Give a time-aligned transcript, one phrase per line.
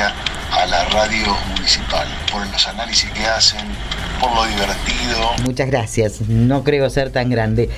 [0.00, 3.60] a la radio municipal, por los análisis que hacen,
[4.20, 5.32] por lo divertido.
[5.42, 7.68] Muchas gracias, no creo ser tan grande.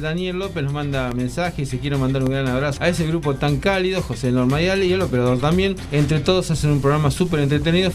[0.00, 3.58] Daniel López nos manda mensajes y quiero mandar un gran abrazo a ese grupo tan
[3.58, 5.76] cálido, José Normayale y el operador también.
[5.92, 7.90] Entre todos hacen un programa súper entretenido.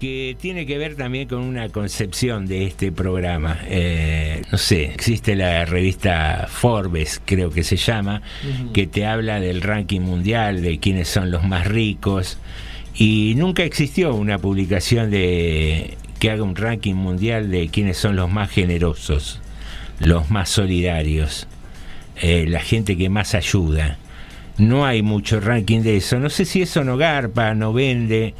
[0.00, 3.58] Que tiene que ver también con una concepción de este programa.
[3.66, 8.22] Eh, no sé, existe la revista Forbes, creo que se llama,
[8.72, 12.38] que te habla del ranking mundial, de quiénes son los más ricos.
[12.94, 18.30] Y nunca existió una publicación de que haga un ranking mundial de quiénes son los
[18.30, 19.41] más generosos
[20.04, 21.46] los más solidarios,
[22.16, 23.98] eh, la gente que más ayuda.
[24.58, 26.18] No hay mucho ranking de eso.
[26.18, 28.34] No sé si eso no garpa, no vende,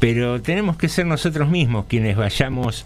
[0.00, 2.84] pero tenemos que ser nosotros mismos quienes vayamos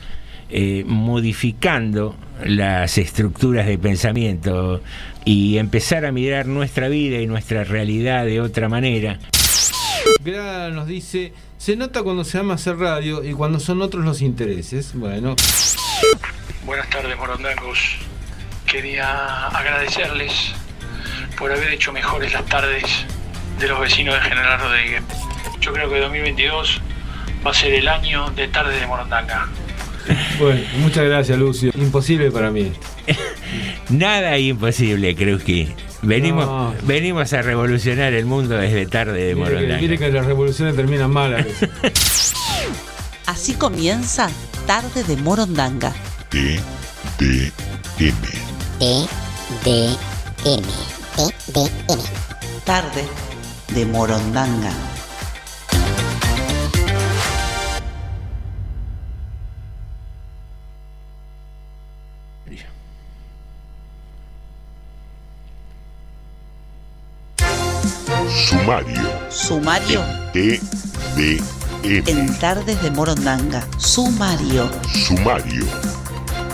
[0.51, 4.83] eh, modificando las estructuras de pensamiento
[5.25, 9.19] y empezar a mirar nuestra vida y nuestra realidad de otra manera.
[10.25, 14.23] Gra nos dice, se nota cuando se ama hacer radio y cuando son otros los
[14.23, 14.93] intereses.
[14.95, 15.37] Bueno.
[16.65, 18.08] Buenas tardes, morondangos.
[18.71, 20.33] Quería agradecerles
[21.39, 22.85] por haber hecho mejores las tardes
[23.59, 25.03] de los vecinos de General Rodríguez.
[25.61, 26.81] Yo creo que 2022
[27.47, 29.49] va a ser el año de tarde de Morondanga.
[30.39, 31.71] Bueno, muchas gracias, Lucio.
[31.75, 32.73] Imposible para mí.
[33.89, 35.75] Nada imposible, creo que.
[36.03, 36.75] Venimos, No.
[36.83, 39.79] venimos a revolucionar el mundo desde tarde de Morondanga.
[39.79, 41.71] mire que las revoluciones terminan mal a veces.
[43.27, 44.31] Así comienza
[44.67, 45.93] Tarde de Morondanga.
[46.31, 46.61] T,
[47.19, 47.53] D,
[47.99, 48.15] M.
[48.79, 49.09] D,
[49.65, 49.99] D,
[50.45, 50.63] M.
[51.17, 52.01] D, D, M.
[52.65, 53.05] Tarde
[53.75, 54.71] de Morondanga.
[68.29, 69.01] Sumario.
[69.29, 70.03] Sumario
[70.33, 70.61] T,
[71.17, 71.43] D,
[71.83, 72.05] M.
[72.07, 73.67] en Tardes de Morondanga.
[73.79, 74.71] Sumario.
[74.93, 75.67] Sumario.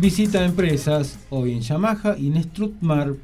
[0.00, 3.16] Visita a empresas hoy en Yamaha y en Strutmar.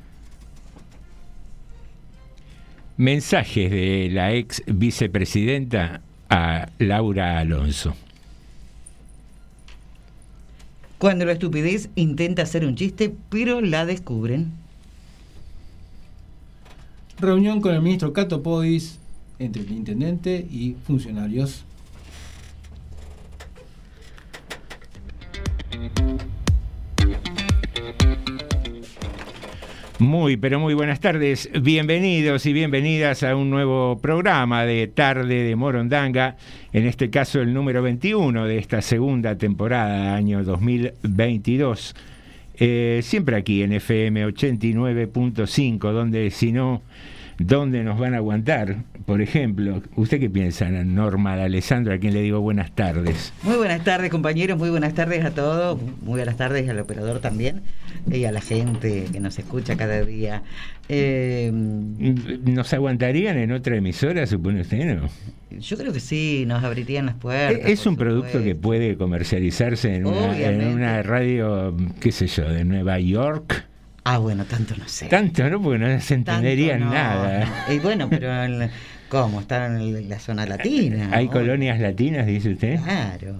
[2.98, 7.94] Mensajes de la ex vicepresidenta a Laura Alonso.
[10.98, 14.52] Cuando la estupidez intenta hacer un chiste, pero la descubren.
[17.18, 18.98] Reunión con el ministro Cato Podis
[19.38, 21.64] entre el intendente y funcionarios.
[29.98, 31.48] Muy, pero muy buenas tardes.
[31.62, 36.36] Bienvenidos y bienvenidas a un nuevo programa de Tarde de Morondanga,
[36.74, 41.94] en este caso el número 21 de esta segunda temporada, año 2022.
[42.58, 46.82] Eh, siempre aquí en FM 89.5, donde si no,
[47.38, 48.76] ¿dónde nos van a aguantar?
[49.04, 53.32] Por ejemplo, ¿usted qué piensa, Norma de Alessandro, a quien le digo buenas tardes?
[53.42, 54.58] Muy buenas tardes, compañeros.
[54.58, 55.80] Muy buenas tardes a todos.
[56.02, 57.62] Muy buenas tardes al operador también.
[58.10, 60.42] Y a la gente que nos escucha cada día.
[60.88, 65.08] Eh, ¿Nos aguantarían en otra emisora, supone usted, no?
[65.60, 67.68] yo creo que sí, nos abrirían las puertas.
[67.68, 72.48] Es por un producto que puede comercializarse en una, en una radio, qué sé yo,
[72.48, 73.66] de Nueva York.
[74.08, 75.06] Ah, bueno, tanto no sé.
[75.08, 75.60] Tanto, ¿no?
[75.60, 77.44] Porque no se Tanto entenderían no, nada.
[77.68, 77.74] no.
[77.74, 78.70] Y bueno, pero en-
[79.08, 79.40] ¿cómo?
[79.40, 81.08] Están en la zona latina.
[81.12, 81.32] Hay ¿no?
[81.32, 82.78] colonias latinas, dice usted.
[82.82, 83.36] Claro.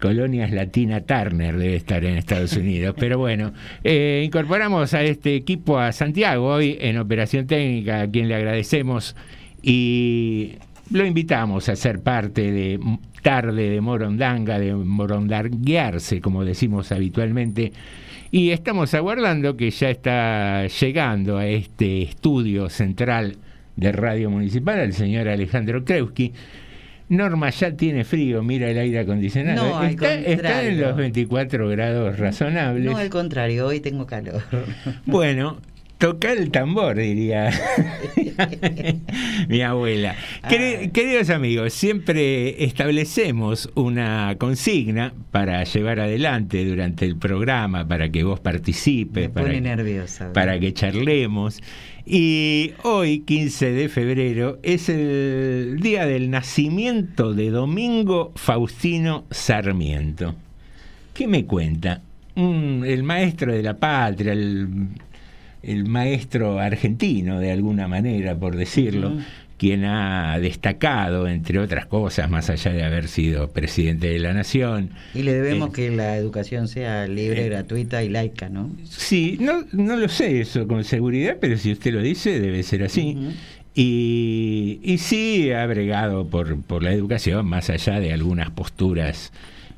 [0.00, 2.94] Colonias Latina Turner debe estar en Estados Unidos.
[2.98, 3.52] Pero bueno,
[3.84, 9.16] eh, incorporamos a este equipo a Santiago hoy en Operación Técnica, a quien le agradecemos
[9.60, 10.54] y
[10.90, 12.78] lo invitamos a ser parte de
[13.22, 17.72] tarde de Morondanga, de morondanguearse, como decimos habitualmente.
[18.30, 23.36] Y estamos aguardando que ya está llegando a este estudio central
[23.74, 26.34] de Radio Municipal el señor Alejandro Kreuski.
[27.08, 29.66] Norma ya tiene frío, mira el aire acondicionado.
[29.66, 32.84] No, al está, está en los 24 grados razonables.
[32.84, 34.42] No, al contrario, hoy tengo calor.
[35.06, 35.56] Bueno,
[35.98, 37.50] toca el tambor, diría
[39.48, 40.14] mi abuela.
[40.42, 40.90] Ay.
[40.92, 48.38] Queridos amigos, siempre establecemos una consigna para llevar adelante durante el programa, para que vos
[48.40, 50.32] participes, para, nerviosa.
[50.32, 51.60] para que charlemos.
[52.06, 60.34] Y hoy, 15 de febrero, es el día del nacimiento de Domingo Faustino Sarmiento.
[61.12, 62.00] ¿Qué me cuenta?
[62.36, 64.68] El maestro de la patria, el,
[65.62, 69.12] el maestro argentino, de alguna manera, por decirlo,
[69.56, 74.90] quien ha destacado, entre otras cosas, más allá de haber sido presidente de la nación.
[75.14, 78.70] Y le debemos Eh, que la educación sea libre, eh, gratuita y laica, ¿no?
[78.84, 82.84] Sí, no, no lo sé eso con seguridad, pero si usted lo dice, debe ser
[82.84, 83.16] así.
[83.74, 89.32] Y, y sí ha bregado por, por la educación, más allá de algunas posturas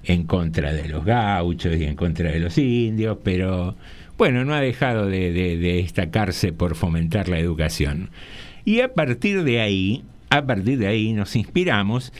[0.04, 3.76] en contra de los gauchos y en contra de los indios, pero
[4.20, 8.10] bueno, no ha dejado de, de- de destacarse por fomentar la educación.
[8.66, 12.12] Y a partir de ahí, a partir de ahí nos inspiramos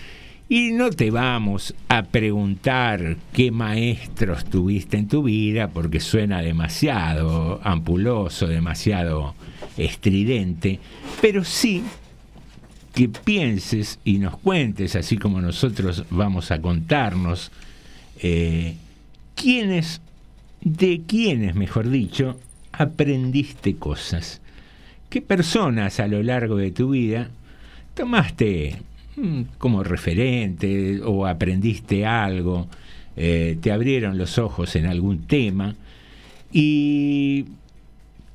[0.49, 7.61] y no te vamos a preguntar qué maestros tuviste en tu vida, porque suena demasiado
[7.65, 9.35] ampuloso, demasiado
[9.77, 10.79] estridente,
[11.21, 11.83] pero sí
[12.95, 17.53] que pienses y nos cuentes, así como nosotros vamos a contarnos,
[18.23, 18.75] eh,
[19.35, 20.01] quiénes,
[20.63, 22.39] de quiénes, mejor dicho,
[22.73, 24.41] aprendiste cosas.
[25.09, 27.31] ¿Qué personas a lo largo de tu vida
[27.95, 28.77] tomaste
[29.17, 32.69] mm, como referente o aprendiste algo,
[33.17, 35.75] eh, te abrieron los ojos en algún tema?
[36.53, 37.47] Y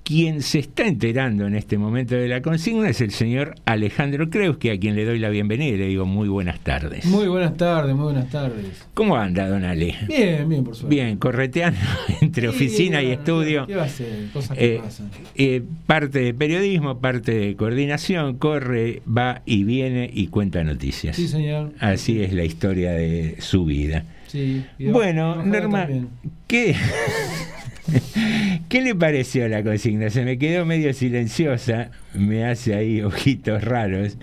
[0.06, 4.70] quien se está enterando en este momento de la consigna es el señor Alejandro Kreuski,
[4.70, 7.06] a quien le doy la bienvenida y le digo muy buenas tardes.
[7.06, 8.86] Muy buenas tardes, muy buenas tardes.
[8.94, 9.96] ¿Cómo anda, don Ale?
[10.08, 10.96] Bien, bien, por suerte.
[10.96, 11.80] Bien, correteando
[12.22, 13.66] entre Sí, oficina y estudio.
[13.66, 14.28] ¿Qué va a ser?
[14.32, 15.10] Cosas que Eh, pasan.
[15.36, 21.16] eh, parte de periodismo, parte de coordinación, corre, va y viene y cuenta noticias.
[21.16, 21.72] Sí, señor.
[21.80, 24.06] Así es la historia de su vida.
[24.28, 24.64] Sí.
[24.78, 25.88] y Bueno, Norma.
[26.46, 26.76] ¿qué,
[28.70, 30.10] ¿qué le pareció la consigna?
[30.10, 34.18] Se me quedó medio silenciosa, me hace ahí ojitos raros.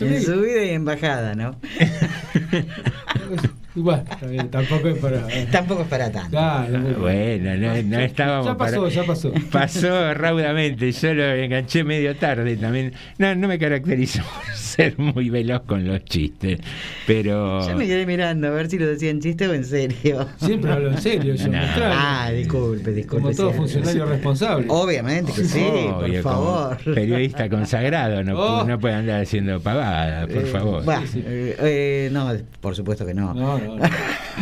[0.00, 1.58] En subida y en bajada, ¿no?
[3.74, 5.26] Bien, tampoco es para.
[5.50, 6.30] Tampoco es para tanto.
[6.30, 7.00] Claro, muy bien.
[7.00, 9.32] Bueno, no, no estábamos Ya pasó, para- ya pasó.
[9.50, 12.92] Pasó raudamente, yo lo enganché medio tarde también.
[13.18, 16.60] No, no me caracterizo por ser muy veloz con los chistes,
[17.06, 17.66] pero...
[17.68, 20.26] Yo me quedé mirando a ver si lo decía en chiste o en serio.
[20.38, 21.58] Siempre hablo en serio, yo No.
[21.82, 23.22] Ah, disculpe, disculpe.
[23.24, 23.56] Como todo sí.
[23.56, 24.66] funcionario responsable.
[24.68, 26.94] Obviamente que sí, Obvio, por como favor.
[26.94, 28.64] Periodista consagrado, no, Oh.
[28.64, 30.84] no puede andar haciendo pavada, por Eh, favor.
[30.84, 31.24] bah, Sí, sí.
[31.26, 32.30] eh, eh, no,
[32.60, 33.32] por supuesto que no.
[33.64, 33.88] No, no, no.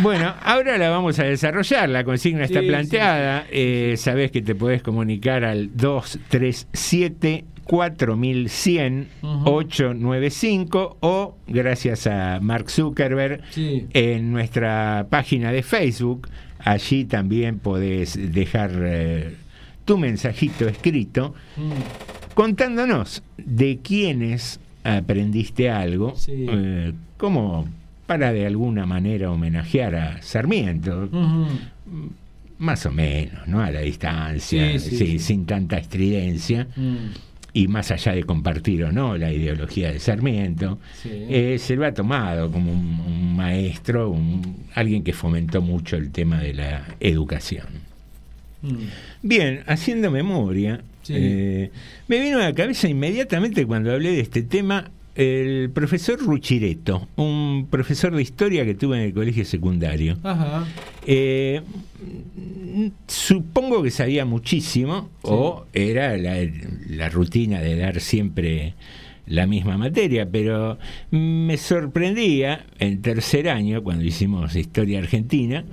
[0.03, 1.89] Bueno, ahora la vamos a desarrollar.
[1.89, 3.47] La consigna está Sí, planteada.
[3.51, 9.51] Eh, sabés que te podés comunicar al 237 4100 Ujú.
[9.51, 16.29] 895 o gracias a Mark Zuckerberg en nuestra página de Facebook.
[16.59, 19.35] Allí también podés dejar eh,
[19.85, 22.35] tu mensajito escrito Mm.
[22.35, 27.69] contándonos de quiénes aprendiste algo, eh, como
[28.13, 31.09] para de alguna manera homenajear a Sarmiento,
[32.59, 33.63] más o menos, ¿no?
[33.63, 35.19] A la distancia, Sí, sí, sí, sí.
[35.19, 36.97] sin tanta estridencia, Mm.
[37.55, 41.93] y más allá de compartir o no la ideología de Sarmiento, eh, se lo ha
[41.95, 47.67] tomado como un, un maestro, un- alguien que fomentó mucho el tema de la educación.
[48.61, 48.75] Mm.
[49.23, 51.71] Bien, haciendo memoria, eh,
[52.09, 57.67] me vino a la cabeza inmediatamente cuando hablé de este tema el profesor Ruchireto, un
[57.71, 60.17] profesor de historia que tuve en el colegio secundario.
[60.23, 60.67] Ajá.
[61.07, 61.61] Eh,
[63.07, 66.37] supongo que sabía muchísimo o era la,
[66.89, 68.75] la rutina de dar siempre
[69.27, 70.79] la misma materia, pero
[71.11, 75.65] me sorprendía en tercer año, cuando hicimos historia argentina,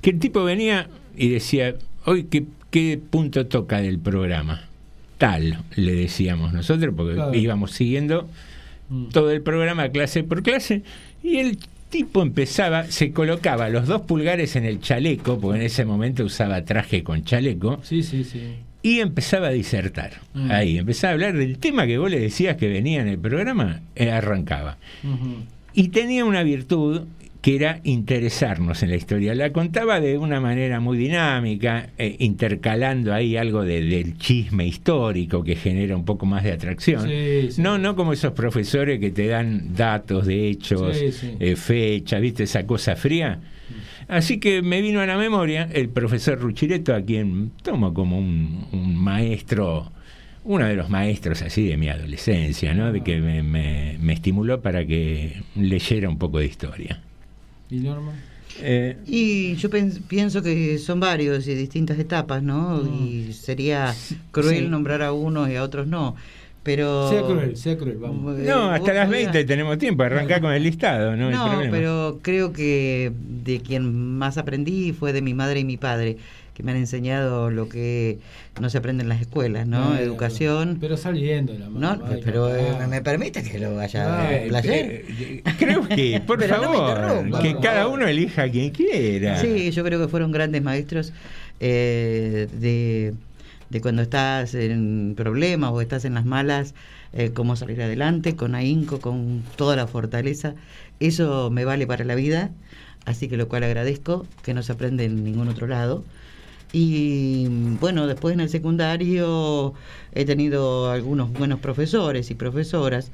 [0.00, 4.62] que el tipo venía y decía, hoy qué, qué punto toca del programa.
[5.18, 7.34] Tal, le decíamos nosotros, porque Claro.
[7.34, 8.28] íbamos siguiendo
[8.88, 9.06] Mm.
[9.08, 10.82] todo el programa clase por clase
[11.22, 11.58] y el
[11.90, 16.64] tipo empezaba, se colocaba los dos pulgares en el chaleco, porque en ese momento usaba
[16.64, 18.42] traje con chaleco, Sí, sí, sí.
[18.82, 20.12] y empezaba a disertar.
[20.34, 20.50] Mm.
[20.50, 23.80] Ahí, empezaba a hablar del tema que vos le decías que venía en el programa,
[23.94, 24.76] eh, arrancaba.
[25.72, 27.02] Y tenía una virtud
[27.46, 29.32] que era interesarnos en la historia.
[29.32, 35.44] La contaba de una manera muy dinámica, eh, intercalando ahí algo de- del chisme histórico
[35.44, 37.02] que genera un poco más de atracción.
[37.08, 37.62] Sí, sí.
[37.62, 42.42] No, no como esos profesores que te dan datos de hechos, Sí, eh, fecha, ¿viste?
[42.42, 43.38] Esa cosa fría.
[44.08, 48.66] Así que me vino a la memoria el profesor Ruchireto, a quien tomo como un,
[48.72, 49.92] un maestro,
[50.42, 52.90] uno de los maestros así de mi adolescencia, ¿no?
[52.92, 57.02] De que me, me- me estimuló para que leyera un poco de historia.
[57.70, 58.12] ¿Y Norma?
[58.62, 59.68] Eh, Y yo
[60.08, 62.82] pienso que son varios y distintas etapas, ¿no?
[62.86, 63.94] Y sería
[64.30, 64.68] cruel Sí.
[64.68, 66.16] nombrar a unos y a otros no.
[66.62, 67.08] Pero.
[67.10, 68.38] Sea cruel, sea cruel, vamos.
[68.40, 72.18] Eh, no, hasta las podías- 20 tenemos tiempo, arrancar con el listado, no, No, pero
[72.22, 73.12] creo que
[73.44, 76.16] de quien más aprendí fue de mi madre y mi padre,
[76.56, 78.18] que me han enseñado lo que
[78.62, 79.94] no se aprende en las escuelas, ¿no?
[79.98, 80.78] Educación.
[80.80, 81.96] Pero saliendo la mano.
[81.98, 82.86] No, ay, pero eh, papá.
[82.86, 85.04] me permite que lo vaya Ah, a player.
[85.06, 87.42] eh, creo que, por no favor, interrumpa.
[87.42, 89.38] que cada uno elija a quien quiera.
[89.38, 91.12] Sí, yo creo que fueron grandes maestros
[91.60, 93.12] eh, de,
[93.68, 96.74] de cuando estás en problemas o estás en las malas,
[97.12, 100.54] eh, cómo salir adelante, con ahínco, con toda la fortaleza.
[101.00, 102.48] Eso me vale para la vida,
[103.04, 106.02] así que lo cual agradezco, que no se aprende en ningún otro lado.
[106.72, 107.46] Y
[107.80, 109.74] bueno, después en el secundario
[110.12, 113.10] he tenido algunos buenos profesores y profesoras.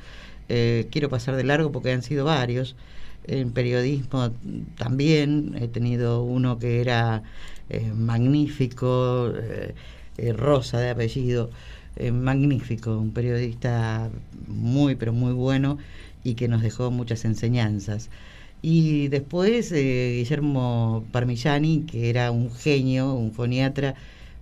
[0.49, 2.76] Eh, quiero pasar de largo porque han sido varios.
[3.25, 4.32] En periodismo
[4.76, 7.23] también he tenido uno que era
[7.68, 11.50] eh, magnífico, eh, Rosa de apellido,
[12.12, 14.11] magnífico, un periodista
[14.47, 15.78] muy, pero muy bueno
[16.25, 18.11] y que nos dejó muchas enseñanzas.
[18.62, 23.95] Y después eh, Guillermo Parmigiani, que era un genio, un foniatra,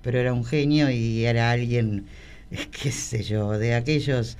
[0.02, 2.04] pero era un genio y era alguien,
[2.82, 4.36] qué sé yo, de aquellos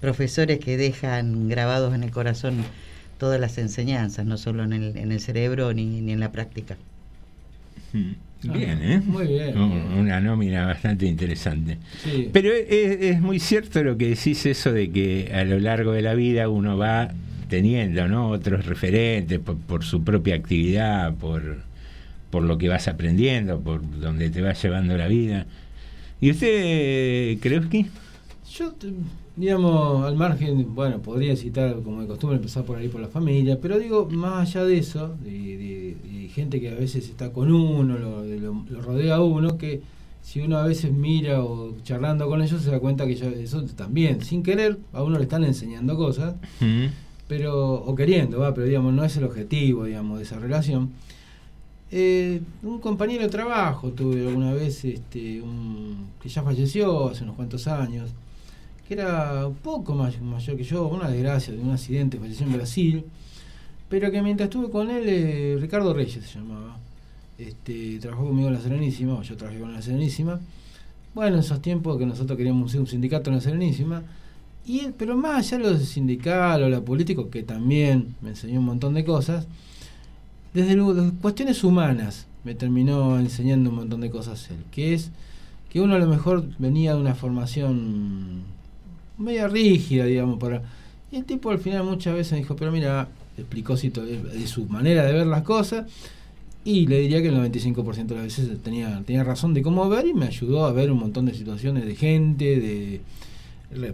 [0.00, 2.56] profesores que dejan grabados en el corazón
[3.18, 6.76] todas las enseñanzas, no solo en el, en el cerebro ni, ni en la práctica.
[7.92, 8.12] Mm,
[8.52, 9.00] Bien, ¿eh?
[9.06, 9.56] Muy bien.
[9.56, 11.78] Un- Una nómina bastante interesante.
[12.02, 12.28] Sí.
[12.32, 12.68] Pero es,
[13.00, 16.48] es muy cierto lo que decís eso de que a lo largo de la vida
[16.48, 17.12] uno va
[17.56, 18.30] teniendo ¿no?
[18.30, 21.58] otros referentes por, por su propia actividad, por,
[22.30, 25.44] por lo que vas aprendiendo, por donde te va llevando la vida.
[26.18, 27.86] ¿Y usted, Krewski?
[28.56, 28.72] Yo,
[29.36, 33.58] digamos, al margen, bueno, podría citar como de costumbre empezar por ahí por la familia,
[33.60, 37.52] pero digo, más allá de eso, de, de- de gente que a veces está con
[37.52, 39.82] uno, lo, de lo- lo rodea a uno, que
[40.22, 43.62] si uno a veces mira o charlando con ellos se da cuenta que ya eso
[43.76, 46.86] también, sin querer, a uno le están enseñando cosas, Mm.
[47.28, 50.90] Pero o queriendo, va, pero digamos, no es el objetivo, digamos, de esa relación.
[51.90, 57.36] Eh, un compañero de trabajo tuve alguna vez, este, un, que ya falleció hace unos
[57.36, 58.10] cuantos años,
[58.88, 62.52] que era un poco más mayor que yo, una desgracia, de un accidente, falleció en
[62.54, 63.04] Brasil,
[63.90, 66.78] pero que mientras estuve con él, eh, Ricardo Reyes se llamaba,
[67.36, 70.40] este, trabajó conmigo en la Serenísima, o yo trabajé con la Serenísima,
[71.14, 74.02] bueno, en esos tiempos que nosotros queríamos ser un sindicato en la Serenísima,
[74.66, 78.66] y pero más allá de lo sindical o lo político, que también me enseñó un
[78.66, 79.46] montón de cosas,
[80.54, 85.10] desde luego, cuestiones humanas me terminó enseñando un montón de cosas él, que es
[85.70, 88.42] que uno a lo mejor venía de una formación
[89.18, 90.62] media rígida, digamos, para...
[91.10, 94.46] Y el tipo al final muchas veces me dijo, pero mira, explicó si to- de
[94.46, 95.86] su manera de ver las cosas,
[96.64, 100.06] y le diría que el 95% de las veces tenía, tenía razón de cómo ver
[100.06, 103.00] y me ayudó a ver un montón de situaciones de gente, de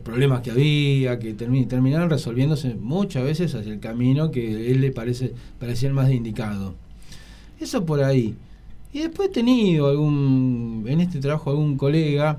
[0.02, 4.90] problemas que había, que termi- terminaron resolviéndose muchas veces hacia el camino que él le
[4.90, 6.74] parece parecía el más indicado.
[7.60, 8.34] Eso por ahí.
[8.92, 12.38] Y después he tenido algún, en este trabajo algún colega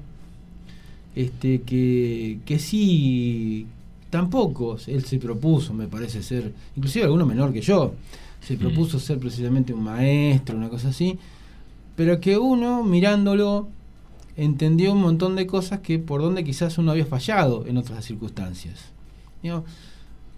[1.15, 3.65] este que, que sí
[4.09, 7.93] tampoco él se propuso me parece ser inclusive alguno menor que yo
[8.41, 11.17] se propuso ser precisamente un maestro una cosa así
[11.95, 13.67] pero que uno mirándolo
[14.43, 18.91] entendió un montón de cosas que por donde quizás uno había fallado en otras circunstancias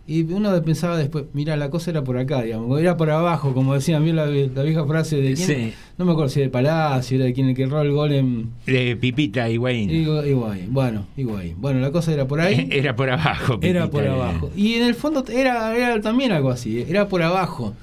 [0.08, 3.75] y uno pensaba después, mira, la cosa era por acá, digamos, era por abajo, como
[3.75, 5.74] decía bien la, la vieja frase de quién, Sí.
[5.98, 8.50] no me acuerdo si de Palacio, era de quien el que erró el gol en
[8.65, 9.89] De Pipita Higuaín.
[9.89, 10.74] Igu- Higuaín.
[10.74, 11.55] Bueno, Higuaín.
[11.62, 12.67] Bueno, la cosa era por ahí.
[12.72, 13.60] Era por abajo.
[13.62, 14.10] Era por eh.
[14.10, 14.50] abajo.
[14.55, 17.74] Y en el fondo era, era también algo así, era por abajo.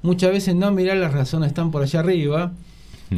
[0.00, 2.52] Muchas veces no mirar las razones están por allá arriba,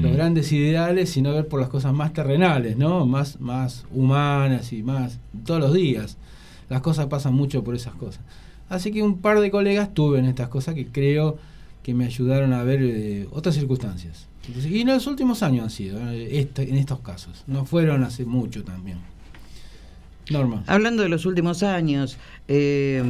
[0.03, 0.15] los Mm.
[0.15, 3.07] grandes ideales, sino ver por las cosas más terrenales, ¿no?
[3.07, 6.17] Más, más humanas y más todos los días.
[6.69, 8.21] Las cosas pasan mucho por esas cosas.
[8.69, 11.37] Así que un par de colegas tuve en estas cosas que creo
[11.83, 14.27] que me ayudaron a ver eh, otras circunstancias.
[14.47, 17.45] Entonces, y en los últimos años han sido, eh, este- en estos casos.
[17.47, 18.99] No fueron hace mucho también.
[20.31, 20.65] Norma.
[20.67, 22.17] Hablando de los últimos años,
[22.49, 23.03] eh,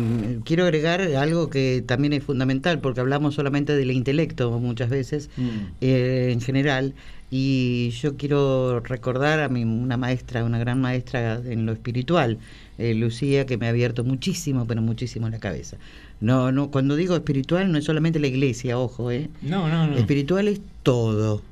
[0.44, 5.48] quiero agregar algo que también es fundamental, porque hablamos solamente del intelecto muchas veces, Mm.
[5.80, 6.94] eh, en general,
[7.30, 12.38] y yo quiero recordar a mi, una maestra, una gran maestra en lo espiritual,
[12.78, 15.76] eh, Lucía, que me ha abierto muchísimo, pero muchísimo la cabeza.
[16.20, 19.28] No, no, cuando digo espiritual no es solamente la iglesia, ojo, eh.
[19.42, 19.96] No, no, no.
[19.96, 21.42] Espiritual es todo.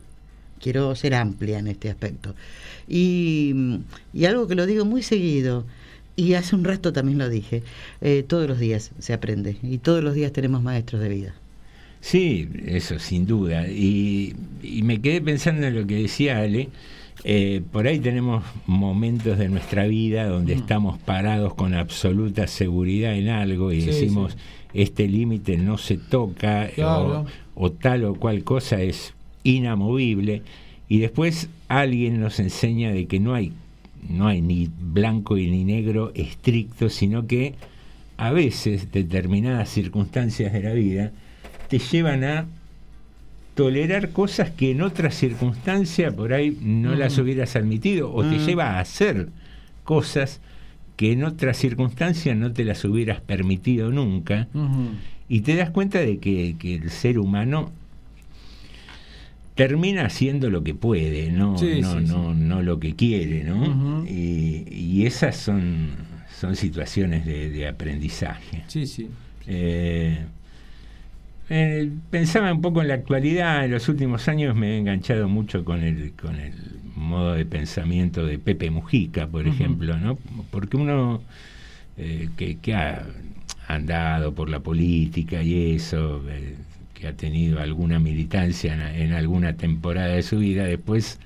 [0.62, 2.34] Quiero ser amplia en este aspecto.
[2.88, 3.54] Y,
[4.14, 5.64] y algo que lo digo muy seguido,
[6.16, 7.62] y hace un rato también lo dije,
[8.00, 11.34] eh, todos los días se aprende y todos los días tenemos maestros de vida.
[12.00, 13.68] Sí, eso sin duda.
[13.68, 16.68] Y, y me quedé pensando en lo que decía Ale.
[17.24, 20.58] Eh, por ahí tenemos momentos de nuestra vida donde Mm.
[20.58, 24.38] estamos parados con absoluta seguridad en algo y Sí, decimos, sí.
[24.74, 27.26] este límite no se toca Claro.
[27.54, 29.14] o, o tal o cual cosa es
[29.44, 30.42] inamovible.
[30.88, 33.52] Y después alguien nos enseña de que no hay,
[34.08, 37.54] no hay ni blanco y ni negro estricto, sino que
[38.18, 41.12] a veces determinadas circunstancias de la vida
[41.68, 42.46] te llevan a
[43.54, 47.20] tolerar cosas que en otras circunstancias por ahí no las Mm.
[47.22, 48.46] hubieras admitido o te Mm.
[48.46, 49.28] lleva a hacer
[49.84, 50.40] cosas
[50.96, 54.48] que en otras circunstancias no te las hubieras permitido nunca
[55.28, 57.70] y te das cuenta de que, que el ser humano
[59.54, 64.04] termina haciendo lo que puede, no, Sí, no, sí, no, no lo que quiere, ¿no?
[64.06, 65.90] Y, y esas son,
[66.38, 68.64] son situaciones de, de aprendizaje.
[68.68, 69.08] Sí, sí.
[69.46, 70.18] Eh,
[71.50, 75.64] eh, pensaba un poco en la actualidad, en los últimos años me he enganchado mucho
[75.64, 76.54] con el, con el
[76.94, 80.18] modo de pensamiento de Pepe Mujica, por ejemplo, ¿no?
[80.50, 81.22] Porque uno
[81.98, 83.04] eh, que, que ha
[83.68, 86.22] andado por la política y eso,
[87.02, 91.18] que ha tenido alguna militancia en, en alguna temporada de su vida, después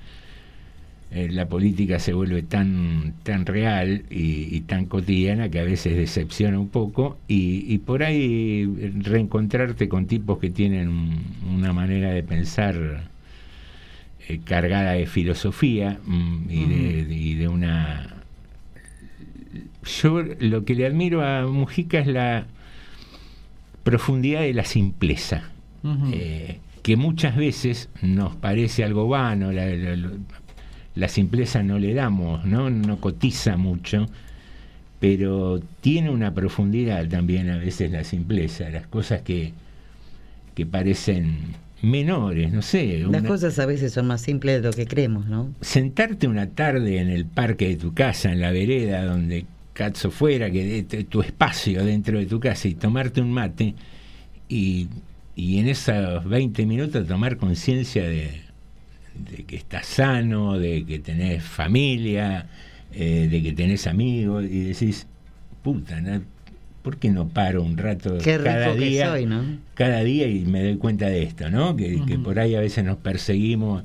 [1.11, 5.95] eh, la política se vuelve tan, tan real y, y tan cotidiana que a veces
[5.95, 8.65] decepciona un poco y, y por ahí
[9.03, 11.21] reencontrarte con tipos que tienen un-
[11.55, 13.03] una manera de pensar
[14.27, 18.15] eh, cargada de filosofía mm, y, de, y de una...
[20.01, 22.47] Yo lo que le admiro a Mujica es la
[23.83, 25.51] profundidad de la simpleza
[26.13, 30.11] Eh, que muchas veces nos parece algo vano, la, la-
[30.95, 32.69] la simpleza no le damos, ¿no?
[32.69, 34.07] no cotiza mucho,
[34.99, 39.53] pero tiene una profundidad también a veces la simpleza, las cosas que,
[40.55, 41.37] que parecen
[41.83, 42.97] menores, no sé.
[42.99, 45.51] Las una- cosas a veces son más simples de lo que creemos, ¿no?
[45.61, 50.49] sentarte una tarde en el parque de tu casa, en la vereda, donde Cazzo fuera,
[50.49, 53.75] que de tu espacio dentro de tu casa, y tomarte un mate,
[54.49, 54.87] y,
[55.37, 58.41] y en esos 20 minutos tomar conciencia de,
[59.13, 62.47] de que estás sano, de que tenés familia,
[62.91, 65.05] eh, de que tenés amigos, y decís,
[65.61, 66.23] puta, ¿no?
[66.81, 69.09] ¿por qué no paro un rato Qué cada rico que día?
[69.09, 69.43] soy, ¿no?
[69.75, 71.75] cada día y me doy cuenta de esto, ¿no?
[71.75, 73.83] Que, por ahí a veces nos perseguimos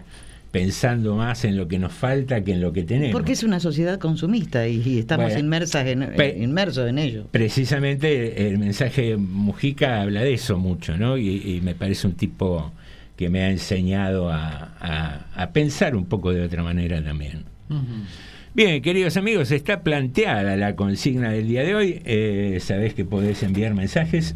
[0.53, 3.13] pensando más en lo que nos falta que en lo que tenemos.
[3.13, 7.27] Porque es una sociedad consumista y, y estamos Bueno, inmersas en, pe- inmersos en ello.
[7.33, 11.17] Precisamente el mensaje de Mujica habla de eso mucho, ¿no?
[11.19, 12.71] Y, y me parece un tipo
[13.17, 17.45] que me ha enseñado a, a- a pensar un poco de otra manera también.
[18.55, 22.03] Bien, queridos amigos, está planteada la consigna del día de hoy.
[22.05, 24.35] Eh, sabés que podés enviar mensajes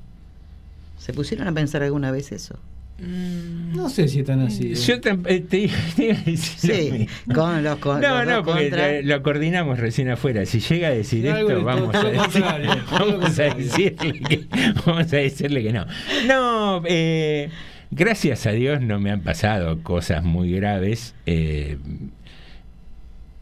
[0.99, 2.59] ¿Se pusieron a pensar alguna vez eso?
[3.03, 4.73] No sé si es tan así.
[4.73, 4.75] ¿eh?
[4.75, 8.27] Yo tam- eh, te, te iba a decir lo Sí, con los con- No, los
[8.27, 9.01] no, porque contra.
[9.01, 10.45] lo, lo coordinamos recién afuera.
[10.45, 12.45] Si llega a decir esto, vamos, a, decir-
[12.93, 14.47] vamos a decirle que,
[14.87, 15.87] vamos a decirle que no.
[16.29, 17.49] No, eh,
[17.91, 21.15] gracias a Dios no me han pasado cosas muy graves.
[21.27, 21.79] eh,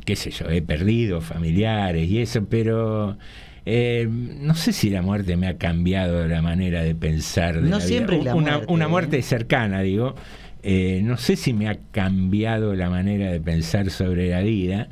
[0.04, 3.18] qué sé yo, he perdido familiares y eso, pero
[3.66, 7.61] eh, no sé si la muerte me ha cambiado la manera de pensar.
[7.61, 7.87] De No la vida.
[7.87, 8.88] siempre la una, muerte, Una ¿eh?
[8.88, 10.14] muerte cercana, digo.
[10.62, 14.88] Eh, no sé si me ha cambiado la manera de pensar sobre la vida,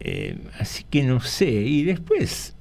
[0.00, 1.50] eh, así que no sé.
[1.50, 2.54] Y después,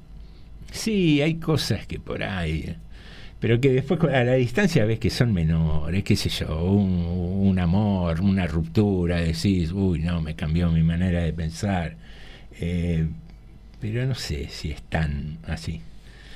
[0.71, 2.75] sí, hay cosas que por ahí
[3.45, 8.19] pero que después a la distancia ves que son menores, qué sé yo, un, amor,
[8.21, 11.95] una ruptura, decís, uy, no, me cambió mi manera de pensar.
[12.59, 13.05] Eh,
[13.79, 15.79] pero no sé si es tan así.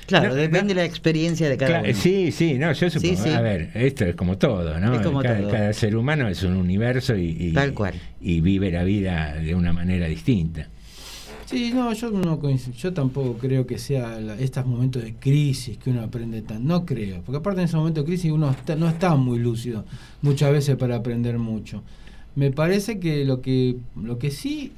[0.06, 1.94] Claro, depende de la experiencia de cada uno.
[1.94, 5.20] Sí, sí, no, yo supongo, a ver, esto es como todo, ¿no?
[5.20, 7.94] cada, ser humano es un universo y, Tal cual.
[8.20, 10.68] y vive la vida de una manera distinta.
[11.50, 16.02] Sí, no, yo no yo tampoco creo que sea estos momentos de crisis que uno
[16.02, 19.40] aprende tan, no creo, porque aparte en esos momentos de crisis uno no está muy
[19.40, 19.84] lúcido
[20.22, 21.82] muchas veces para aprender mucho.
[22.36, 24.70] Me parece que lo que lo que sí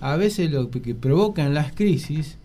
[0.00, 2.38] a veces lo que provocan las crisis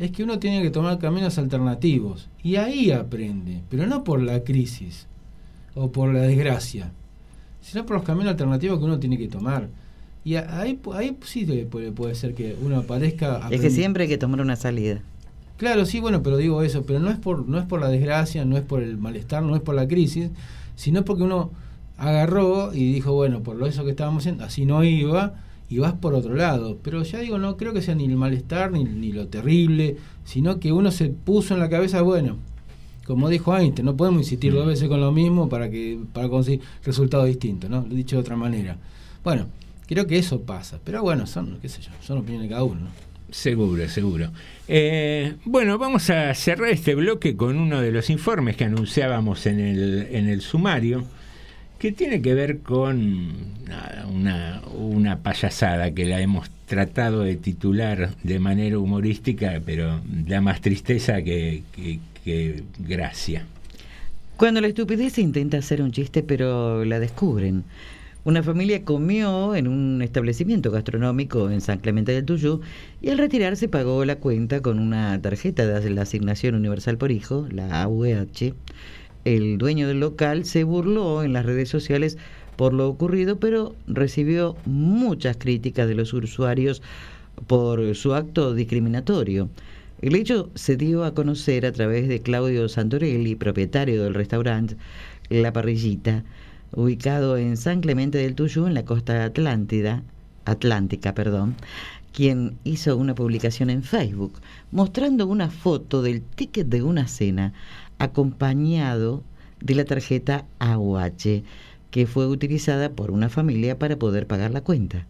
[0.00, 4.42] es que uno tiene que tomar caminos alternativos y ahí aprende, pero no por la
[4.42, 5.06] crisis
[5.76, 6.90] o por la desgracia,
[7.60, 9.68] sino por los caminos alternativos que uno tiene que tomar.
[10.24, 13.48] Y ahí, ahí sí puede, puede ser que uno aparezca.
[13.50, 15.00] Es que siempre hay que tomar una salida.
[15.56, 18.44] Claro, sí, bueno, pero digo eso, pero no es por no es por la desgracia,
[18.44, 20.30] no es por el malestar, no es por la crisis,
[20.74, 21.50] sino porque uno
[21.98, 25.34] agarró y dijo, bueno, por lo eso que estábamos haciendo, así no iba
[25.68, 26.78] y vas por otro lado.
[26.82, 30.60] Pero ya digo, no creo que sea ni el malestar ni, ni lo terrible, sino
[30.60, 32.36] que uno se puso en la cabeza, bueno,
[33.06, 36.60] como dijo Einstein, no podemos insistir dos veces con lo mismo para que para conseguir
[36.84, 37.84] resultados distintos, ¿no?
[37.86, 38.76] Lo he dicho de otra manera.
[39.24, 39.46] Bueno,
[39.90, 40.78] Creo que eso pasa.
[40.84, 42.86] Pero bueno, son, qué sé yo, son opiniones de cada uno.
[43.28, 44.30] Seguro, seguro.
[44.68, 49.58] Eh, bueno, vamos a cerrar este bloque con uno de los informes que anunciábamos en
[49.58, 51.04] el, en el sumario,
[51.80, 53.34] que tiene que ver con
[54.08, 60.60] una, una payasada que la hemos tratado de titular de manera humorística, pero da más
[60.60, 63.44] tristeza que, que gracia.
[64.36, 67.64] Cuando la estupidez intenta hacer un chiste, pero la descubren.
[68.22, 72.60] Una familia comió en un establecimiento gastronómico en San Clemente del Tuyú
[73.00, 77.48] y al retirarse pagó la cuenta con una tarjeta de la Asignación Universal por Hijo,
[77.50, 78.52] la AUH.
[79.24, 82.18] El dueño del local se burló en las redes sociales
[82.56, 86.82] por lo ocurrido, pero recibió muchas críticas de los usuarios
[87.46, 89.48] por su acto discriminatorio.
[90.02, 94.76] El hecho se dio a conocer a través de Claudio Santorelli, propietario del restaurante
[95.30, 96.22] La Parrillita,
[96.72, 100.02] ubicado en San Clemente del Tuyú, en la costa Atlántida,
[100.44, 101.56] Atlántica, perdón,
[102.12, 104.34] quien hizo una publicación en Facebook
[104.72, 107.52] mostrando una foto del ticket de una cena
[107.98, 109.22] acompañado
[109.60, 111.42] de la tarjeta AUH
[111.90, 115.06] que fue utilizada por una familia para poder pagar la cuenta.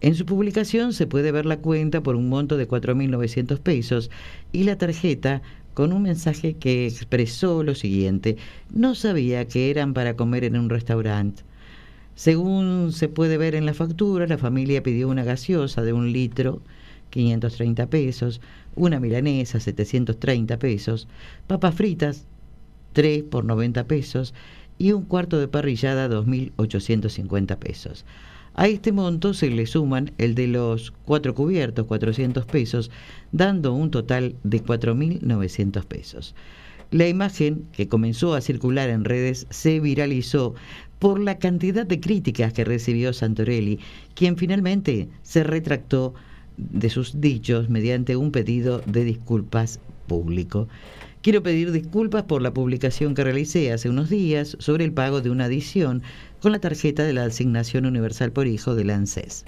[0.00, 4.10] En su publicación se puede ver la cuenta por un monto de 4.900 pesos
[4.50, 5.42] y la tarjeta
[5.74, 8.36] con un mensaje que expresó lo siguiente,
[8.70, 11.42] no sabía que eran para comer en un restaurante.
[12.14, 16.60] Según se puede ver en la factura, la familia pidió una gaseosa de un litro,
[17.10, 18.40] 530 pesos,
[18.74, 21.08] una milanesa, 730 pesos,
[21.46, 22.26] papas fritas,
[22.92, 24.34] 3 por 90 pesos
[24.78, 28.04] y un cuarto de parrillada, 2.850 pesos.
[28.54, 32.90] A este monto se le suman el de los cuatro cubiertos, 400 pesos,
[33.32, 36.34] dando un total de 4.900 pesos.
[36.90, 40.54] La imagen, que comenzó a circular en redes, se viralizó
[40.98, 43.80] por la cantidad de críticas que recibió Santorelli,
[44.14, 46.12] quien finalmente se retractó
[46.58, 50.68] de sus dichos mediante un pedido de disculpas público.
[51.22, 55.30] Quiero pedir disculpas por la publicación que realicé hace unos días sobre el pago de
[55.30, 56.02] una adición
[56.40, 59.44] con la tarjeta de la Asignación Universal por Hijo del ANSES.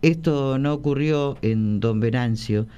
[0.00, 2.68] Esto no ocurrió en Don Venancio,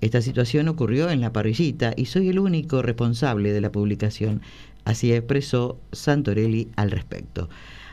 [0.00, 4.40] esta situación ocurrió en La Parrillita y soy el único responsable de la publicación,
[4.86, 7.50] así expresó Santorelli al respecto.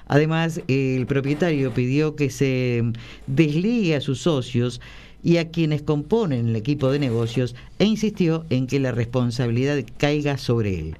[0.07, 2.81] Además, el propietario pidió que se
[3.27, 4.79] desligue a sus socios
[5.23, 10.37] y a quienes componen el equipo de negocios e insistió en que la responsabilidad caiga
[10.37, 10.95] sobre él.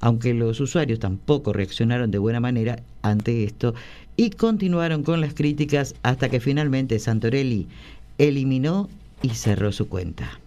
[0.00, 3.74] Aunque los usuarios tampoco reaccionaron de buena manera ante esto
[4.16, 7.66] y continuaron con las críticas hasta que finalmente Santorelli
[8.18, 8.88] eliminó
[9.22, 10.38] y cerró su cuenta.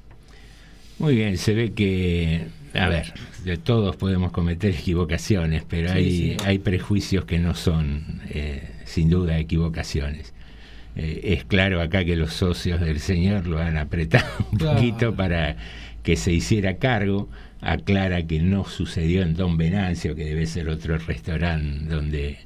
[0.99, 6.59] Muy bien, se ve que, a ver, de todos podemos cometer equivocaciones, pero hay, hay
[6.59, 10.33] prejuicios que no son, eh, sin duda, equivocaciones.
[10.99, 15.55] Eh, es claro acá que los socios del señor lo han apretado un poquito para
[16.03, 17.29] que se hiciera cargo.
[17.61, 22.37] Aclara que no sucedió en Don Venancio, que debe ser otro restaurante donde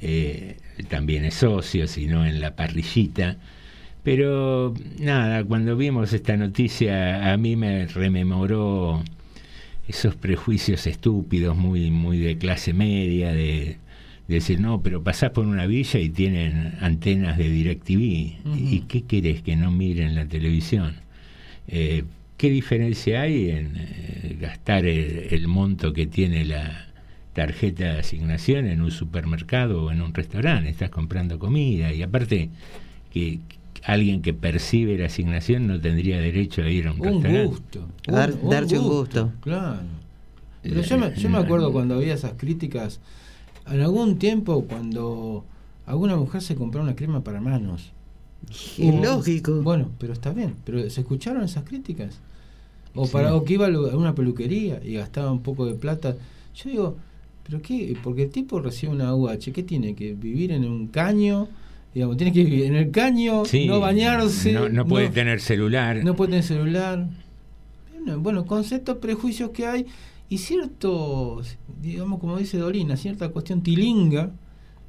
[0.00, 0.56] eh,
[0.88, 3.36] también es socio, sino en la parrillita.
[4.02, 9.02] Pero nada, cuando vimos esta noticia a mí me rememoró
[9.86, 13.76] esos prejuicios estúpidos muy muy de clase media de
[14.28, 18.56] decir, no, pero pasás por una villa y tienen antenas de DirecTV.
[18.56, 20.96] ¿Y qué querés que no miren la televisión?
[21.68, 22.04] Eh,
[22.36, 26.88] ¿Qué diferencia hay en eh, gastar el, el, monto que tiene la
[27.34, 30.68] tarjeta de asignación en un supermercado o en un restaurante?
[30.68, 32.50] Estás comprando comida y aparte
[33.12, 33.38] que
[33.84, 37.44] alguien que percibe la asignación no tendría derecho a ir a un, un restaurante.
[37.46, 39.32] Gusto, un, Dar, un darse gusto, un gusto.
[39.40, 39.80] Claro.
[40.62, 43.00] Pero yo me, yo me acuerdo cuando había esas críticas,
[43.66, 45.44] en algún tiempo cuando
[45.86, 47.92] alguna mujer se compró una crema para manos.
[48.50, 49.62] Es lógico.
[49.62, 50.54] Bueno, pero está bien.
[50.64, 52.18] Pero ¿se escucharon esas críticas?
[52.94, 53.12] O, sí.
[53.12, 56.16] para, o que iba a una peluquería y gastaba un poco de plata.
[56.54, 56.96] Yo digo,
[57.44, 57.96] ¿pero qué?
[58.02, 59.94] Porque el tipo recibe una UH, ¿qué tiene?
[59.94, 61.48] ¿Que vivir en un caño?
[61.94, 64.52] Digamos, tiene que vivir en el caño, sí, no bañarse.
[64.52, 66.02] No, no puede no, tener celular.
[66.02, 67.06] No puede tener celular.
[68.18, 69.86] Bueno, conceptos, prejuicios que hay
[70.32, 74.32] y ciertos, digamos, como dice Dolina, cierta cuestión tilinga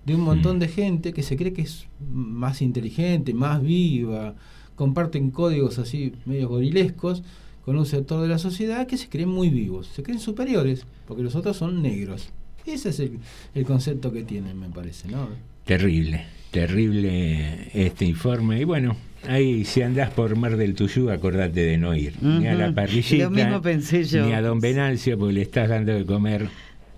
[0.06, 0.60] de un montón mm.
[0.62, 4.36] de gente que se cree que es más inteligente, más viva,
[4.76, 7.24] comparten códigos así medio gorilescos
[7.66, 11.24] con un sector de la sociedad que se creen muy vivos, se creen superiores, porque
[11.24, 12.30] los otros son negros.
[12.66, 13.20] Ese es el,
[13.54, 15.28] el concepto que tienen, me parece, ¿no?
[15.66, 18.62] Terrible, terrible este informe.
[18.62, 18.96] Y bueno,
[19.28, 22.14] ahí si andás por Mar del Tuyú, acordate de no ir.
[22.22, 22.40] Uh -huh.
[22.40, 24.26] Ni a la parrillita, Lo mismo pensé yo.
[24.26, 26.48] ni a Don Venancio, porque le estás dando de comer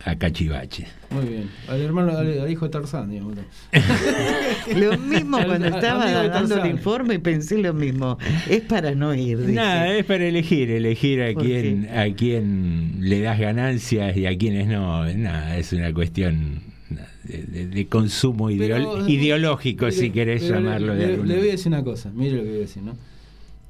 [0.06, 0.86] a Cachivache.
[1.10, 1.50] Muy bien.
[1.68, 3.38] Al hermano, al, al hijo de Tarzán, digamos.
[4.76, 8.18] lo mismo cuando estaba dando el informe pensé lo mismo.
[8.48, 9.40] Es para no ir.
[9.40, 9.54] Dice.
[9.54, 14.68] Nada, es para elegir, elegir a quién, a quién le das ganancias y a quienes
[14.68, 15.06] no.
[15.12, 21.06] Nada, es una cuestión de, de, de consumo pero, ideológico, si querés llamarlo le, de
[21.06, 22.96] alguna Le voy a decir una cosa, mire lo que voy a decir, ¿no?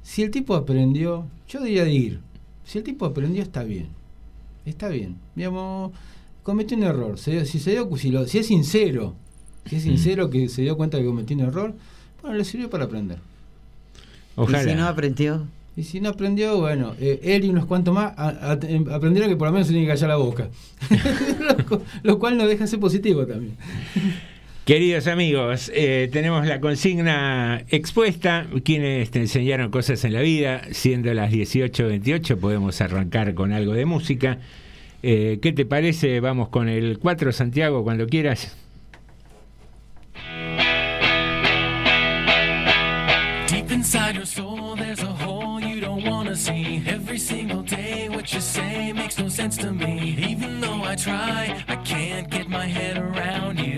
[0.02, 2.20] Si el tipo aprendió, yo diría de ir.
[2.64, 3.88] Si el tipo aprendió, está bien.
[4.64, 5.16] Está bien.
[5.34, 5.92] Digamos,
[6.42, 7.18] cometió un error.
[7.18, 9.14] Si, se dio, si, lo, si es sincero,
[9.64, 11.74] si es sincero que se dio cuenta que cometió un error,
[12.22, 13.18] bueno, le sirvió para aprender.
[14.36, 14.62] Ojalá.
[14.62, 15.46] ¿Y si no aprendió?
[15.76, 19.52] Y si no aprendió, bueno, eh, él y unos cuantos más aprendieron que por lo
[19.52, 20.48] menos se tiene que callar la boca.
[22.02, 23.56] lo, cual no deja de ser positivo también.
[24.64, 28.46] Queridos amigos, eh, tenemos la consigna expuesta.
[28.64, 33.84] Quienes te enseñaron cosas en la vida, siendo las 18.28, podemos arrancar con algo de
[33.84, 34.38] música.
[35.02, 36.20] Eh, ¿Qué te parece?
[36.20, 38.56] Vamos con el 4 Santiago cuando quieras.
[49.36, 50.16] Sense to me.
[50.30, 53.75] Even though I try, I can't get my head around you.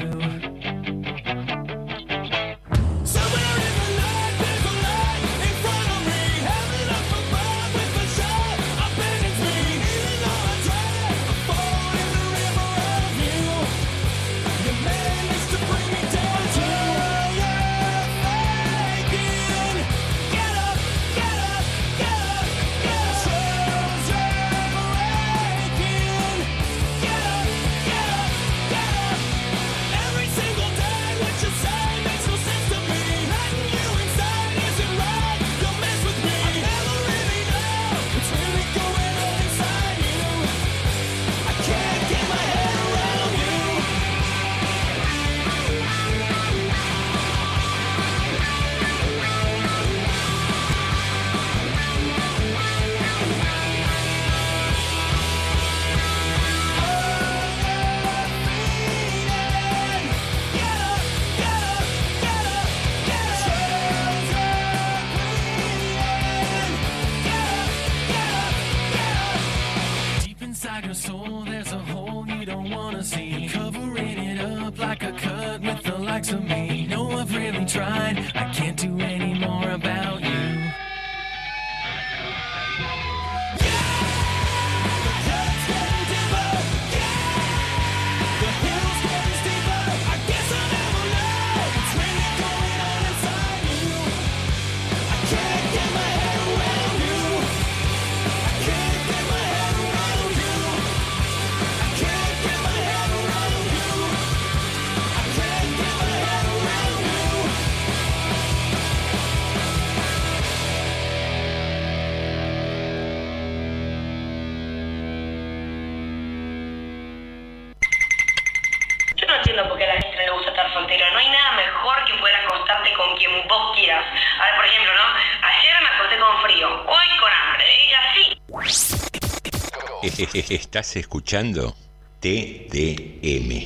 [130.38, 131.74] Estás escuchando
[132.20, 133.64] TDM.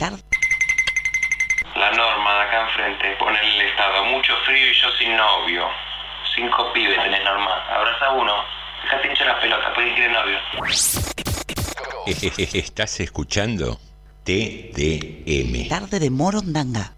[1.76, 4.04] La norma de acá enfrente pone el estado.
[4.06, 5.68] Mucho frío y yo sin novio.
[6.34, 7.62] Cinco pibes tenés norma.
[7.68, 8.32] Abraza uno.
[8.84, 10.38] Dejate hinchar la pelota, puedes ir de novio.
[12.54, 13.78] Estás escuchando
[14.24, 15.68] TDM.
[15.68, 16.94] Tarde de Morondanga.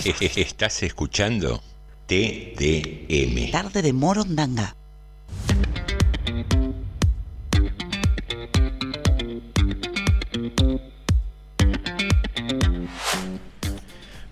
[0.36, 1.60] Estás escuchando
[2.06, 3.50] TDM.
[3.50, 4.74] Tarde de Morondanga.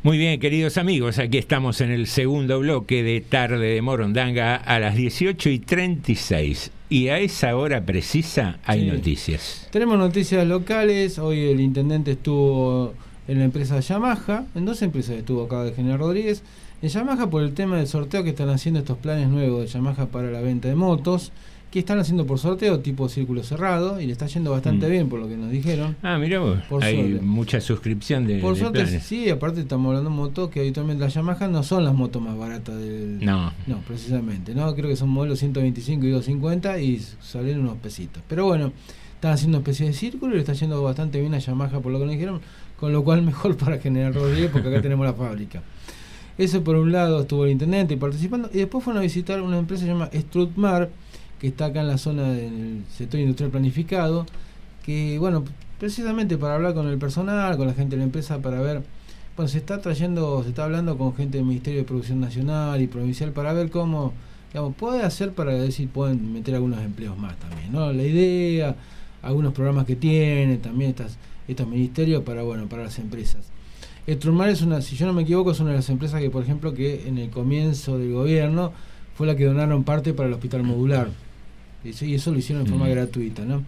[0.02, 4.78] Muy bien, queridos amigos, aquí estamos en el segundo bloque de Tarde de Morondanga a
[4.78, 6.70] las 18 y 36.
[6.88, 9.68] Y a esa hora precisa hay noticias.
[9.70, 11.18] Tenemos noticias locales.
[11.18, 12.94] Hoy el intendente estuvo
[13.28, 14.46] en la empresa Yamaha.
[14.54, 16.42] En dos empresas estuvo acá de General Rodríguez.
[16.82, 20.06] En Yamaha por el tema del sorteo que están haciendo estos planes nuevos de Yamaha
[20.06, 21.32] para la venta de motos.
[21.70, 24.00] Que están haciendo por sorteo tipo círculo cerrado.
[24.00, 24.90] Y le está yendo bastante Mm.
[24.90, 25.96] bien por lo que nos dijeron.
[26.02, 27.20] Ah, mira vos, Por hay suerte.
[27.26, 29.02] mucha suscripción de, Por de suerte, planes.
[29.02, 32.38] sí, aparte estamos hablando de motos que habitualmente las Yamaha no son las motos más
[32.38, 33.22] baratas del...
[33.22, 33.52] No.
[33.66, 34.74] No, precisamente, ¿no?
[34.74, 38.22] Creo que son modelos 125 y 250 y salen unos pesitos.
[38.26, 38.72] Pero bueno,
[39.16, 41.98] están haciendo especie de círculo y le está yendo bastante bien a Yamaha por lo
[41.98, 42.40] que nos dijeron,
[42.78, 45.62] con lo cual mejor para General Rodríguez porque acá tenemos la fábrica.
[46.36, 49.82] Eso por un lado estuvo el intendente participando y después fueron a visitar una empresa
[49.82, 50.88] que se llama Strutmar,
[51.40, 54.24] que está acá en la zona del sector industrial planificado,
[54.84, 55.44] que bueno,
[55.78, 58.82] precisamente para hablar con el personal, con la gente de la empresa, para ver,
[59.36, 62.86] bueno, se está trayendo, se está hablando con gente del Ministerio de Producción Nacional y
[62.86, 64.12] Provincial para ver cómo,
[64.52, 67.92] digamos, puede hacer para ver si pueden meter algunos empleos más también, ¿no?
[67.92, 68.76] La idea,
[69.22, 71.18] algunos programas que tiene, también estas,
[71.48, 73.46] estos ministerios para, bueno, para las empresas.
[74.06, 76.42] Estrumar es una, si yo no me equivoco, es una de las empresas que, por
[76.42, 78.72] ejemplo, que en el comienzo del gobierno
[79.14, 81.08] fue la que donaron parte para el hospital modular.
[81.84, 82.90] Y eso, y eso lo hicieron de forma Mm.
[82.90, 83.64] gratuita, ¿no?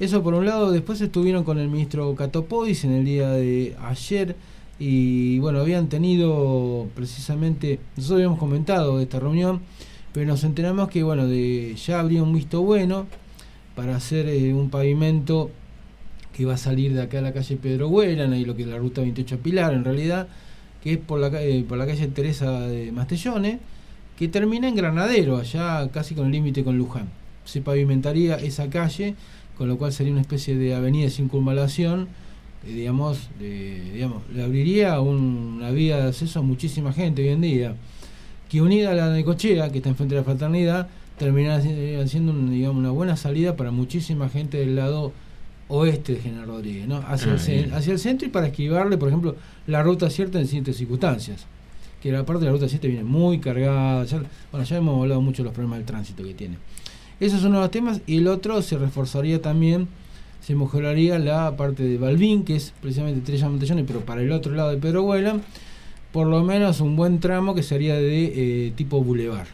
[0.00, 4.34] Eso por un lado, después estuvieron con el ministro Catopodis en el día de ayer
[4.78, 9.60] y bueno, habían tenido precisamente, nosotros habíamos comentado de esta reunión,
[10.12, 13.06] pero nos enteramos que bueno, de ya habría un visto bueno
[13.76, 15.50] para hacer eh, un pavimento
[16.36, 18.68] que va a salir de acá a la calle Pedro Huelan, ahí lo que es
[18.68, 20.28] la ruta 28 a Pilar en realidad,
[20.82, 23.58] que es por la, eh, por la calle Teresa de Mastellone,
[24.18, 27.08] que termina en Granadero, allá casi con el límite con Luján.
[27.44, 29.14] Se pavimentaría esa calle,
[29.56, 32.08] con lo cual sería una especie de avenida de circunvalación,
[32.66, 37.40] eh, digamos, digamos, le abriría un- una vía de acceso a muchísima gente hoy en
[37.40, 37.74] día,
[38.48, 42.32] que unida a la de Cochea, que está enfrente de la fraternidad, terminará si- siendo
[42.50, 45.12] digamos, una buena salida para muchísima gente del lado
[45.68, 46.96] oeste de General Rodríguez, ¿no?
[46.98, 49.36] hacia, Ah, el, hacia el centro y para esquivarle, por ejemplo,
[49.66, 51.46] la ruta cierta en ciertas circunstancias.
[52.02, 54.04] Que la parte de la ruta 7 viene muy cargada.
[54.04, 56.58] ya- bueno, ya hemos hablado mucho de los problemas del tránsito que tiene.
[57.18, 58.00] Esos son uno de los temas.
[58.06, 59.88] Y el otro se reforzaría también,
[60.42, 64.52] se mejoraría la parte de Balbín, que es precisamente Tres Montellones, pero para el otro
[64.54, 65.38] lado de Pedro Huela,
[66.12, 69.46] por lo menos un buen tramo que sería de eh, tipo bulevar.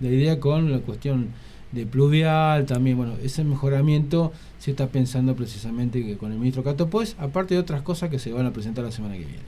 [0.00, 1.28] La idea con la cuestión
[1.72, 6.88] de pluvial también, bueno, ese mejoramiento se está pensando precisamente que con el ministro Cato
[6.88, 9.42] Pues, aparte de otras cosas que se van a presentar la semana que viene.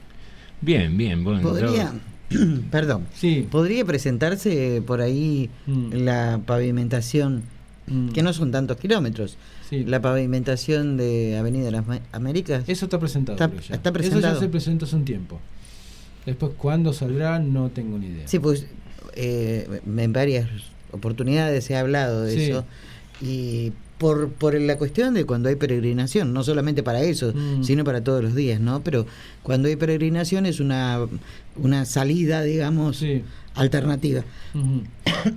[0.61, 1.41] Bien, bien, bueno.
[1.41, 1.93] Podría,
[2.71, 3.47] perdón, Sí.
[3.49, 5.93] podría presentarse por ahí Mm.
[5.93, 7.43] la pavimentación,
[7.87, 8.09] Mm.
[8.09, 9.37] que no son tantos kilómetros,
[9.69, 9.83] Sí.
[9.85, 12.65] la pavimentación de Avenida de las Américas.
[12.67, 13.33] Eso está presentado.
[13.43, 14.33] Está- está Eso presentado.
[14.35, 15.39] ya se presentó hace un tiempo.
[16.25, 17.39] Después, ¿cuándo saldrá?
[17.39, 18.27] No tengo ni idea.
[18.27, 18.67] Sí, pues
[19.15, 20.47] eh, en varias
[20.91, 22.41] oportunidades se ha hablado de Sí.
[22.51, 22.65] eso.
[23.21, 27.63] Y por, por la cuestión de cuando hay peregrinación, no solamente para eso, Mm.
[27.63, 28.81] sino para todos los días, ¿no?
[28.81, 29.05] Pero
[29.43, 30.99] cuando hay peregrinación es una,
[31.57, 33.23] una salida, digamos, Sí.
[33.55, 34.23] alternativa.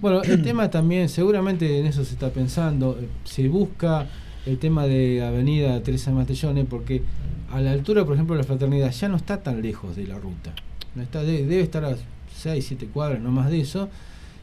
[0.00, 4.07] Bueno, el tema también, seguramente en eso se está pensando, se busca
[4.46, 7.03] el tema de Avenida Teresa Mastellone porque
[7.50, 10.53] a la altura, por ejemplo, la fraternidad ya no está tan lejos de la ruta.
[10.94, 11.96] No está, de- debe estar a
[12.36, 13.88] 6, 7 cuadras, no más de eso.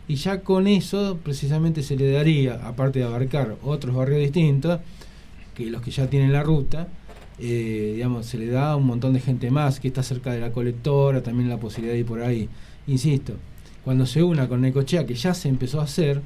[0.09, 4.79] Y ya con eso, precisamente, se le daría, aparte de abarcar otros barrios distintos,
[5.53, 6.87] que los que ya tienen la ruta,
[7.37, 10.39] eh, digamos, se le da a un montón de gente más que está cerca de
[10.39, 12.49] la colectora, también la posibilidad de ir por ahí.
[12.87, 13.33] Insisto,
[13.85, 16.23] cuando se una con Necochea, que ya se empezó a hacer,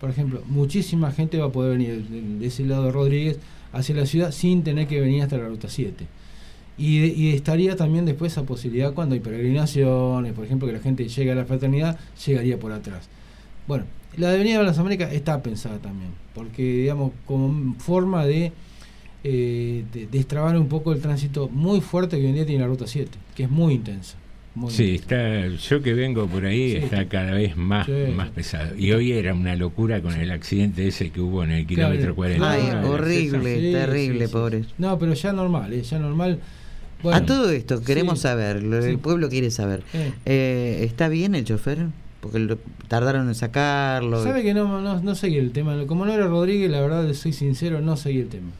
[0.00, 3.38] por ejemplo, muchísima gente va a poder venir de, ese lado de Rodríguez
[3.72, 6.04] hacia la ciudad sin tener que venir hasta la ruta 7.
[6.78, 11.08] Y, y estaría también después esa posibilidad cuando hay peregrinaciones, por ejemplo, que la gente
[11.08, 13.08] llegue a la fraternidad, llegaría por atrás.
[13.66, 13.84] Bueno,
[14.16, 18.52] la Avenida de las Américas está pensada también, porque, digamos, como forma de,
[19.24, 22.68] eh, de destrabar un poco el tránsito muy fuerte que hoy en día tiene la
[22.68, 24.16] ruta 7, que es muy intensa.
[24.52, 25.36] muy Sí, intensa.
[25.46, 26.76] está, yo que vengo por ahí Sí.
[26.78, 27.92] está cada vez más, Sí.
[28.16, 28.76] más pesado.
[28.76, 31.90] Y hoy era una locura con el accidente ese que hubo en el Claro.
[31.92, 32.50] kilómetro 40.
[32.50, 34.32] Ay, Claro, horrible, Sí, terrible, sí, sí.
[34.32, 34.66] pobres.
[34.76, 35.82] No, pero ya normal, ¿eh?
[35.82, 36.40] ya normal.
[37.00, 39.84] Bueno, a todo esto queremos sí, saber, el pueblo quiere saber.
[39.94, 40.12] eh.
[40.26, 41.86] Eh, ¿Está bien el chofer?
[42.20, 42.58] Porque lo-
[42.88, 44.22] tardaron en sacarlo.
[44.22, 45.76] Sabe que no, no, no seguí el tema.
[45.86, 48.50] Como no era Rodríguez, la verdad, soy sincero, no seguí el tema.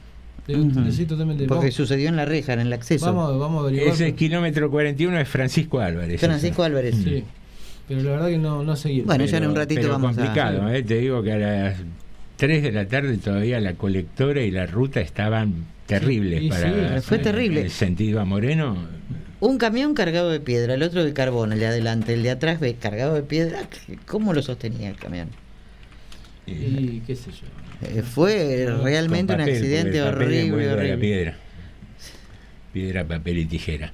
[0.46, 0.80] Le- Ujú.
[0.80, 3.06] le soy totalmente- Porque sucedió en la reja, en el acceso.
[3.06, 3.92] vamos, vamos a averiguar.
[3.94, 6.18] Ese kilómetro 41 es Francisco Álvarez.
[6.20, 6.96] Francisco Álvarez.
[6.96, 7.22] Sí,
[7.86, 9.38] pero la verdad que no, no seguí el Bueno, tema.
[9.38, 10.82] ya en un ratito pero vamos a- complicado, ¿eh?
[10.82, 11.76] te digo que a las
[12.36, 17.06] 3 de la tarde todavía la colectora y la ruta estaban terribles y para sí,
[17.06, 17.60] Fue terrible.
[17.62, 18.76] el sentido a Moreno
[19.40, 22.60] un camión cargado de piedra, el otro de carbón, el de adelante, el de atrás
[22.60, 23.60] ve cargado de piedra.
[24.06, 25.28] ¿Cómo lo sostenía el camión?
[26.46, 27.88] Y qué sé yo.
[27.88, 30.98] Eh, fue realmente un accidente horrible, horrible.
[30.98, 31.36] piedra.
[32.72, 33.92] Piedra, papel y tijera.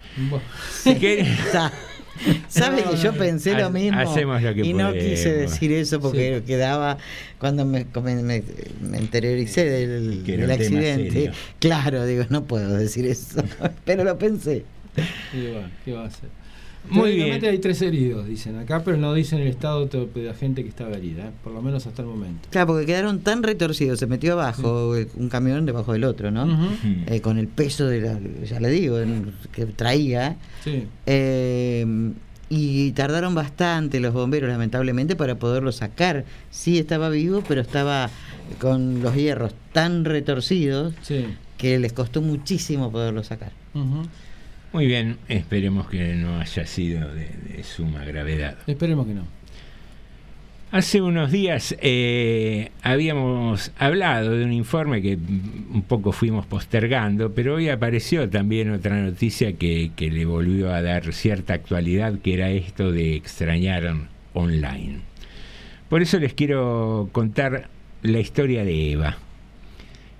[0.70, 0.94] Si
[2.48, 3.18] ¿Sabes No, que yo no.
[3.18, 3.98] pensé Ha- lo mismo?
[3.98, 5.04] hacemos lo que y no podemos.
[5.04, 6.96] quise decir eso porque quedaba
[7.38, 8.42] cuando me, me, me-
[8.80, 11.30] me interioricé del, accidente.
[11.60, 13.42] Claro, digo, no puedo decir eso,
[13.84, 14.64] pero lo pensé.
[15.32, 16.28] Y bueno, ¿qué va a hacer?
[16.88, 17.44] Muy bien.
[17.44, 20.92] hay tres heridos, dicen acá, pero no dicen el estado de la gente que estaba
[20.96, 21.30] herida, ¿eh?
[21.42, 22.48] por lo menos hasta el momento.
[22.52, 26.44] Claro, porque quedaron tan retorcidos, se metió abajo eh, un camión debajo del otro, ¿no?
[26.44, 26.54] Ujú.
[26.86, 27.04] Mm.
[27.08, 30.36] Eh, con el peso de la, ya le digo, en- que traía.
[30.62, 30.84] Sí.
[31.06, 32.12] Eh,
[32.48, 36.24] y tardaron bastante los bomberos, lamentablemente, para poderlo sacar.
[36.52, 38.10] Sí estaba vivo, pero estaba
[38.60, 41.24] con los hierros tan retorcidos Sí.
[41.58, 43.50] que les costó muchísimo poderlo sacar.
[43.74, 44.06] Ujú.
[44.76, 48.58] Muy bien, esperemos que no haya sido de, de suma gravedad.
[48.66, 49.22] Esperemos que no.
[50.70, 57.54] Hace unos días eh, habíamos hablado de un informe que un poco fuimos postergando, pero
[57.54, 62.50] hoy apareció también otra noticia que, que le volvió a dar cierta actualidad, que era
[62.50, 63.90] esto de extrañar
[64.34, 64.98] online.
[65.88, 67.70] Por eso les quiero contar
[68.02, 69.16] la historia de Eva.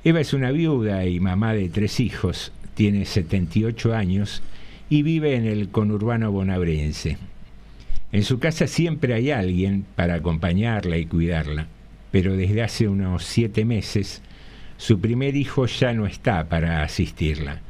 [0.02, 4.42] Eva es una viuda y mamá de tres hijos, tiene 78 años
[4.90, 7.16] y vive en el conurbano bonabrense.
[8.12, 11.66] En su casa siempre hay alguien para acompañarla y cuidarla,
[12.12, 14.22] pero desde hace unos siete meses
[14.76, 17.62] su primer hijo ya no está para asistirla.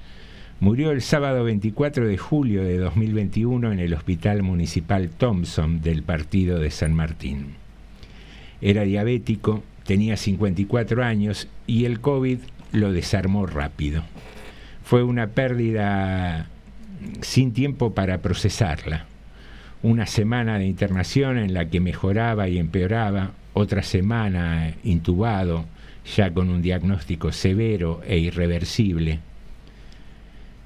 [0.58, 6.58] Murió el sábado 24 de julio de 2021 en el Hospital Municipal Thompson del partido
[6.58, 7.54] de San Martín.
[8.60, 12.38] Era diabético, tenía 54 años y el COVID
[12.72, 14.02] lo desarmó rápido.
[14.86, 16.46] Fue una pérdida
[17.20, 19.06] sin tiempo para procesarla
[19.82, 25.64] una semana de internación en la que mejoraba y empeoraba, otra semana intubado,
[26.14, 29.18] ya con un diagnóstico severo e irreversible.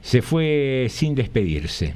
[0.02, 1.94] Se fue sin despedirse.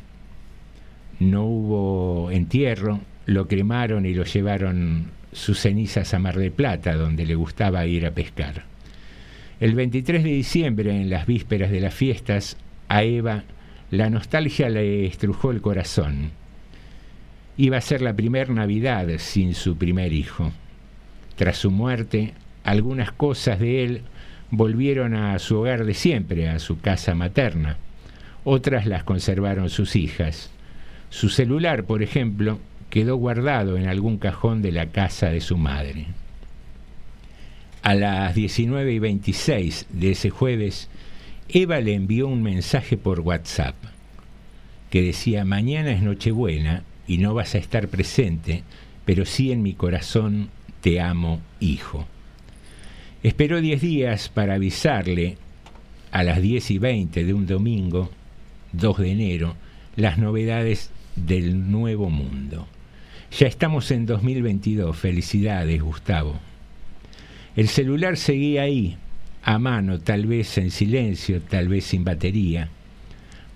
[1.20, 7.26] No hubo entierro, lo cremaron y lo llevaron sus cenizas a Mar del Plata, donde
[7.26, 8.73] le gustaba ir a pescar.
[9.60, 12.56] El 23 de diciembre, en las vísperas de las fiestas,
[12.88, 13.44] a Eva
[13.90, 16.32] la nostalgia le estrujó el corazón
[17.56, 20.52] iba a ser la primer Navidad sin su primer hijo.
[21.36, 22.34] Tras su muerte,
[22.64, 24.02] algunas cosas de él
[24.50, 27.76] volvieron a su hogar de siempre, a su casa materna.
[28.44, 30.50] Otras las conservaron sus hijas.
[31.10, 32.58] Su celular, por ejemplo,
[32.90, 36.06] quedó guardado en algún cajón de la casa de su madre.
[37.84, 40.88] A las 19 y 26 de ese jueves,
[41.50, 43.74] Eva le envió un mensaje por WhatsApp
[44.88, 48.62] que decía, mañana es Nochebuena y no vas a estar presente,
[49.04, 50.48] pero sí en mi corazón
[50.80, 52.06] te amo, hijo.
[53.22, 55.36] Esperó diez días para avisarle
[56.10, 58.10] a las 10 y 20 de un domingo,
[58.72, 59.56] 2 de enero,
[59.94, 62.66] las novedades del nuevo mundo.
[63.38, 66.40] Ya estamos en 2022, felicidades Gustavo.
[67.56, 68.96] El celular seguía ahí,
[69.44, 72.68] a mano, tal vez en silencio, tal vez sin batería.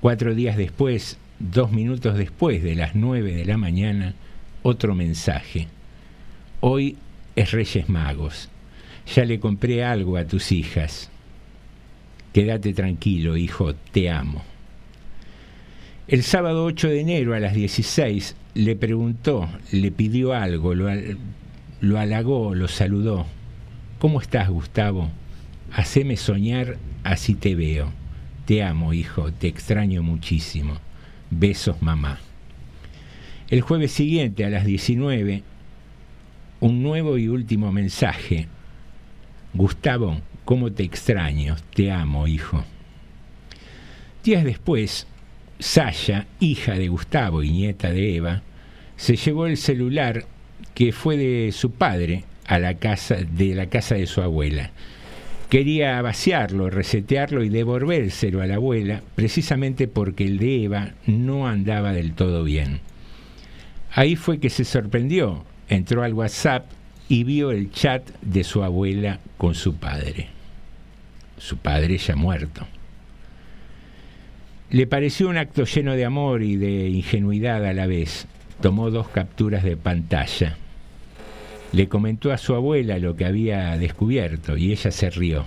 [0.00, 4.14] Cuatro días después, dos minutos después de las nueve de la mañana,
[4.62, 5.66] otro mensaje.
[6.60, 6.96] Hoy
[7.34, 8.48] es Reyes Magos.
[9.14, 11.10] Ya le compré algo a tus hijas.
[12.32, 14.44] Quédate tranquilo, hijo, te amo.
[16.06, 20.88] El sábado 8 de enero a las 16 le preguntó, le pidió algo, lo,
[21.80, 23.26] lo halagó, lo saludó.
[23.98, 25.10] ¿Cómo estás, Gustavo?
[25.72, 27.92] Haceme soñar, así te veo.
[28.46, 30.78] Te amo, hijo, te extraño muchísimo.
[31.30, 32.20] Besos, mamá.
[33.50, 35.42] El jueves siguiente, a las 19,
[36.60, 38.46] un nuevo y último mensaje.
[39.52, 41.56] Gustavo, ¿cómo te extraño?
[41.74, 42.62] Te amo, hijo.
[44.22, 45.08] Días después,
[45.58, 48.42] Sasha, hija de Gustavo y nieta de Eva,
[48.94, 50.24] se llevó el celular
[50.74, 54.70] que fue de su padre a la casa de la casa de su abuela.
[55.50, 61.92] Quería vaciarlo, resetearlo y devolvérselo a la abuela, precisamente porque el de Eva no andaba
[61.92, 62.80] del todo bien.
[63.92, 66.66] Ahí fue que se sorprendió, entró al WhatsApp
[67.08, 70.28] y vio el chat de su abuela con su padre.
[71.38, 72.66] Su padre ya muerto.
[74.70, 78.26] Le pareció un acto lleno de amor y de ingenuidad a la vez.
[78.60, 80.58] Tomó dos capturas de pantalla.
[81.72, 85.44] Le comentó a su abuela lo que había descubierto y ella se rió.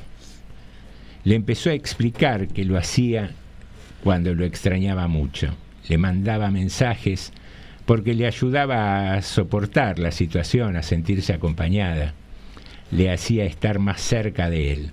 [1.23, 3.31] Le empezó a explicar que lo hacía
[4.03, 5.55] cuando lo extrañaba mucho.
[5.87, 7.33] le mandaba mensajes
[7.85, 12.13] porque le ayudaba a soportar la situación, a sentirse acompañada,
[12.91, 14.91] le hacía estar más cerca de él.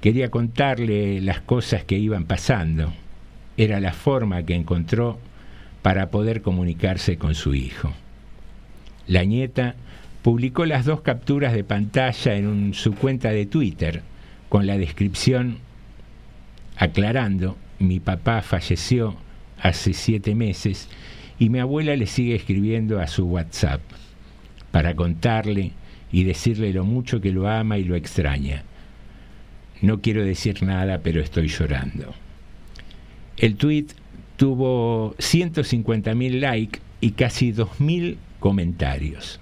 [0.00, 2.92] Quería contarle las cosas que iban pasando.
[3.56, 5.18] Era la forma que encontró
[5.82, 7.92] para poder comunicarse con su hijo.
[9.06, 9.74] La nieta
[10.26, 14.02] publicó las dos capturas de pantalla en su cuenta de Twitter
[14.48, 15.58] con la descripción
[16.76, 19.14] aclarando, mi papá falleció
[19.62, 20.88] hace siete meses
[21.38, 23.80] y mi abuela le sigue escribiendo a su WhatsApp
[24.72, 25.70] para contarle
[26.10, 28.64] y decirle lo mucho que lo ama y lo extraña.
[29.80, 32.16] No quiero decir nada, pero estoy llorando.
[33.36, 33.86] El tweet
[34.36, 39.38] tuvo 150.000 likes y casi 2.000 comentarios.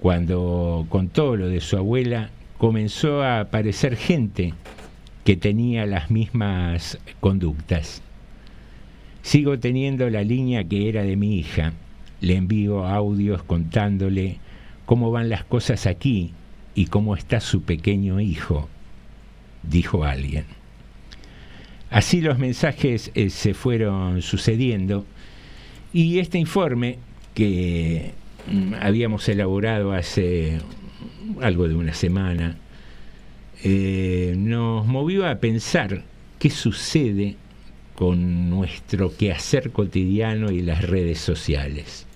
[0.00, 4.54] Cuando contó lo de su abuela, comenzó a aparecer gente
[5.24, 8.02] que tenía las mismas conductas.
[9.22, 11.72] Sigo teniendo la línea que era de mi hija.
[12.20, 14.38] Le envío audios contándole
[14.84, 16.32] cómo van las cosas aquí
[16.74, 18.68] y cómo está su pequeño hijo,
[19.62, 20.44] dijo alguien.
[21.90, 25.04] Así los mensajes eh, se fueron sucediendo
[25.92, 26.98] y este informe
[27.34, 28.12] que
[28.80, 30.58] habíamos elaborado hace
[31.40, 32.56] algo de una semana,
[33.64, 36.04] eh, nos movió a pensar
[36.38, 37.36] qué sucede
[37.94, 42.06] con nuestro quehacer cotidiano y las redes sociales,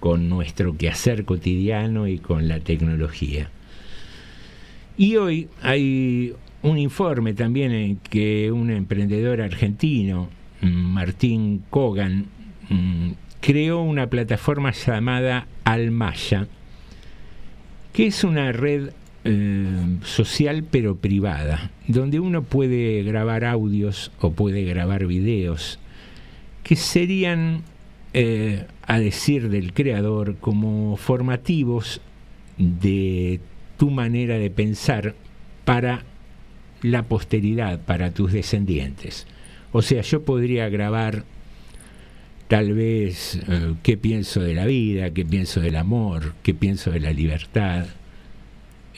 [0.00, 3.50] con nuestro quehacer cotidiano y con la tecnología.
[4.96, 10.28] Y hoy hay un informe también en que un emprendedor argentino,
[10.60, 12.26] Martín Kogan,
[12.68, 16.46] mm, creó una plataforma llamada Almaya,
[17.92, 18.90] que es una red
[19.24, 25.78] eh, social pero privada, donde uno puede grabar audios o puede grabar videos
[26.62, 27.62] que serían,
[28.12, 32.02] eh, a decir del creador, como formativos
[32.58, 33.40] de
[33.78, 35.14] tu manera de pensar
[35.64, 36.04] para
[36.82, 39.26] la posteridad, para tus descendientes.
[39.72, 41.24] O sea, yo podría grabar
[42.48, 47.00] tal vez eh, qué pienso de la vida, qué pienso del amor, qué pienso de
[47.00, 47.86] la libertad,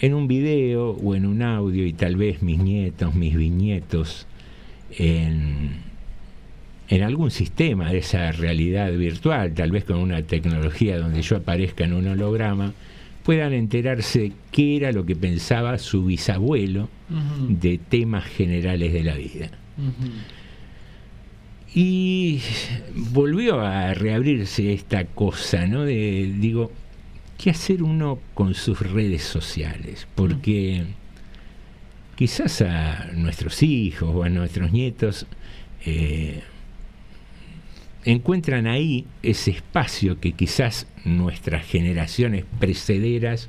[0.01, 4.26] en un video o en un audio y tal vez mis nietos, mis bisnietos,
[4.96, 5.80] en,
[6.88, 11.84] en algún sistema de esa realidad virtual, tal vez con una tecnología donde yo aparezca
[11.84, 12.72] en un holograma,
[13.24, 16.88] puedan enterarse qué era lo que pensaba su bisabuelo
[17.48, 19.51] de temas generales de la vida.
[21.74, 22.40] Y
[22.94, 25.84] volvió a reabrirse esta cosa, ¿no?
[25.84, 26.72] De, digo,
[27.38, 30.08] ¿qué hacer uno con sus redes sociales?
[30.16, 30.84] Porque
[32.16, 35.26] quizás a nuestros hijos o a nuestros nietos
[35.86, 36.42] eh,
[38.04, 43.48] encuentran ahí ese espacio que quizás nuestras generaciones precederas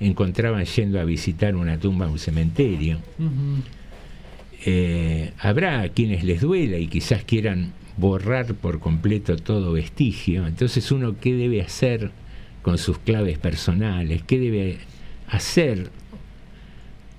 [0.00, 2.98] encontraban yendo a visitar una tumba o un cementerio.
[4.64, 10.46] Eh, habrá quienes les duela y quizás quieran borrar por completo todo vestigio.
[10.46, 12.10] Entonces uno, ¿qué debe hacer
[12.62, 14.22] con sus claves personales?
[14.22, 14.78] ¿Qué debe
[15.28, 15.90] hacer?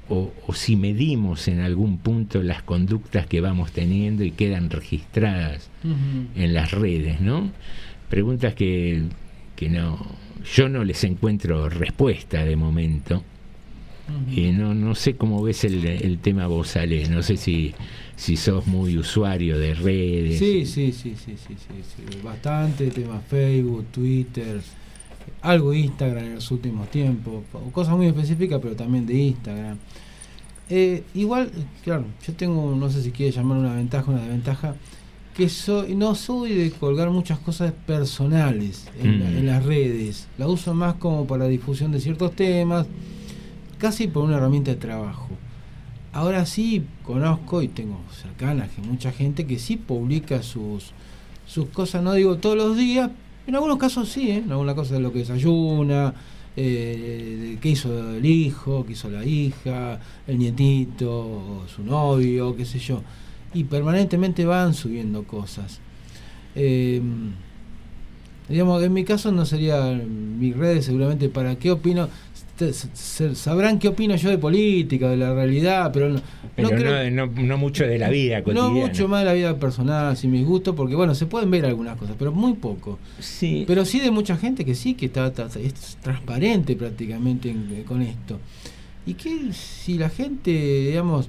[0.09, 5.69] O, si medimos en algún punto las conductas que vamos teniendo y quedan registradas
[6.35, 7.49] en las redes, ¿no?
[8.09, 9.03] Preguntas que,
[9.55, 10.05] que no,
[10.53, 13.23] yo no les encuentro respuesta de momento
[14.33, 17.07] y no, no sé cómo ves el, el tema vos, Ale.
[17.09, 17.73] No sé si,
[18.15, 20.39] si sos muy usuario de redes.
[20.39, 22.87] Sí, sí, sí, sí, sí, sí, bastante.
[22.91, 24.61] Tema Facebook, Twitter,
[25.41, 27.43] algo Instagram en los últimos tiempos.
[27.71, 29.77] Cosas muy específicas, pero también de Instagram.
[30.69, 31.51] Eh, igual,
[31.83, 34.75] claro, yo tengo, no sé si quieres llamar una ventaja o una desventaja,
[35.35, 39.37] que soy, no soy de colgar muchas cosas personales en, Mm.
[39.37, 40.27] en las redes.
[40.37, 42.87] La uso más como para difusión de ciertos temas
[43.81, 45.29] casi por una herramienta de trabajo.
[46.13, 50.91] Ahora sí conozco y tengo cercana que mucha gente que sí publica sus,
[51.47, 53.09] sus cosas, no digo todos los días,
[53.47, 54.37] en algunos casos sí, ¿eh?
[54.37, 56.13] en algunas cosas de lo que desayuna,
[56.55, 62.77] eh, qué hizo el hijo, qué hizo la hija, el nietito, su novio, qué sé
[62.77, 63.01] yo.
[63.55, 65.79] Y permanentemente van subiendo cosas.
[66.53, 67.01] Eh,
[68.47, 72.09] digamos, en mi caso no sería mis redes seguramente para qué opino
[73.33, 76.21] sabrán qué opino yo de política, de la realidad, pero no,
[76.55, 78.69] pero no, no, creo, no, no mucho de la vida cotidiana.
[78.69, 81.65] no mucho más de la vida personal, sin mis gustos, porque bueno, se pueden ver
[81.65, 82.99] algunas cosas, pero muy poco.
[83.19, 83.63] Sí.
[83.67, 88.01] Pero sí de mucha gente que sí, que está, está- es transparente prácticamente en- con
[88.01, 88.39] esto.
[89.05, 91.27] Y que si la gente, digamos,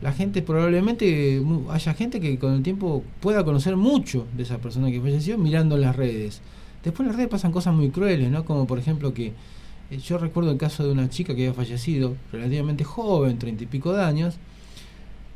[0.00, 1.40] la gente probablemente
[1.70, 5.76] haya gente que con el tiempo pueda conocer mucho de esa persona que falleció mirando
[5.76, 6.40] las redes.
[6.82, 8.44] Después en las redes pasan cosas muy crueles, ¿no?
[8.44, 9.32] Como por ejemplo que eh,
[9.98, 13.92] yo recuerdo el caso de una chica que había fallecido relativamente joven, treinta y pico
[13.92, 14.36] de años,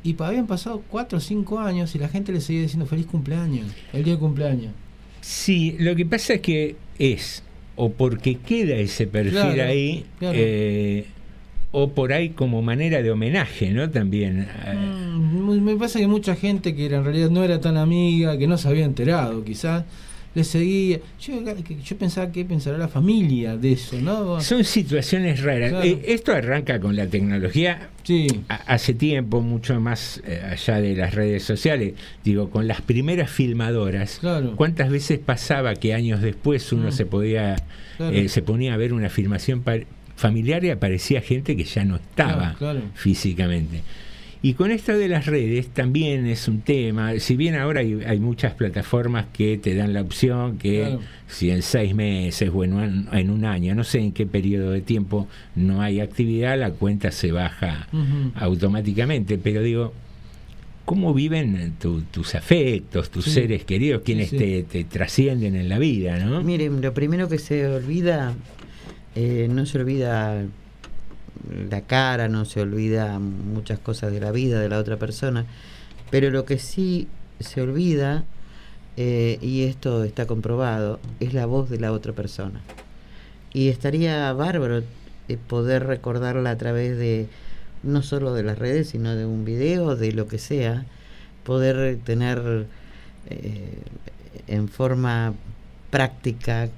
[0.03, 3.67] y habían pasado cuatro o cinco años y la gente le seguía diciendo feliz cumpleaños,
[3.93, 4.73] el día de cumpleaños.
[5.21, 7.43] Sí, lo que pasa es que es,
[7.75, 10.37] o porque queda ese perfil Claro, ahí, claro.
[10.39, 11.05] eh,
[11.71, 13.89] o por ahí como manera de homenaje, ¿no?
[13.89, 14.47] También.
[14.65, 18.47] eh, Mm, me pasa que mucha gente que en realidad no era tan amiga, que
[18.47, 19.83] no se había enterado, quizás
[20.37, 20.99] le seguía.
[21.19, 24.39] Yo, pensaba que pensará la familia de eso, ¿no?
[24.39, 25.71] Son situaciones raras.
[25.71, 25.85] Claro.
[25.85, 27.89] Eh, esto arranca con la tecnología
[28.47, 31.95] a- hace tiempo, mucho más eh, allá de las redes sociales.
[32.23, 34.21] Digo, con las primeras filmadoras,
[34.55, 36.91] ¿cuántas veces pasaba que años después uno Mm.
[36.91, 37.55] se podía,
[37.97, 38.15] Claro.
[38.15, 39.63] eh, se ponía a ver una filmación
[40.15, 42.55] familiar y aparecía gente que ya no estaba
[42.93, 43.81] físicamente?
[44.41, 48.19] Y con esto de las redes también es un tema, si bien ahora hay, hay
[48.19, 50.99] muchas plataformas que te dan la opción que Claro.
[51.27, 54.71] si en seis meses o en un, en un año, no sé en qué periodo
[54.71, 57.87] de tiempo no hay actividad, la cuenta se baja
[58.35, 59.37] automáticamente.
[59.37, 59.93] Pero digo,
[60.85, 63.31] ¿cómo viven tu- tus afectos, tus Sí.
[63.31, 64.37] seres queridos, quienes sí.
[64.37, 66.41] Te, te trascienden en la vida, ¿no?
[66.43, 68.33] Miren, lo primero que se olvida,
[69.15, 70.45] eh, no se olvida
[71.69, 75.45] la cara, no se olvida muchas cosas de la vida de la otra persona,
[76.09, 77.07] pero lo que sí
[77.39, 78.23] se olvida,
[78.97, 82.61] eh, y esto está comprobado, es la voz de la otra persona.
[83.53, 84.83] Y estaría bárbaro
[85.29, 87.27] eh, poder recordarla a través de,
[87.83, 90.85] no solo de las redes, sino de un video, de lo que sea,
[91.43, 92.65] poder tener
[93.29, 93.73] eh,
[94.47, 95.33] en forma
[95.89, 96.69] práctica,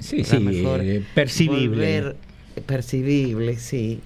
[0.00, 0.82] Sí, sí, mejor,
[1.14, 2.02] percibible.
[2.02, 2.16] volver-
[2.62, 4.00] percibible, sí,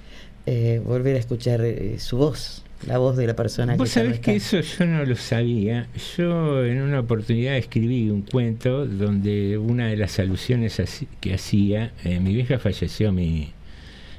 [0.46, 4.06] eh, volver a escuchar eh, su voz, la voz de la persona Vos que no
[4.06, 5.88] sabés que eso yo no lo sabía.
[6.16, 11.92] Yo en una oportunidad escribí un cuento donde una de las alusiones así- que hacía,
[12.04, 13.50] eh, mi vieja falleció, mi,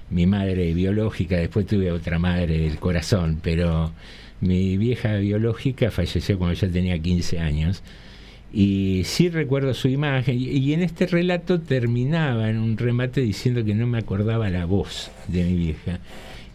[0.10, 3.92] mi madre biológica, después tuve otra madre del corazón, pero
[4.42, 7.82] mi vieja biológica falleció cuando yo tenía 15 años.
[8.52, 13.64] Y sí recuerdo su imagen, y, y en este relato terminaba en un remate diciendo
[13.64, 16.00] que no me acordaba la voz de mi vieja.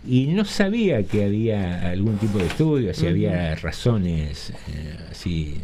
[0.06, 5.54] Y no sabía que había algún tipo de estudio, si había razones eh, así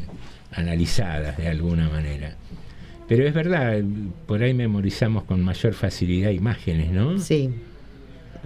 [0.52, 2.36] analizadas de alguna manera.
[3.06, 3.82] Pero es verdad,
[4.26, 7.18] por ahí memorizamos con mayor facilidad imágenes, ¿no?
[7.18, 7.50] Sí,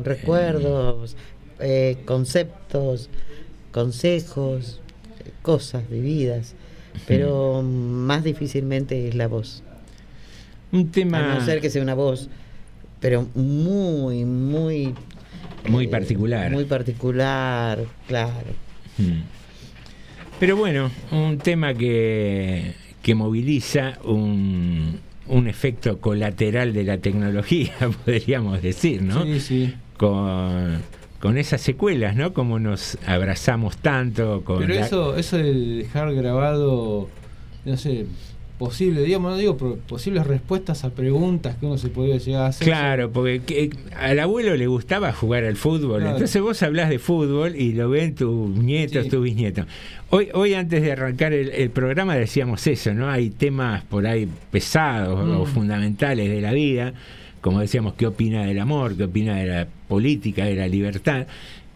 [0.02, 1.16] recuerdos,
[1.60, 3.08] eh, conceptos,
[3.70, 4.80] consejos,
[5.24, 6.54] eh, cosas vividas,
[7.06, 9.62] pero más difícilmente es la voz.
[10.72, 12.28] Un tema A no ser que sea una voz,
[13.00, 14.94] pero muy, muy...
[15.68, 16.50] muy eh, particular.
[16.50, 18.50] Muy particular, claro.
[18.98, 19.22] Mm.
[20.40, 27.72] Pero bueno, un tema que, que moviliza un, un efecto colateral de la tecnología,
[28.04, 29.22] podríamos decir, ¿no?
[29.24, 29.74] Sí, sí.
[29.96, 30.82] Con,
[31.24, 32.34] con esas secuelas, ¿no?
[32.34, 37.08] Como nos abrazamos tanto con Pero la- eso, eso de dejar grabado,
[37.64, 38.04] no sé,
[38.58, 42.66] posible, digamos, no digo posibles respuestas a preguntas que uno se podría llegar a hacer.
[42.68, 46.16] Claro, porque que- al abuelo le gustaba jugar al fútbol, Claro.
[46.16, 49.08] entonces vos hablas de fútbol y lo ven tus nietos, Sí.
[49.10, 49.64] tus bisnietos.
[50.10, 53.08] Hoy, hoy antes de arrancar el, el programa decíamos eso, ¿no?
[53.08, 55.46] Hay temas por ahí pesados o Mm.
[55.46, 56.92] fundamentales de la vida,
[57.40, 61.26] como decíamos, qué opina del amor, qué opina de la política, de la libertad,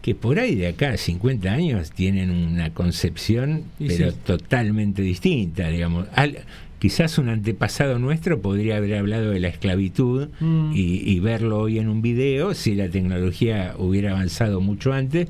[0.01, 4.17] que por ahí de acá a 50 años tienen una concepción, Y pero sí.
[4.25, 6.07] totalmente distinta, digamos.
[6.15, 6.39] Al-
[6.79, 10.71] quizás un antepasado nuestro podría haber hablado de la esclavitud Mm.
[10.73, 15.27] y, y verlo hoy en un video si la tecnología hubiera avanzado mucho antes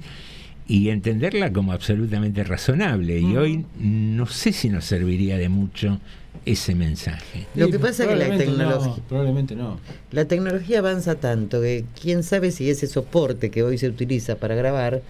[0.67, 3.19] y entenderla como absolutamente razonable.
[3.19, 3.37] Y Mm.
[3.37, 5.99] hoy no sé si nos serviría de mucho
[6.45, 7.45] ese mensaje.
[7.55, 8.87] Lo que pasa es que la tecnología...
[8.87, 9.79] no, probablemente no.
[10.11, 14.55] La tecnología avanza tanto que quién sabe si ese soporte que hoy se utiliza para
[14.55, 15.01] grabar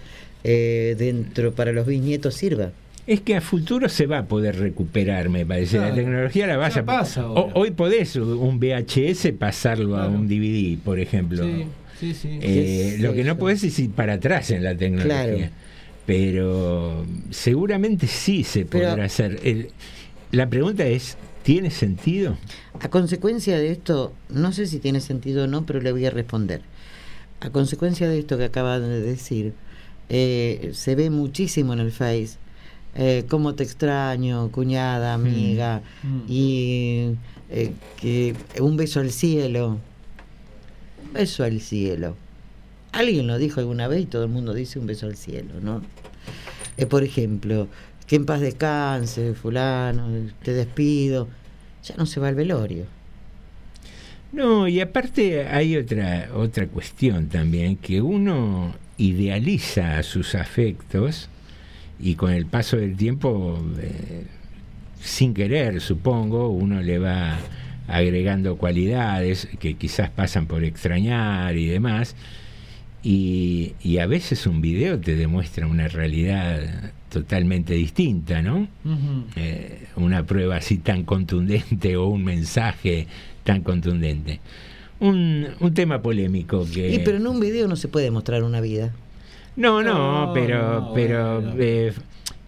[0.43, 2.71] eh, dentro para los bisnietos sirva.
[3.07, 5.77] Es que a futuro se va a poder recuperar, me parece.
[5.77, 5.89] Claro.
[5.89, 7.51] La tecnología la vaya Ya pasa ahora.
[7.55, 11.43] hoy podés un VHS pasarlo a un DVD, por ejemplo.
[11.43, 11.65] Sí,
[11.99, 12.39] sí, sí.
[12.41, 15.23] Eh, Sí, lo que no podés es ir para atrás en la tecnología.
[15.25, 15.49] Claro.
[16.05, 19.39] Pero seguramente sí se Pero- podrá hacer.
[19.43, 19.69] El-
[20.31, 22.37] la pregunta es, ¿tiene sentido?
[22.81, 26.11] A consecuencia de esto, no sé si tiene sentido o no, pero le voy a
[26.11, 26.61] responder.
[27.41, 29.53] A consecuencia de esto que acaban de decir,
[30.09, 32.37] eh, se ve muchísimo en el Face,
[32.95, 36.19] eh, cómo te extraño, cuñada, amiga, Mm.
[36.27, 37.15] y
[37.51, 39.79] eh, que un beso al cielo.
[41.13, 42.15] Beso al cielo.
[42.91, 45.81] alguien lo dijo alguna vez y todo el mundo dice un beso al cielo, ¿no?
[46.77, 47.67] Eh, por ejemplo,
[48.09, 50.09] que en paz descanse, fulano,
[50.41, 51.27] te despido,
[51.83, 52.85] ya no se va al velorio.
[54.31, 61.29] No, y aparte hay otra, otra cuestión también, que uno idealiza sus afectos
[61.99, 64.25] y con el paso del tiempo, eh,
[64.99, 67.37] sin querer, supongo, uno le va
[67.87, 72.15] agregando cualidades que quizás pasan por extrañar y demás.
[73.01, 78.67] Y, y, a veces un video te demuestra una realidad totalmente distinta, ¿no?
[79.37, 83.07] eh, una prueba así tan contundente o un mensaje
[83.45, 84.41] tan contundente.
[84.99, 86.93] Un, un tema polémico que...
[86.93, 88.91] Y pero en un video no se puede mostrar una vida.
[89.55, 91.55] No, no, no pero, no, pero bueno.
[91.59, 91.93] eh,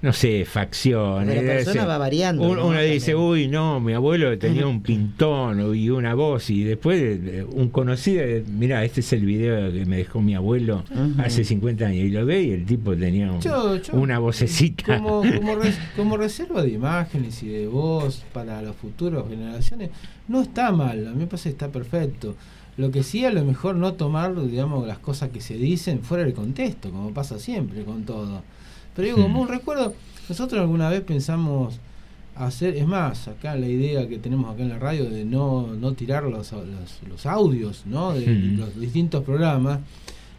[0.01, 1.35] no sé, facciones.
[1.35, 2.43] La persona va variando.
[2.43, 2.67] Uno, ¿no?
[2.67, 7.45] uno dice, uy, no, mi abuelo tenía un pintón y una voz, y después eh,
[7.47, 11.25] un conocido, mira, este es el video que me dejó mi abuelo uh -huh.
[11.25, 14.97] hace 50 años, y lo ve y el tipo tenía un, yo, yo, una vocecita.
[14.97, 19.91] Como, como, res, como, reserva de imágenes y de voz para las futuras generaciones,
[20.27, 22.35] no está mal, a mí me parece que está perfecto.
[22.77, 26.23] Lo que sí, a lo mejor no tomar, digamos, las cosas que se dicen fuera
[26.23, 28.41] del contexto, como pasa siempre con todo.
[28.95, 29.93] Pero digo, como un recuerdo,
[30.29, 31.79] nosotros alguna vez pensamos
[32.35, 35.93] hacer, es más, acá la idea que tenemos acá en la radio de no, no
[35.93, 38.13] tirar los, los, los audios ¿no?
[38.13, 38.57] de Hmm.
[38.57, 39.79] los distintos programas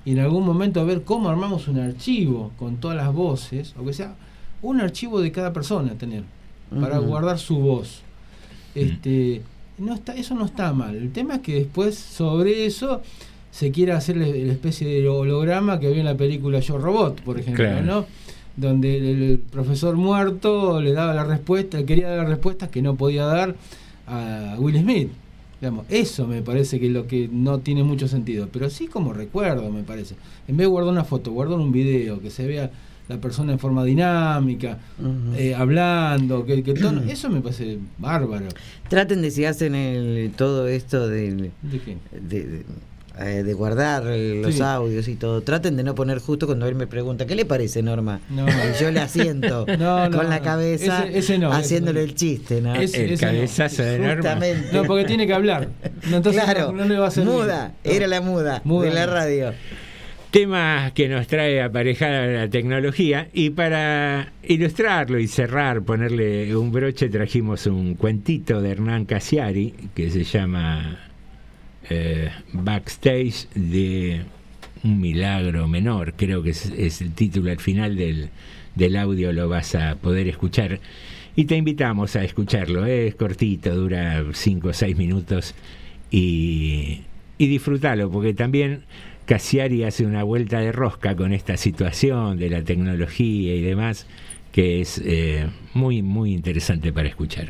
[0.05, 3.93] y en algún momento ver cómo armamos un archivo con todas las voces, o que
[3.93, 4.15] sea,
[4.63, 6.25] un archivo de cada persona tener,
[6.81, 8.01] para guardar su voz.
[8.75, 9.43] Este,
[9.79, 10.97] no está, eso no está mal.
[10.97, 13.03] El tema es que después sobre eso
[13.51, 17.21] se quiere hacer la, la especie de holograma que había en la película Yo Robot,
[17.23, 17.83] por ejemplo, Claro.
[17.85, 18.07] ¿no?
[18.57, 18.97] Donde
[19.33, 23.55] el, profesor muerto le daba la respuesta, quería dar las respuestas que no podía dar
[24.07, 25.09] a Will Smith.
[25.61, 29.13] Digamos, eso me parece que es lo que no tiene mucho sentido, pero sí como
[29.13, 30.17] recuerdo, me parece.
[30.49, 32.71] En vez de guardar una foto, guardar un video, que se vea
[33.09, 34.79] la persona en forma dinámica,
[35.37, 38.47] eh, hablando, que, que todo- eso me parece bárbaro.
[38.89, 41.97] Traten de si hacen el, todo esto del- ¿De qué?
[42.21, 42.65] de, de,
[43.21, 44.63] eh, de guardar los Sí.
[44.63, 45.43] audios y todo.
[45.43, 48.21] Traten de no poner justo cuando él me pregunta, ¿qué le parece, Norma?
[48.31, 48.47] No.
[48.79, 52.15] Y yo le asiento No, no, con la cabeza Ese- ese no, ese haciéndole el
[52.15, 52.75] chiste, ¿no?
[52.75, 53.33] Ese- el ese no.
[53.33, 54.15] cabezazo de Norma.
[54.15, 54.69] Justamente.
[54.73, 55.69] No, porque tiene que hablar.
[56.11, 58.89] Entonces claro, no, no le va a hacer muda, era la muda, Muda.
[58.89, 59.53] de la radio.
[60.31, 67.11] Tema que nos trae aparejada la tecnología y para ilustrarlo y cerrar, ponerle un broche,
[67.11, 70.99] trajimos un cuentito de Hernán Casiari que se llama
[71.91, 74.23] eh, Backstage de
[74.85, 78.31] un milagro menor, creo que es, el título al final del,
[78.75, 80.81] del audio, lo vas a poder escuchar.
[81.35, 85.55] Y te invitamos a escucharlo, es cortito, dura 5 o 6 minutos
[86.11, 87.01] y,
[87.39, 88.85] y disfrútalo, porque también
[89.25, 94.07] Cassiari hace una vuelta de rosca con esta situación de la tecnología y demás,
[94.53, 97.49] que es eh, muy, muy interesante para escuchar.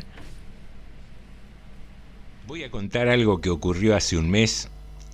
[2.45, 4.67] Voy a contar algo que ocurrió hace un mes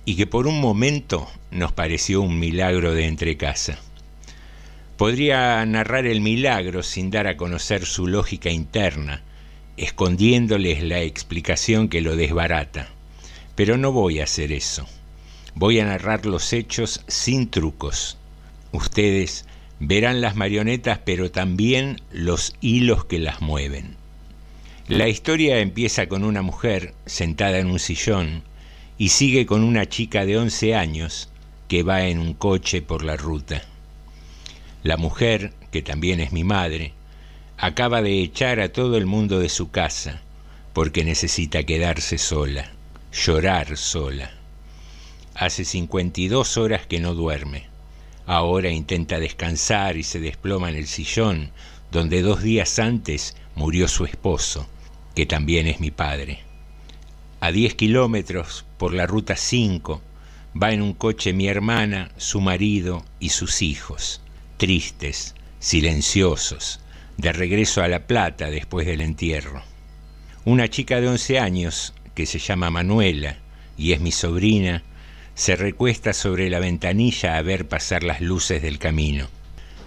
[0.04, 3.78] y que por un momento nos pareció un milagro de entrecasa.
[4.96, 9.22] Podría narrar el milagro sin dar a conocer su lógica interna,
[9.76, 12.88] escondiéndoles la explicación que lo desbarata.
[13.54, 14.88] Pero no voy a hacer eso.
[15.54, 18.18] Voy a narrar los hechos sin trucos.
[18.72, 19.46] Ustedes
[19.78, 23.99] verán las marionetas, pero también los hilos que las mueven.
[24.90, 28.42] La historia empieza con una mujer sentada en un sillón
[28.98, 31.28] y sigue con una chica de 11 años
[31.68, 33.62] que va en un coche por la ruta.
[34.82, 36.92] La mujer, que también es mi madre,
[37.56, 40.22] acaba de echar a todo el mundo de su casa
[40.72, 42.72] porque necesita quedarse sola,
[43.12, 44.32] llorar sola.
[45.36, 47.68] Hace 52 horas que no duerme.
[48.26, 51.52] Ahora intenta descansar y se desploma en el sillón
[51.92, 54.66] donde dos días antes murió su esposo,
[55.14, 56.40] que también es mi padre.
[57.40, 60.02] A 10 kilómetros por la ruta 5
[60.60, 64.20] va en un coche mi hermana, su marido y sus hijos,
[64.56, 66.80] tristes, silenciosos,
[67.16, 69.62] de regreso a La Plata después del entierro.
[70.44, 73.38] Una chica de 11 años, que se llama Manuela
[73.76, 74.82] y es mi sobrina,
[75.34, 79.28] se recuesta sobre la ventanilla a ver pasar las luces del camino.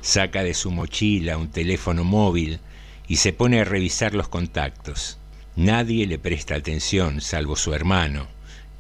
[0.02, 2.60] Saca de su mochila un teléfono móvil
[3.08, 5.18] y se pone a revisar los contactos.
[5.56, 8.28] Nadie le presta atención, salvo su hermano,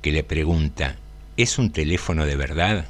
[0.01, 0.97] que le pregunta,
[1.37, 2.85] ¿es un teléfono de verdad?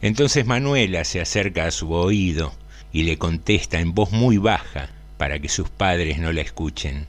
[0.00, 2.54] Entonces Manuela se acerca a su oído
[2.92, 7.06] y le contesta en voz muy baja para que sus padres no la escuchen.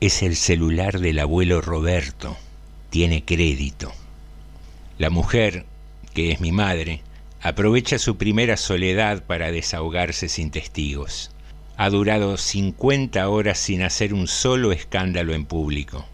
[0.00, 2.36] Es el celular del abuelo Roberto.
[2.88, 3.92] Tiene crédito.
[4.98, 5.66] La mujer,
[6.14, 7.02] que es mi madre,
[7.42, 11.30] aprovecha su primera soledad para desahogarse sin testigos.
[11.82, 16.04] Ha durado 50 horas sin hacer un solo escándalo en público.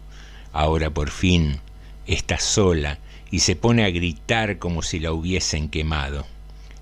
[0.53, 1.59] Ahora por fin
[2.05, 2.99] está sola
[3.31, 6.25] y se pone a gritar como si la hubiesen quemado.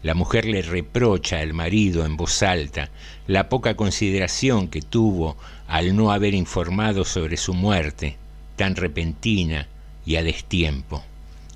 [0.04, 2.92] La mujer le reprocha al marido en voz alta
[3.26, 5.36] la poca consideración que tuvo
[5.68, 8.18] al no haber informado sobre su muerte,
[8.56, 9.68] tan repentina
[10.06, 11.04] y a destiempo.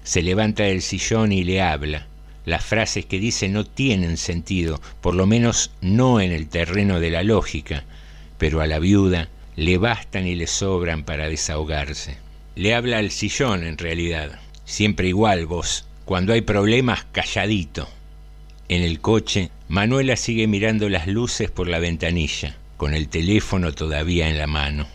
[0.02, 2.09] Se levanta del sillón y le habla.
[2.50, 7.12] Las frases que dice no tienen sentido, por lo menos no en el terreno de
[7.12, 7.84] la lógica,
[8.40, 12.18] pero a la viuda le bastan y le sobran para desahogarse.
[12.56, 17.88] Le habla al sillón en realidad, siempre igual vos, cuando hay problemas calladito.
[18.68, 24.28] En el coche, Manuela sigue mirando las luces por la ventanilla, con el teléfono todavía
[24.28, 24.88] en la mano.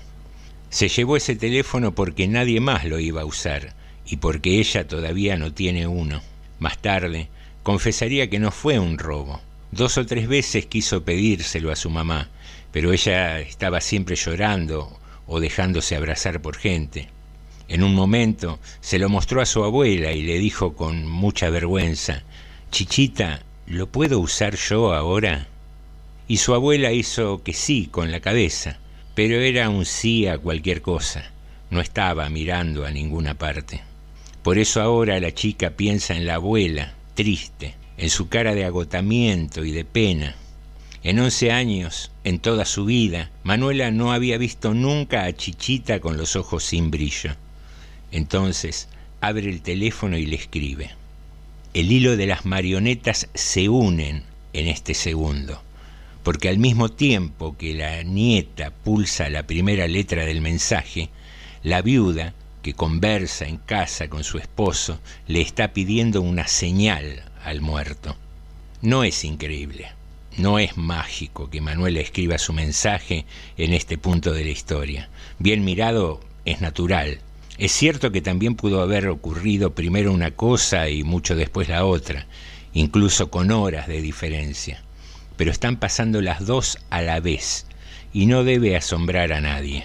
[0.70, 3.74] Se llevó ese teléfono porque nadie más lo iba a usar
[4.04, 6.20] y porque ella todavía no tiene uno.
[6.58, 7.28] Más tarde,
[7.64, 9.40] confesaría que no fue un robo.
[9.72, 12.28] Dos o tres veces quiso pedírselo a su mamá,
[12.70, 17.08] pero ella estaba siempre llorando o dejándose abrazar por gente.
[17.66, 22.22] En un momento se lo mostró a su abuela y le dijo con mucha vergüenza,
[22.70, 25.46] Chichita, ¿lo puedo usar yo ahora?
[26.28, 28.78] Y su abuela hizo que sí con la cabeza,
[29.14, 31.30] pero era un sí a cualquier cosa,
[31.70, 33.80] no estaba mirando a ninguna parte.
[34.42, 39.64] Por eso ahora la chica piensa en la abuela, triste, en su cara de agotamiento
[39.64, 40.36] y de pena.
[41.02, 46.16] En once años, en toda su vida, Manuela no había visto nunca a Chichita con
[46.16, 47.36] los ojos sin brillo.
[48.10, 48.88] Entonces
[49.20, 50.90] abre el teléfono y le escribe.
[51.74, 55.60] El hilo de las marionetas se unen en este segundo,
[56.22, 61.10] porque al mismo tiempo que la nieta pulsa la primera letra del mensaje,
[61.62, 62.34] la viuda,
[62.64, 64.98] que conversa en casa con su esposo,
[65.28, 68.16] le está pidiendo una señal al muerto.
[68.80, 69.92] No es increíble,
[70.38, 73.26] no es mágico que Manuela escriba su mensaje
[73.58, 75.10] en este punto de la historia.
[75.38, 77.20] Bien mirado, es natural,
[77.58, 82.26] es cierto que también pudo haber ocurrido primero una cosa y mucho después la otra,
[82.72, 84.82] incluso con horas de diferencia,
[85.36, 87.66] pero están pasando las dos a la vez
[88.14, 89.84] y no debe asombrar a nadie.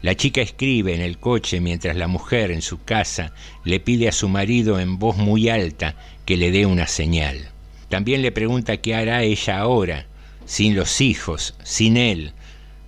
[0.00, 3.32] La chica escribe en el coche mientras la mujer en su casa
[3.64, 7.50] le pide a su marido en voz muy alta que le dé una señal.
[7.88, 10.06] También le pregunta qué hará ella ahora,
[10.46, 12.32] sin los hijos, sin él,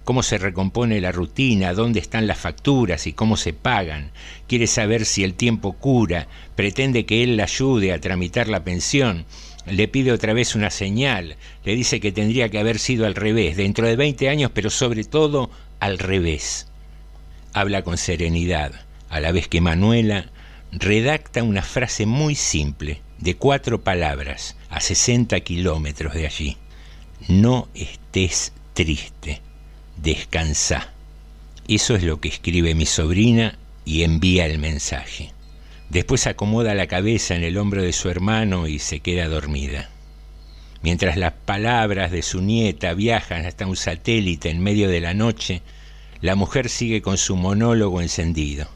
[0.04, 4.12] cómo se recompone la rutina, dónde están las facturas y cómo se pagan.
[4.46, 9.24] Quiere saber si el tiempo cura, pretende que él la ayude a tramitar la pensión.
[9.66, 11.34] Le pide otra vez una señal,
[11.64, 15.02] le dice que tendría que haber sido al revés, dentro de 20 años, pero sobre
[15.02, 15.50] todo
[15.80, 16.69] al revés.
[17.52, 18.72] Habla con serenidad,
[19.08, 20.30] a la vez que Manuela
[20.72, 26.56] redacta una frase muy simple, de cuatro palabras, a 60 kilómetros de allí.
[27.28, 29.42] No estés triste
[30.02, 30.92] descansa.
[31.68, 35.32] Eso es lo que escribe mi sobrina y envía el mensaje.
[35.88, 39.90] Después acomoda la cabeza en el hombro de su hermano y se queda dormida.
[40.82, 45.62] Mientras las palabras de su nieta viajan hasta un satélite en medio de la noche,
[46.20, 48.68] la mujer sigue con su monólogo encendido.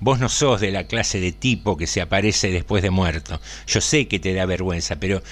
[0.00, 3.40] Vos no sos de la clase de tipo que se aparece después de muerto.
[3.66, 5.22] Yo sé que te da vergüenza, pero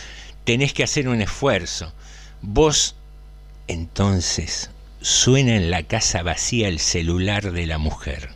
[0.45, 1.93] tenés que hacer un esfuerzo.
[2.43, 2.97] Vos
[3.69, 8.31] entonces suena en la casa vacía el celular de la mujer.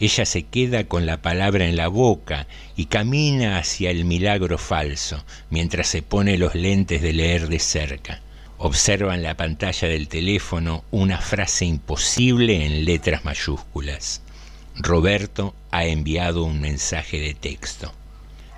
[0.00, 2.46] Ella se queda con la palabra en la boca
[2.76, 8.22] y camina hacia el milagro falso, mientras se pone los lentes de leer de cerca.
[8.60, 14.20] Observa en la pantalla del teléfono una frase imposible en letras mayúsculas.
[14.74, 17.92] Roberto ha enviado un mensaje de texto.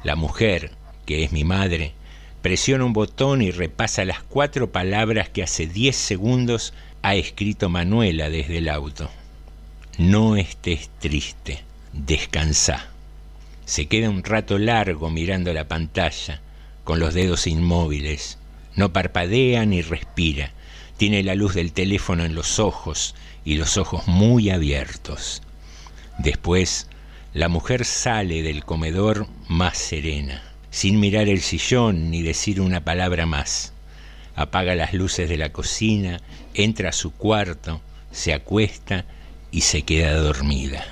[0.02, 0.70] La mujer,
[1.04, 1.92] que es mi madre,
[2.40, 6.72] presiona un botón y repasa las cuatro palabras que hace diez segundos
[7.02, 9.10] ha escrito Manuela desde el auto.
[9.98, 12.86] No estés triste, descansa.
[13.66, 16.40] Se queda un rato largo mirando la pantalla,
[16.84, 18.38] con los dedos inmóviles.
[18.80, 20.52] No parpadea ni respira.
[20.96, 23.14] Tiene la luz del teléfono en los ojos
[23.44, 25.42] y los ojos muy abiertos.
[26.16, 26.88] Después,
[27.34, 33.26] la mujer sale del comedor más serena, sin mirar el sillón ni decir una palabra
[33.26, 33.74] más
[34.40, 36.20] apaga las luces de la cocina,
[36.54, 39.04] entra a su cuarto, se acuesta
[39.50, 40.82] y se queda dormida.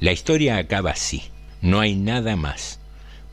[0.00, 1.22] La historia acaba así,
[1.60, 2.80] no hay nada más.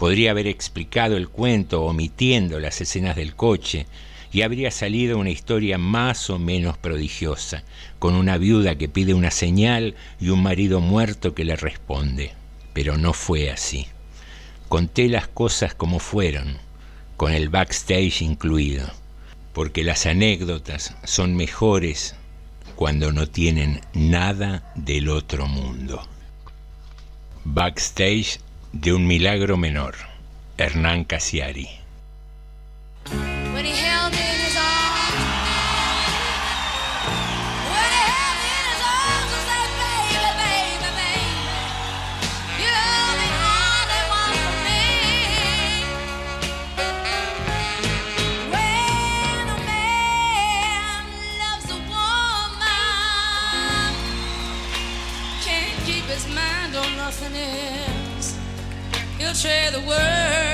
[0.01, 3.85] Podría haber explicado el cuento omitiendo las escenas del coche
[4.31, 7.61] y habría salido una historia más o menos prodigiosa,
[7.99, 12.33] con una viuda que pide una señal y un marido muerto que le responde.
[12.73, 13.85] Pero no fue así.
[14.69, 16.57] Conté las cosas como fueron,
[17.15, 18.89] con el backstage incluido,
[19.53, 22.15] porque las anécdotas son mejores
[22.75, 26.01] cuando no tienen nada del otro mundo.
[27.43, 28.39] Backstage
[28.71, 29.95] de un milagro menor,
[30.57, 31.69] Hernán Casiari.
[59.31, 60.50] will share the world.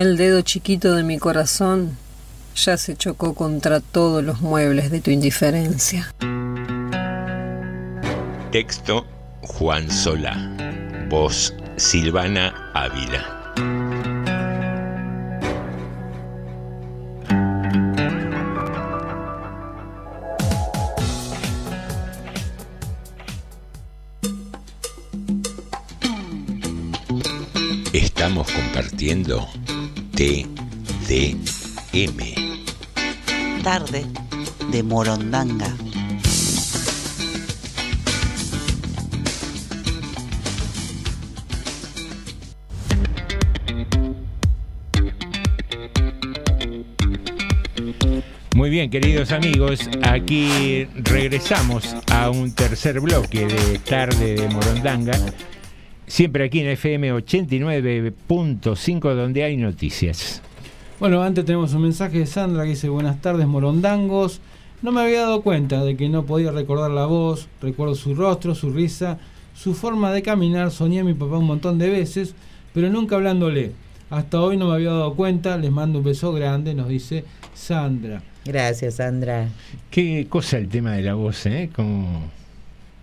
[0.00, 1.98] Dedo chiquito de mi corazón
[2.54, 6.14] ya se chocó contra todos los muebles de tu indiferencia.
[8.50, 9.06] Texto
[9.42, 10.36] Juan Solá.
[11.10, 13.36] Voz Silvana Ávila.
[27.92, 29.46] Estamos compartiendo
[30.20, 30.52] TDM.
[33.62, 34.04] Tarde
[34.70, 35.74] de Morondanga.
[48.54, 55.18] Muy bien, queridos amigos, aquí regresamos a un tercer bloque de Tarde de Morondanga,
[56.10, 60.42] siempre aquí en FM 89.5 donde hay noticias.
[60.98, 64.40] Bueno, antes tenemos un mensaje de Sandra que dice buenas tardes morondangos.
[64.82, 68.56] No me había dado cuenta de que no podía recordar la voz, recuerdo su rostro,
[68.56, 69.18] su risa,
[69.54, 72.34] su forma de caminar, soñé a mi papá un montón de veces,
[72.74, 73.70] pero nunca hablándole.
[74.10, 77.24] Hasta hoy no me había dado cuenta, les mando un beso grande, nos dice
[77.54, 78.20] Sandra.
[78.44, 79.48] Gracias, Sandra.
[79.92, 81.70] Qué cosa el tema de la voz, ¿eh?
[81.72, 82.28] Cómo,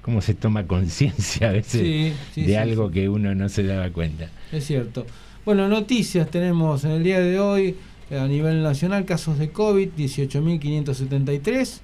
[0.08, 3.64] cómo se toma conciencia a veces Sí, sí, de sí, algo que uno no se
[3.64, 4.30] daba cuenta.
[4.54, 5.06] Es cierto.
[5.44, 7.76] Bueno, noticias tenemos en el día de hoy
[8.10, 11.80] eh, a nivel nacional, casos de COVID, 18.573.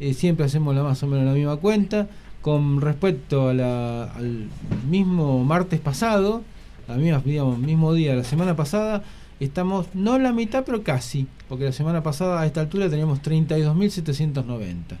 [0.00, 2.08] Eh, siempre hacemos la más o menos la misma cuenta.
[2.40, 4.48] Con respecto a la- al
[4.90, 6.42] mismo martes pasado,
[6.88, 9.04] la misma, digamos, mismo día, la semana pasada,
[9.38, 14.98] estamos no la mitad, pero casi, porque la semana pasada a esta altura teníamos 32.790.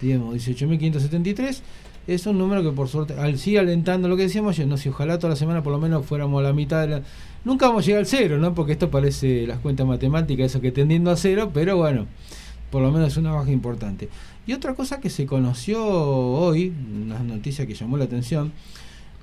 [0.00, 1.60] Digamos, 18.573
[2.06, 4.88] es un número que por suerte al, sigue alentando lo que decíamos yo, no sé,
[4.90, 7.02] ojalá toda la semana por lo menos fuéramos a la mitad de la...
[7.44, 8.54] Nunca vamos a llegar al cero, ¿no?
[8.54, 12.06] Porque esto parece las cuentas matemáticas, eso que tendiendo a cero, pero bueno,
[12.70, 14.08] por lo menos es una baja importante.
[14.46, 16.72] Y otra cosa que se conoció hoy,
[17.04, 18.52] una noticia que llamó la atención,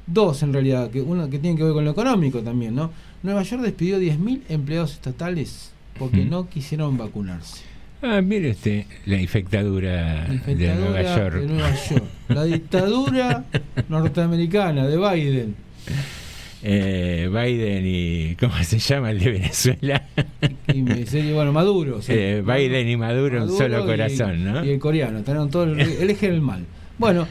[0.05, 2.91] dos en realidad, que uno que tiene que ver con lo económico también, ¿no?
[3.23, 6.29] Nueva York despidió 10.000 empleados estatales porque Mm.
[6.29, 7.63] no quisieron vacunarse.
[8.01, 11.35] Ah, mire usted, la infectadura, La de Nueva York.
[11.35, 12.03] de Nueva York.
[12.29, 13.45] La dictadura
[13.89, 15.55] norteamericana de Biden.
[16.63, 18.35] Eh, Biden y.
[18.35, 20.03] ¿Cómo se llama el de Venezuela?
[20.67, 21.99] Y dice, bueno, Maduro.
[22.07, 24.65] Eh, Biden y Maduro, un solo y- corazón, ¿no?
[24.65, 26.65] Y el coreano, tenían todo el, el eje del mal.
[26.97, 27.27] Bueno,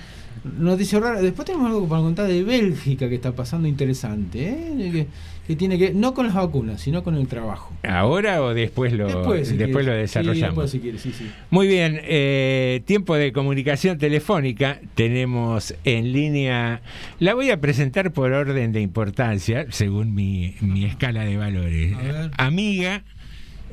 [0.59, 1.21] noticia rara.
[1.21, 4.91] Después tenemos algo para contar de Bélgica que está pasando interesante, ¿eh?
[4.93, 5.07] que,
[5.47, 7.73] que tiene que no con las vacunas, sino con el trabajo.
[7.85, 10.41] ¿Ahora o después lo, Después, si después lo Sí, desarrollamos?
[10.41, 11.31] después si quieres, sí, sí.
[11.51, 14.81] Muy bien, eh, tiempo de comunicación telefónica.
[14.95, 16.83] Tenemos en línea,
[17.21, 21.95] la voy a presentar por orden de importancia, según mi, mi escala de valores.
[22.39, 22.47] A.
[22.47, 23.05] Amiga,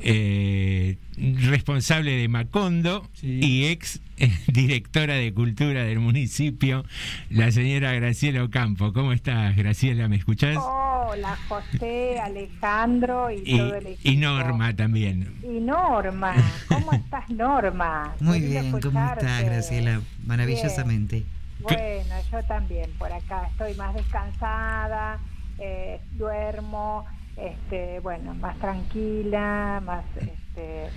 [0.06, 6.84] eh, responsable de Macondo y ex eh, directora de cultura del municipio,
[7.30, 8.92] la señora Graciela Ocampo.
[8.92, 10.06] ¿Cómo estás, Graciela?
[10.08, 10.58] ¿Me escuchás?
[10.60, 14.10] Hola, José, Alejandro y, y, todo el equipo.
[14.10, 15.34] y Norma también.
[15.42, 16.34] Y Norma,
[16.68, 18.14] ¿cómo estás, Norma?
[18.20, 20.02] Muy bien, ¿cómo estás, Graciela?
[20.26, 21.24] Maravillosamente.
[21.60, 25.18] Bueno, yo también, por acá estoy más descansada,
[25.58, 27.06] eh, duermo,
[27.36, 30.92] este, bueno, más tranquila, más este,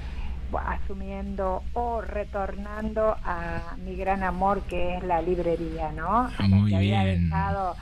[0.66, 6.34] asumiendo o retornando a mi gran amor que es la librería, ¿no?
[6.38, 7.30] A la Muy que había bien.
[7.30, 7.76] dejado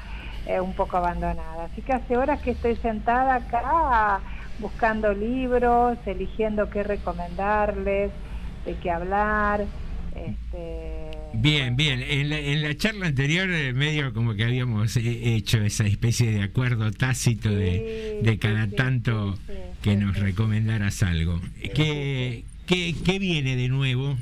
[0.45, 1.65] eh, un poco abandonada.
[1.65, 4.23] Así que hace horas que estoy sentada acá
[4.57, 8.14] buscando libros, eligiendo qué recomendarles,
[8.64, 9.68] de qué hablar.
[10.11, 10.94] Este,
[11.38, 12.02] Bien, bien.
[12.02, 16.32] En la, en la charla anterior, eh, medio como que habíamos eh, hecho esa especie
[16.32, 19.36] de acuerdo tácito de, de cada tanto
[19.82, 21.40] que nos recomendaras algo.
[21.76, 24.16] ¿Qué, qué, qué viene de nuevo?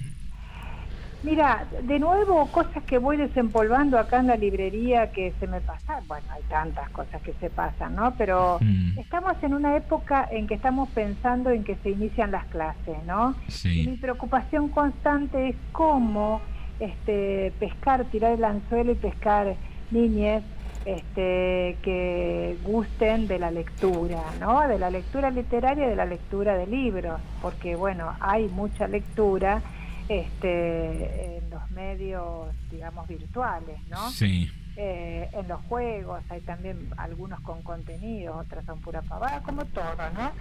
[1.24, 6.06] Mira, de nuevo, cosas que voy desempolvando acá en la librería que se me pasan.
[6.06, 8.14] Bueno, hay tantas cosas que se pasan, ¿no?
[8.18, 9.00] Pero Mm.
[9.00, 13.38] estamos en una época en que estamos pensando en que se inician las clases, ¿no?
[13.48, 13.98] Y mi Sí.
[14.02, 16.42] preocupación constante es cómo
[16.80, 19.56] este, pescar, tirar el anzuelo y pescar
[19.92, 20.44] niñes
[20.86, 24.68] este, que gusten de la lectura, ¿no?
[24.68, 29.62] De la lectura literaria y de la lectura de libros, porque bueno, hay mucha lectura
[30.10, 34.10] este, en los medios, digamos, virtuales, ¿no?
[34.10, 34.52] Sí.
[34.76, 39.96] Eh, en los juegos hay también algunos con contenido, otras son pura pavada, como todo,
[40.16, 40.32] ¿no?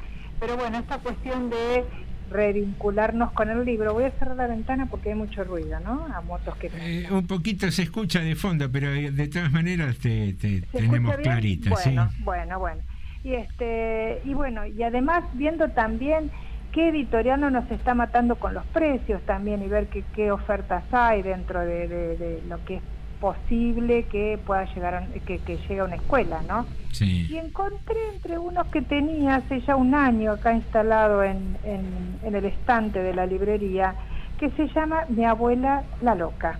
[0.40, 1.84] Pero bueno, esta cuestión de
[2.32, 6.06] revincularnos con el libro, voy a cerrar la ventana porque hay mucho ruido, ¿no?
[6.14, 6.70] A motos que...
[6.74, 10.66] Eh, un poquito se escucha de fondo, pero eh, de todas maneras te, te ¿Se
[10.78, 11.70] tenemos clarita.
[11.70, 12.22] Bueno, ¿sí?
[12.24, 12.82] bueno, bueno.
[13.24, 16.30] Y este y bueno, y además viendo también
[16.72, 20.82] qué editorial no nos está matando con los precios también y ver qué, qué ofertas
[20.90, 22.82] hay dentro de, de- de lo que es
[23.23, 26.66] posible que pueda llegar a, que, que llegue a una escuela, ¿no?
[26.90, 27.28] Sí.
[27.31, 32.35] Y encontré entre unos que tenía hace ya un año acá instalado en, en- en
[32.35, 33.94] el estante de la librería,
[34.39, 36.59] que se llama Mi abuela la loca.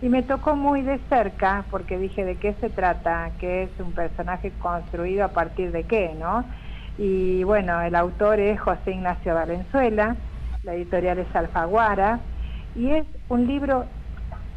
[0.00, 3.92] Y me tocó muy de cerca porque dije de qué se trata, que es un
[3.92, 6.44] personaje construido a partir de qué, ¿no?
[6.96, 10.16] Y bueno, el autor es José Ignacio Valenzuela,
[10.64, 12.18] la editorial es Alfaguara,
[12.74, 13.84] y es un libro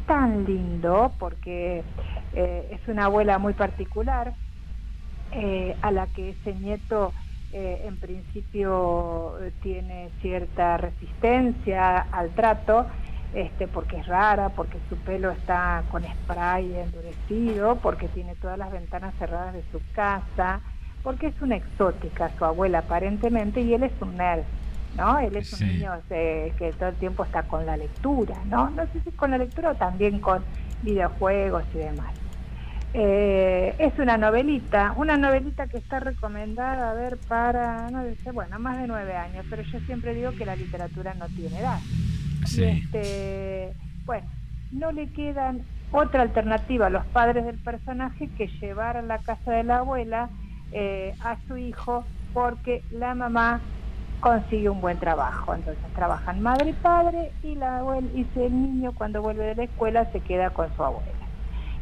[0.06, 1.84] tan lindo porque
[2.32, 4.34] eh, es una abuela muy particular,
[5.30, 7.14] eh, a la que ese nieto
[7.50, 12.86] eh, en principio tiene cierta resistencia al trato,
[13.32, 18.70] este, porque es rara, porque su pelo está con spray endurecido, porque tiene todas las
[18.70, 20.62] ventanas cerradas de su casa,
[21.02, 24.44] porque es una exótica su abuela aparentemente y él es un nerd,
[24.96, 25.18] ¿no?
[25.18, 25.64] Él es Sí.
[25.64, 28.70] un niño eh, que todo el tiempo está con la lectura, ¿no?
[28.70, 30.44] No sé si con la lectura o también con
[30.82, 32.12] videojuegos y demás.
[32.94, 38.58] Eh, es una novelita, una novelita que está recomendada a ver para, no sé, bueno,
[38.58, 41.78] más de nueve años, pero yo siempre digo que la literatura no tiene edad.
[42.44, 42.62] Sí.
[42.64, 43.72] Y este,
[44.04, 44.26] bueno,
[44.72, 49.52] no le quedan otra alternativa a los padres del personaje que llevar a la casa
[49.52, 50.28] de la abuela
[50.72, 52.04] eh, a su hijo
[52.34, 53.60] porque la mamá
[54.22, 55.54] consigue un buen trabajo.
[55.54, 59.64] Entonces trabajan madre y padre y, la abuela, y el niño cuando vuelve de la
[59.64, 61.12] escuela se queda con su abuela.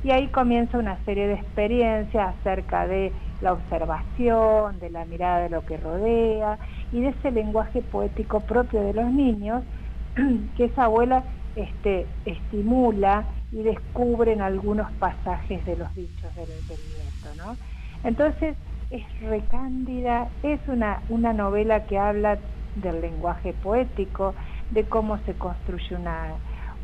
[0.02, 3.12] Y ahí comienza una serie de experiencias acerca de
[3.42, 6.58] la observación, de la mirada de lo que rodea
[6.90, 9.62] y de ese lenguaje poético propio de los niños
[10.56, 11.22] que esa abuela
[11.54, 17.34] este, estimula y descubre en algunos pasajes de los dichos del, del nieto.
[17.36, 17.56] ¿no?
[18.02, 18.56] Entonces
[18.90, 22.38] es recándida, es una, una novela que habla
[22.76, 24.34] del lenguaje poético,
[24.70, 26.34] de cómo se construye una,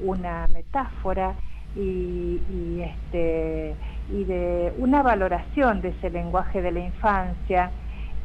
[0.01, 1.35] una metáfora
[1.74, 3.74] y, y, este,
[4.11, 7.70] y de una valoración de ese lenguaje de la infancia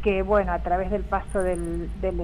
[0.04, 2.18] que, bueno, a través del paso del, del,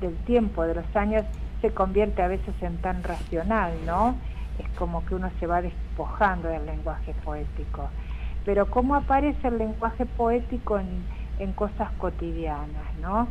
[0.00, 1.24] del tiempo, de los años,
[1.60, 4.16] se convierte a veces en tan racional, ¿no?
[4.58, 7.88] Es como que uno se va despojando del lenguaje poético.
[8.46, 13.28] Pero cómo aparece el lenguaje poético en, en cosas cotidianas, ¿no?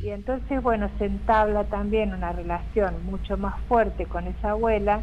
[0.00, 5.02] Y entonces, bueno, se entabla también una relación mucho más fuerte con esa abuela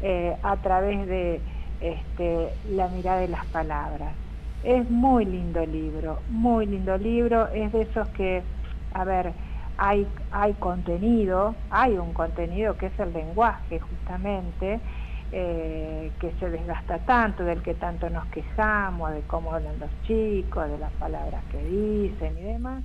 [0.00, 1.44] eh, a través de
[1.80, 4.18] este, la mirada de las palabras.
[4.62, 8.44] Es muy lindo libro, muy lindo libro, es de esos que,
[8.92, 9.34] a ver,
[9.78, 14.82] hay, hay contenido, hay un contenido que es el lenguaje justamente,
[15.32, 20.70] eh, que se desgasta tanto, del que tanto nos quejamos, de cómo hablan los chicos,
[20.70, 22.84] de las palabras que dicen y demás,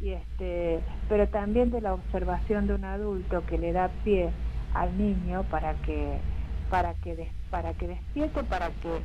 [0.00, 4.30] y este, pero también de la observación de un adulto que le da pie
[4.74, 6.18] al niño para que
[6.70, 9.00] para que des- para que despierte, para que eh,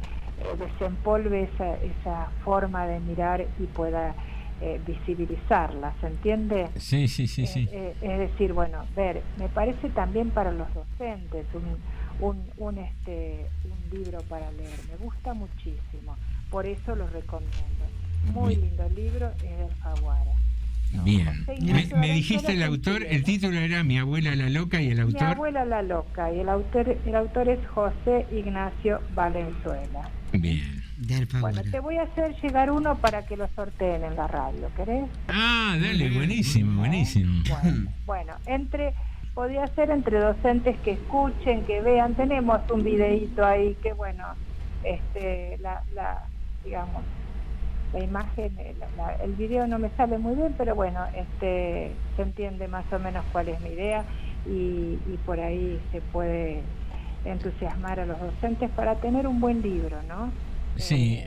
[0.58, 4.16] desempolve esa, esa forma de mirar y pueda
[4.62, 6.70] eh, visibilizarla, ¿se entiende?
[6.78, 7.68] Sí, sí, sí, sí.
[7.72, 11.78] Eh, es decir, bueno, ver, me parece también para los docentes un,
[12.20, 16.18] un, un, este, un libro para leer, me gusta muchísimo,
[16.50, 17.58] por eso lo recomiendo.
[18.34, 20.32] Muy lindo libro, es de Alfaguara.
[21.04, 21.46] Bien.
[21.96, 25.24] Me, dijiste el autor, el título era Mi abuela la loca y el Mi autor.
[25.24, 30.10] abuela la loca, y el autor, el autor es José Ignacio Valenzuela.
[30.34, 30.80] Bien.
[31.40, 35.06] Bueno, te voy a hacer llegar uno para que lo sorteen en la radio, ¿querés?
[35.30, 37.42] Ah, dale, buenísimo, buenísimo.
[38.06, 38.94] Bueno, entre
[39.34, 44.26] podría ser entre docentes que escuchen, que vean, tenemos un videíto ahí que bueno,
[44.82, 46.30] este la, la
[46.64, 47.06] digamos
[47.92, 52.00] la imagen, eh, la- la- el video no me sale muy bien, pero bueno, este
[52.16, 54.06] se entiende más o menos cuál es mi idea
[54.46, 56.68] y, y por ahí se puede
[57.24, 60.34] entusiasmar a los docentes para tener un buen libro, ¿no?
[60.76, 61.20] Sí,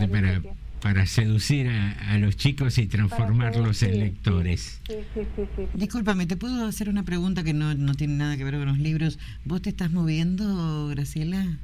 [0.00, 4.80] aparte para, para seducir a, a los chicos y transformarlos en lectores.
[4.88, 5.68] Sí, sí, sí, sí.
[5.74, 8.78] Discúlpame, ¿te puedo hacer una pregunta que no, no tiene nada que ver con los
[8.78, 9.18] libros?
[9.44, 11.58] ¿Vos te estás moviendo, Graciela?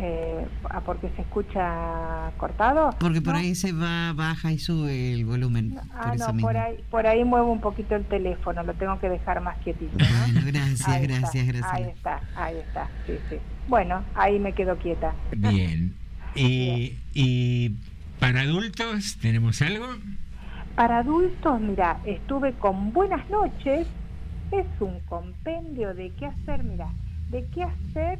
[0.00, 2.90] Eh, ah, porque se escucha cortado.
[2.98, 3.38] Porque por No.
[3.40, 5.78] ahí se va, baja y sube el volumen.
[5.94, 9.08] Ah, por no, por ahí, por ahí muevo un poquito el teléfono, lo tengo que
[9.08, 9.96] dejar más quietito.
[9.96, 10.04] ¿no?
[10.32, 11.70] Bueno, gracias, Ahí gracias, está, Graciela.
[11.86, 13.36] Ahí está, ahí está, sí, sí.
[13.68, 15.14] Bueno, ahí me quedo quieta.
[15.36, 15.94] Bien.
[16.34, 17.70] Y, y
[18.18, 19.86] para adultos, ¿tenemos algo?
[20.74, 23.86] Para adultos, mira, estuve con Buenas noches,
[24.50, 26.88] es un compendio de qué hacer, mira,
[27.30, 28.18] de qué hacer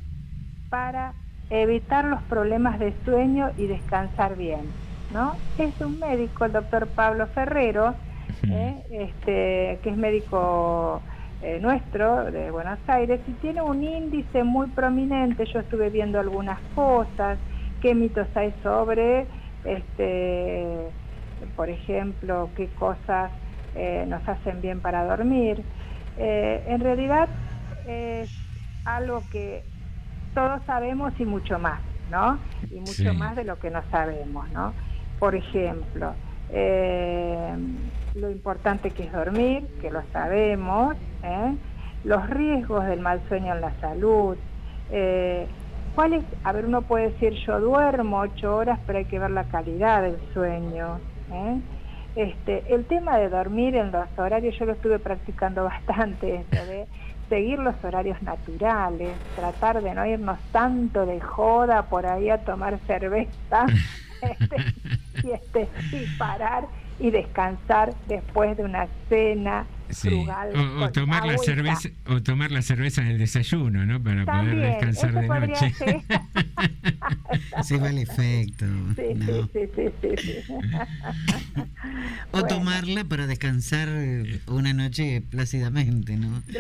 [0.71, 1.15] para
[1.51, 4.63] evitar los problemas de sueño y descansar bien.
[5.13, 5.35] ¿no?
[5.59, 7.95] Es un médico, el doctor Pablo Ferrero,
[8.43, 8.75] ¿eh?
[8.91, 11.01] este, que es médico
[11.43, 15.45] eh, nuestro de Buenos Aires y tiene un índice muy prominente.
[15.47, 17.39] Yo estuve viendo algunas cosas,
[17.85, 19.29] qué mitos hay sobre,
[19.63, 20.95] este,
[21.55, 23.31] por ejemplo, qué cosas
[23.75, 25.67] eh, nos hacen bien para dormir.
[26.17, 27.29] Eh, en realidad
[27.85, 28.31] es
[28.87, 29.67] algo que
[30.33, 32.41] todos sabemos y mucho más, ¿no?
[32.71, 33.19] Y mucho Sí.
[33.19, 34.77] más de lo que no sabemos, ¿no?
[35.19, 36.17] Por ejemplo,
[36.49, 37.55] eh,
[38.15, 40.97] lo importante que es dormir, que lo sabemos,
[42.03, 44.39] los riesgos del mal sueño en la salud,
[45.95, 46.25] eh, ¿cuál es?
[46.43, 50.03] A ver, uno puede decir yo duermo ocho horas, pero hay que ver la calidad
[50.03, 51.01] del sueño.
[51.33, 51.61] ¿eh?
[52.17, 56.87] Este, el tema de dormir en los horarios, yo lo estuve practicando bastante, esto de
[57.29, 62.79] seguir los horarios naturales, tratar de no irnos tanto de joda por ahí a tomar
[62.87, 63.67] cerveza
[64.23, 64.57] este,
[65.23, 66.69] y, este, y parar
[66.99, 70.09] y descansar después de una cena Sí.
[70.09, 70.51] frugal.
[70.81, 74.03] O, tomar la cerveza o tomar la cerveza en el desayuno, ¿no?
[74.03, 75.75] Para También, poder descansar de noche.
[77.63, 78.67] Se va el efecto.
[78.97, 79.27] Sí, ¿no?
[79.27, 80.55] sí, sí, sí, sí, sí.
[82.31, 83.89] O tomarla para descansar
[84.47, 86.43] una noche plácidamente, ¿no?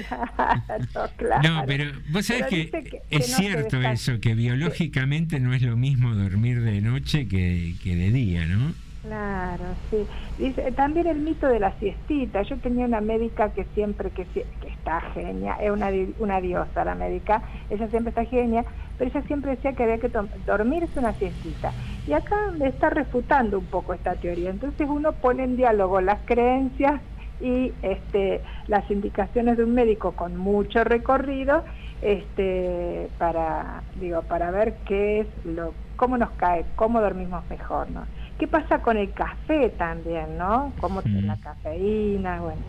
[0.93, 1.49] Claro, claro.
[1.49, 5.55] No, pero vos sabés Pero que, es que no se cierto eso, que biológicamente no
[5.55, 8.75] es lo mismo dormir de noche que, que de día, ¿no?
[9.05, 10.09] Claro, sí.
[10.39, 12.40] Dice, también el mito de la siestita.
[12.43, 14.26] Yo tenía una médica que siempre, que,
[14.62, 18.64] está genia, es una, una diosa la médica, ella siempre está genia,
[18.97, 20.10] pero ella siempre decía que había que
[20.47, 21.74] dormirse una siestita.
[22.06, 24.48] Y acá le está refutando un poco esta teoría.
[24.48, 27.02] Entonces uno pone en diálogo las creencias
[27.39, 31.64] y este, las indicaciones de un médico con mucho recorrido
[32.01, 38.09] este, para, digo, para ver qué es lo, cómo nos cae, cómo dormimos mejor, ¿no?
[38.39, 40.74] ¿Qué pasa con el café también, no?
[40.81, 42.62] Cómo la cafeína, bueno,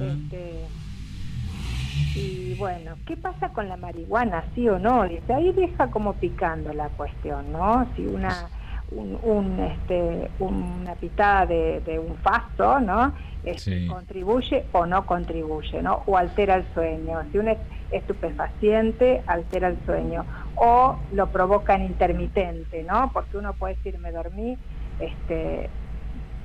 [0.00, 0.68] este,
[2.14, 5.02] y bueno, ¿qué pasa con la marihuana, sí o no?
[5.02, 7.92] Ahí deja como picando la cuestión, ¿no?
[7.94, 8.50] Si una
[8.88, 13.12] un, un, este, una pitada de, de un faso, ¿no?
[13.42, 13.86] Este, Sí.
[13.88, 16.04] contribuye o no contribuye, ¿no?
[16.06, 17.18] O altera el sueño.
[17.32, 17.58] Si un es-
[17.90, 20.24] estupefaciente altera el sueño
[20.54, 23.10] o lo provoca en intermitente, ¿no?
[23.12, 24.56] Porque uno puede decir me dormí,
[25.00, 25.68] este,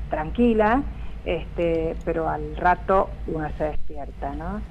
[0.10, 0.84] tranquila,
[1.26, 4.62] este, pero al rato uno se despierta, ¿no?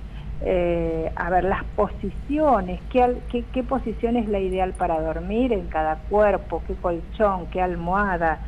[0.43, 5.67] Eh, a ver, las posiciones, ¿qué, qué, qué posición es la ideal para dormir en
[5.67, 6.63] cada cuerpo?
[6.67, 7.47] ¿Qué colchón?
[7.49, 8.39] ¿Qué almohada?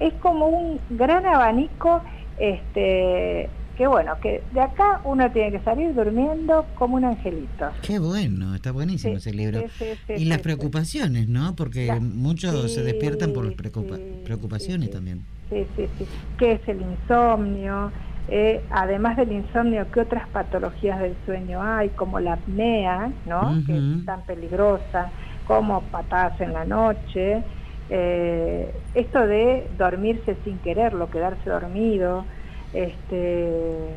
[0.00, 2.00] Es como un gran abanico,
[2.38, 7.70] este, que bueno, que de acá uno tiene que salir durmiendo como un angelito.
[7.82, 9.60] Qué bueno, está buenísimo Sí, ese libro.
[9.60, 11.54] sí, sí, sí, y las preocupaciones, ¿no?
[11.56, 15.20] Porque muchos se despiertan por preocupa- sí, preocupaciones también.
[15.50, 16.06] Sí, sí, sí.
[16.38, 17.92] ¿Qué es el insomnio?
[18.28, 21.90] Eh, además del insomnio, ¿qué otras patologías del sueño hay?
[21.90, 23.54] Como la apnea, ¿no?
[23.66, 25.12] Que es tan peligrosa,
[25.46, 27.42] como patadas en la noche.
[27.90, 32.26] Eh, esto de dormirse sin quererlo, quedarse dormido,
[32.74, 33.96] este,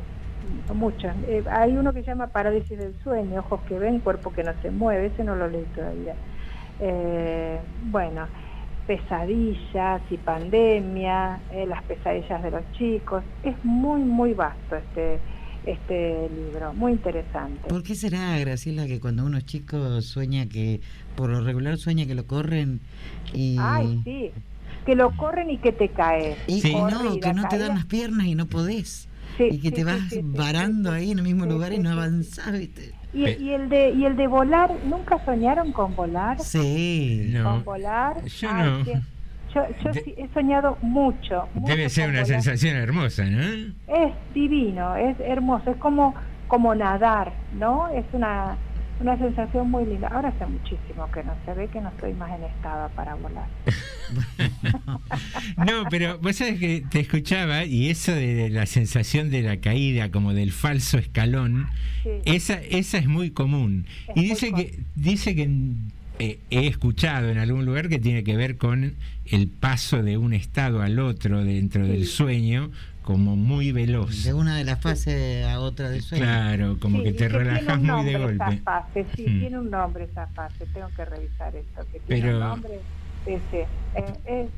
[0.74, 1.16] muchas.
[1.28, 4.54] Eh, hay uno que se llama parálisis del sueño, ojos que ven, cuerpo que no
[4.62, 6.16] se mueve, ese no lo leí todavía.
[6.80, 8.28] Eh, bueno,
[8.86, 15.20] pesadillas y pandemia, eh, las pesadillas de los chicos, es muy, muy vasto este,
[15.66, 17.68] este libro, muy interesante.
[17.68, 20.82] ¿Por qué será, Graciela, que cuando uno es chico sueña que,
[21.16, 22.80] por lo regular sueña que lo corren
[23.34, 23.58] y...
[23.60, 24.32] Ay, sí,
[24.88, 26.38] que lo corren y que te caes.
[26.48, 26.74] Y Sí.
[26.74, 29.08] no, que no te dan las piernas y no podés.
[29.38, 31.50] Sí, y que sí, te sí, vas sí, sí, varando ahí en el mismo Sí,
[31.52, 31.96] lugar y no sí.
[31.98, 32.94] avanzás, ¿viste?
[33.14, 36.40] Y, y el de y el de volar, ¿nunca soñaron con volar?
[36.40, 37.28] Sí.
[37.34, 38.24] No, Con volar.
[38.26, 38.84] yo no.
[39.54, 41.48] Yo, yo De- sí he soñado mucho.
[41.54, 42.28] mucho Debe ser una volar.
[42.28, 43.42] sensación hermosa, ¿no?
[43.88, 46.14] Es divino, es hermoso, es como,
[46.48, 47.88] como nadar, ¿no?
[47.90, 48.58] Es una,
[49.00, 50.08] una sensación muy linda.
[50.08, 53.48] Ahora hace muchísimo que no se ve que no estoy más en estado para volar.
[55.58, 60.10] No, pero vos sabés que te escuchaba y eso de la sensación de la caída,
[60.12, 61.68] como del falso escalón,
[62.04, 62.10] Sí.
[62.26, 63.86] esa, esa es muy común.
[64.08, 65.50] Es y muy dice que, dice que
[66.20, 68.96] eh, he escuchado en algún lugar que tiene que ver con
[69.26, 72.72] el paso de un estado al otro dentro del sueño,
[73.08, 74.26] como muy veloz.
[74.26, 76.26] De una de las fases a otra del sueño.
[76.26, 78.54] Claro, como Sí, que te relajas muy de nombre golpe.
[78.56, 79.40] Esa fase, sí, Mm.
[79.40, 81.88] tiene un nombre esa fase, tengo que revisar eso.
[81.90, 82.80] Que tiene Pero- un nombre,
[83.26, 83.70] sí, eh,
[84.26, 84.50] es,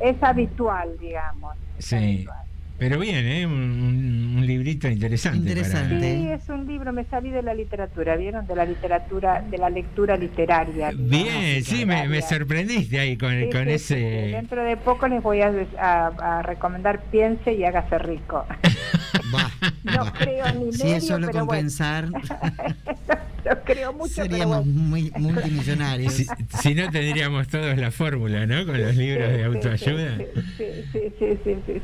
[0.00, 1.54] es habitual, digamos.
[1.78, 1.96] es Sí.
[1.96, 2.38] habitual.
[2.80, 3.46] Pero bien, ¿eh?
[3.46, 5.54] un, un- un librito interesante.
[6.00, 8.46] Sí, es un libro, me salí de la literatura, ¿vieron?
[8.46, 10.90] De la literatura, de la lectura literaria.
[10.96, 13.96] Bien, sí, me, me sorprendiste ahí con, Sí, con sí, ese...
[14.32, 18.46] Dentro de poco les voy a, des- a- a recomendar piense y hágase rico.
[19.84, 21.68] no creo ni Si medio, es solo pero con bueno.
[23.44, 24.80] Lo creo mucho, pero seríamos bueno.
[24.80, 26.12] muy multimillonarios.
[26.12, 26.26] Si,
[26.62, 28.66] si no tendríamos todos la fórmula, ¿no?
[28.66, 30.18] Con los libros de autoayuda.
[30.56, 31.82] Sí, sí, sí, sí, sí.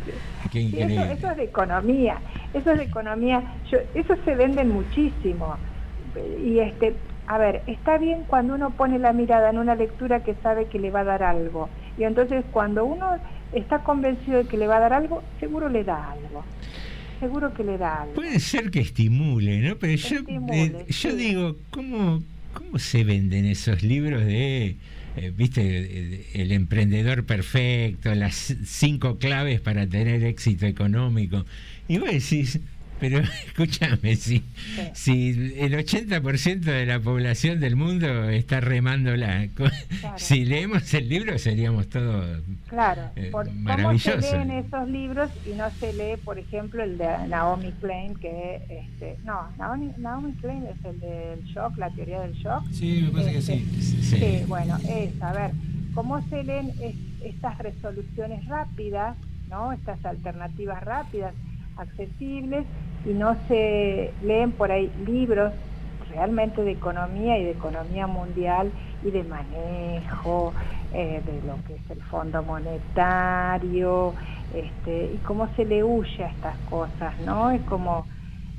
[0.50, 1.12] Qué eso, increíble.
[1.12, 2.18] eso es de economía,
[2.54, 5.56] eso es de economía, yo, eso se venden muchísimo.
[6.42, 6.94] Y este,
[7.26, 10.78] a ver, está bien cuando uno pone la mirada en una lectura que sabe que
[10.78, 11.68] le va a dar algo.
[11.98, 13.16] Y entonces cuando uno
[13.52, 16.44] está convencido de que le va a dar algo, seguro le da algo.
[17.20, 18.14] Seguro que le da algo.
[18.14, 19.76] Puede ser que estimule, ¿no?
[19.78, 21.16] Pero yo, Estimule, eh, yo sí.
[21.16, 22.22] digo, ¿cómo,
[22.52, 24.76] ¿cómo se venden esos libros de,
[25.16, 31.46] eh, viste, el emprendedor perfecto, las cinco claves para tener éxito económico?
[31.88, 32.60] Y vos decís,
[32.98, 34.42] pero escúchame, si,
[34.94, 39.64] si el 80% de la población del mundo está remándola, co-
[40.16, 45.50] si leemos el libro seríamos todos Claro, eh, por, ¿cómo se leen esos libros y
[45.56, 50.64] no se lee, por ejemplo, el de Naomi Klein, que, este, no, Naomi, Naomi Klein
[50.66, 52.64] es el del shock, la teoría del shock.
[52.72, 54.02] Sí, me parece que sí.
[54.02, 55.50] Sí, bueno, es, a ver,
[55.94, 56.94] ¿cómo se leen es-
[57.24, 59.16] estas resoluciones rápidas,
[59.48, 59.72] ¿no?
[59.72, 61.34] Estas alternativas rápidas,
[61.76, 62.66] accesibles,
[63.04, 65.52] y no se leen por ahí libros
[66.08, 68.72] realmente de economía y de economía mundial
[69.02, 70.54] y de manejo
[70.92, 74.14] eh, de lo que es el Fondo Monetario,
[74.54, 77.50] este, y cómo se le huye a estas cosas, ¿no?
[77.50, 78.06] Es como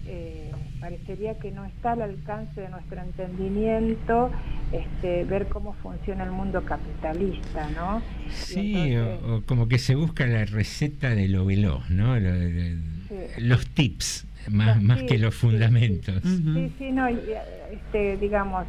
[0.07, 4.31] eh, parecería que no está al alcance de nuestro entendimiento
[4.71, 8.01] este, ver cómo funciona el mundo capitalista, ¿no?
[8.29, 12.19] Sí, entonces- o, o como que se busca la receta de lo veloz, ¿no?
[12.19, 12.96] Lo- lo-
[13.37, 16.21] Los tips, más, Los más tips, que los sí, fundamentos.
[16.23, 18.65] Sí, sí, no, y, eh, este, digamos,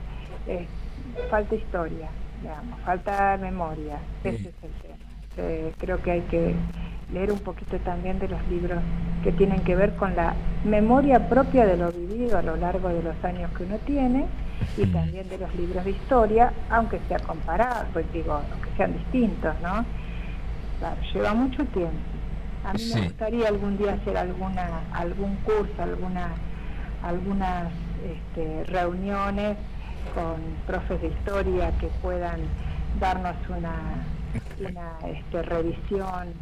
[0.46, 0.66] eh,
[1.30, 2.08] falta historia,
[2.42, 4.52] digamos, falta memoria, ese es el
[4.82, 4.96] tema.
[5.36, 6.54] Eh, creo que hay que
[7.12, 8.80] leer un poquito también de los libros
[9.22, 10.34] que tienen que ver con la
[10.64, 14.26] memoria propia de lo vivido a lo largo de los años que uno tiene
[14.76, 19.54] y también de los libros de historia, aunque sea comparado, pues digo, aunque sean distintos,
[19.62, 19.84] ¿no?
[20.78, 21.96] Claro, lleva mucho tiempo.
[22.68, 22.94] A mí Sí.
[22.94, 26.28] me gustaría algún día hacer alguna algún curso, alguna
[27.02, 27.68] algunas
[28.04, 29.56] este, reuniones
[30.14, 30.34] con
[30.66, 32.40] profes de historia que puedan
[33.00, 33.74] darnos una,
[34.60, 36.34] una este, revisión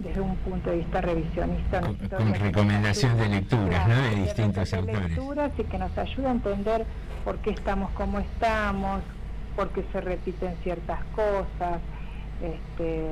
[0.00, 1.80] desde un punto de vista revisionista.
[1.80, 3.94] Con, con recomendación de lecturas, ¿no?
[4.02, 5.10] De distintos de autores.
[5.10, 6.86] lecturas y que nos ayude a entender
[7.24, 9.00] por qué estamos como estamos,
[9.56, 11.80] por qué se repiten ciertas cosas,
[12.42, 13.06] este,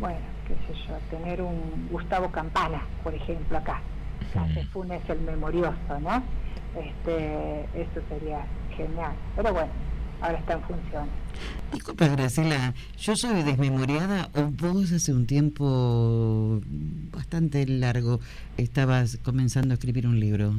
[0.00, 0.18] bueno,
[0.50, 3.80] qué sé yo, tener un Gustavo Campana, por ejemplo, acá,
[4.34, 6.22] hace Funes el memorioso, ¿no?
[6.76, 8.44] Este, eso sería
[8.76, 9.12] genial.
[9.36, 9.70] Pero bueno,
[10.20, 11.08] ahora está en función.
[11.72, 16.60] Disculpa, Graciela, ¿yo soy desmemoriada o vos hace un tiempo
[17.12, 18.20] bastante largo
[18.56, 20.54] estabas comenzando a escribir un libro?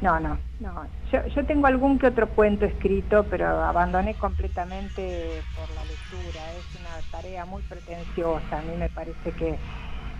[0.00, 0.88] No, no, no.
[1.12, 6.54] Yo, yo tengo algún que otro cuento escrito, pero abandoné completamente por la lectura.
[6.56, 8.58] Es una tarea muy pretenciosa.
[8.60, 9.60] A mí me parece que,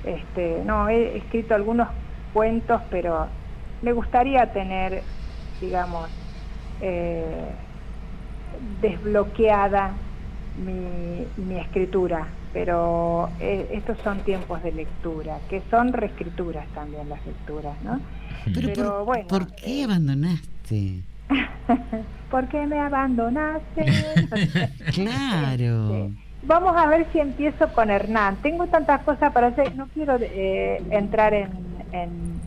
[0.03, 1.89] este, no, he escrito algunos
[2.33, 3.31] cuentos, pero
[3.81, 5.07] me gustaría tener,
[5.61, 6.11] digamos,
[6.81, 7.57] eh,
[8.61, 9.99] desbloqueada
[10.55, 12.40] mi, mi escritura.
[12.53, 18.01] Pero eh, estos son tiempos de lectura, que son reescrituras también las lecturas, ¿no?
[18.53, 21.03] Pero, por, bueno, ¿por qué abandonaste?
[22.31, 23.85] ¿Por qué me abandonaste?
[24.93, 26.11] Claro.
[26.43, 28.37] Vamos a ver si empiezo con Hernán.
[28.43, 31.51] Tengo tantas cosas para hacer, no quiero eh, entrar en,
[31.93, 32.41] en,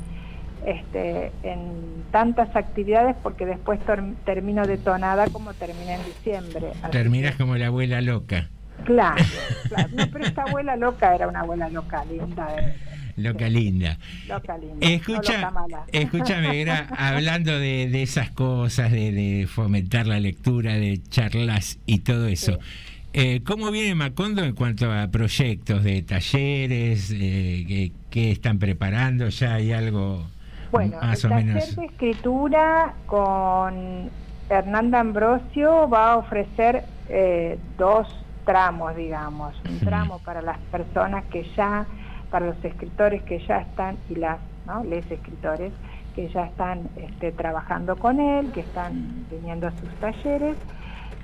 [0.66, 3.80] este, en tantas actividades porque después
[4.26, 6.72] termino detonada como terminé en diciembre.
[6.92, 8.50] Terminas como la abuela loca.
[8.86, 9.24] Claro,
[9.70, 9.90] claro.
[9.94, 12.76] No, pero esta abuela loca era una abuela loca, linda, eh,
[13.16, 13.98] Loca linda.
[14.28, 14.76] loca linda.
[14.76, 20.74] no Escucha, loca escúchame, Gra, hablando de, de esas cosas, de, de fomentar la lectura,
[20.74, 22.60] de charlas y todo eso.
[23.14, 27.12] Eh, ¿Cómo viene Macondo en cuanto a proyectos de talleres?
[27.12, 29.30] Eh, que, que están preparando?
[29.30, 30.26] ¿Ya hay algo
[30.72, 31.76] Bueno, más el o taller menos?
[31.76, 34.10] de escritura con
[34.50, 38.08] Hernanda Ambrosio va a ofrecer eh, dos
[38.46, 39.54] tramos, digamos.
[39.70, 41.86] Un tramo para las personas que ya,
[42.32, 44.84] para los escritores que ya están, y las, ¿no?
[44.84, 45.72] Les escritores
[46.16, 50.56] que ya están este, trabajando con él, que están viniendo a sus talleres,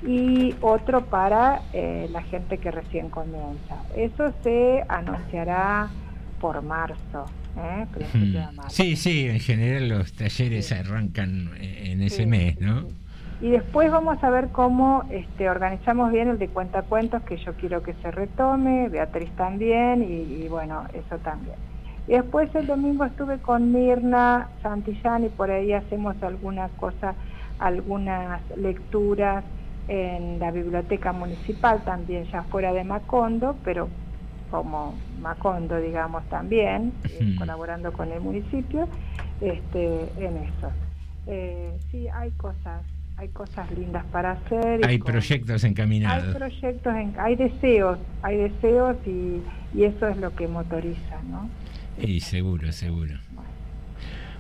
[0.02, 3.76] y otro para eh, la gente que recién comienza.
[3.96, 5.90] Eso se anunciará
[6.40, 7.26] por marzo,
[7.58, 7.86] ¿eh?
[7.94, 8.70] principio de marzo.
[8.70, 12.82] Sí, sí, en general los talleres arrancan eh, en ese Sí, mes, ¿no?
[12.82, 12.96] sí.
[13.40, 17.82] Y después vamos a ver cómo este, organizamos bien el de cuentacuentos, que yo quiero
[17.84, 21.58] que se retome, Beatriz también, y, y bueno, eso también.
[22.06, 27.18] Y después el domingo estuve con Mirna Santillán y por ahí hacemos alguna cosa,
[27.60, 29.46] algunas lecturas
[29.88, 33.92] en la biblioteca municipal, también ya fuera de Macondo, pero
[34.50, 37.40] como Macondo, digamos, también, eh, Ujú.
[37.40, 38.90] colaborando con el municipio,
[39.40, 40.74] este, en eso.
[41.26, 42.86] Eh, sí, hay cosas,
[43.20, 44.80] hay cosas lindas para hacer.
[44.82, 46.36] y Hay con- proyectos hay encaminados.
[46.36, 49.42] proyectos, en- hay deseos, hay deseos y,
[49.78, 51.50] y eso es lo que motoriza, ¿no?
[52.02, 53.16] Y seguro, seguro.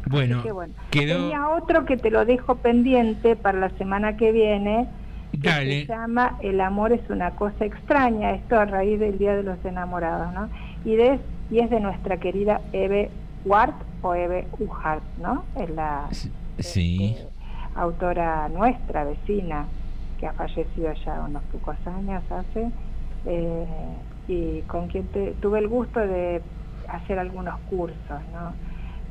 [0.09, 0.73] Bueno, que bueno.
[0.91, 1.17] quedó...
[1.19, 4.87] Tenía otro que te lo dejo pendiente para la semana que viene,
[5.33, 5.81] que Dale.
[5.81, 9.63] se llama El amor es una cosa extraña, esto a raíz del Día de los
[9.65, 10.49] Enamorados, ¿no?
[10.85, 11.19] Y, de,
[11.51, 13.09] y es de nuestra querida Eve
[13.43, 15.43] Ward o Eve Uhart, ¿no?
[15.57, 16.07] Es la
[16.59, 17.17] Sí.
[17.81, 19.65] Autora nuestra, vecina,
[20.19, 22.69] que ha fallecido ya unos pocos años hace,
[23.25, 23.65] eh,
[24.27, 25.07] y con quien
[25.41, 26.41] tuve el gusto de
[26.87, 28.53] hacer algunos cursos, ¿no?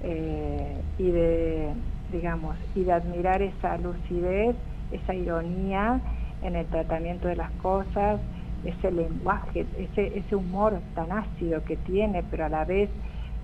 [0.02, 1.72] Eh, y de,
[2.12, 4.54] digamos, y de admirar esa lucidez,
[4.92, 6.00] esa ironía
[6.42, 8.20] en el tratamiento de las cosas,
[8.64, 12.90] ese lenguaje, ese, ese humor tan ácido que tiene, pero a la vez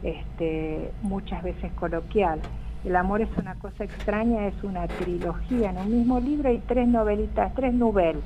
[0.02, 2.40] este, muchas veces coloquial.
[2.84, 5.70] El amor es una cosa extraña, es una trilogía.
[5.70, 8.22] En un mismo libro hay tres novelitas, tres novelas,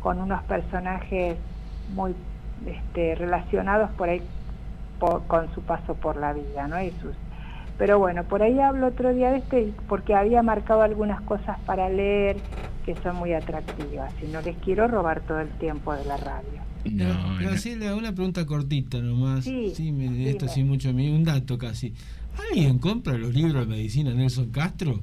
[0.00, 1.36] con unos personajes
[1.94, 2.14] muy
[2.66, 4.20] este, relacionados por ahí
[4.98, 6.82] por- con su paso por la vida, ¿no?
[6.82, 7.14] Y sus,
[7.78, 11.88] pero bueno, por ahí hablo otro día de este porque había marcado algunas cosas para
[11.88, 12.36] leer
[12.84, 16.58] que son muy atractivas y no les quiero robar todo el tiempo de la radio.
[16.84, 19.44] No, Graciela, una pregunta cortita nomás.
[19.44, 21.94] Sí, me- esto sí mucho, un dato casi.
[22.50, 25.00] ¿Alguien compra los libros de medicina Nelson Castro?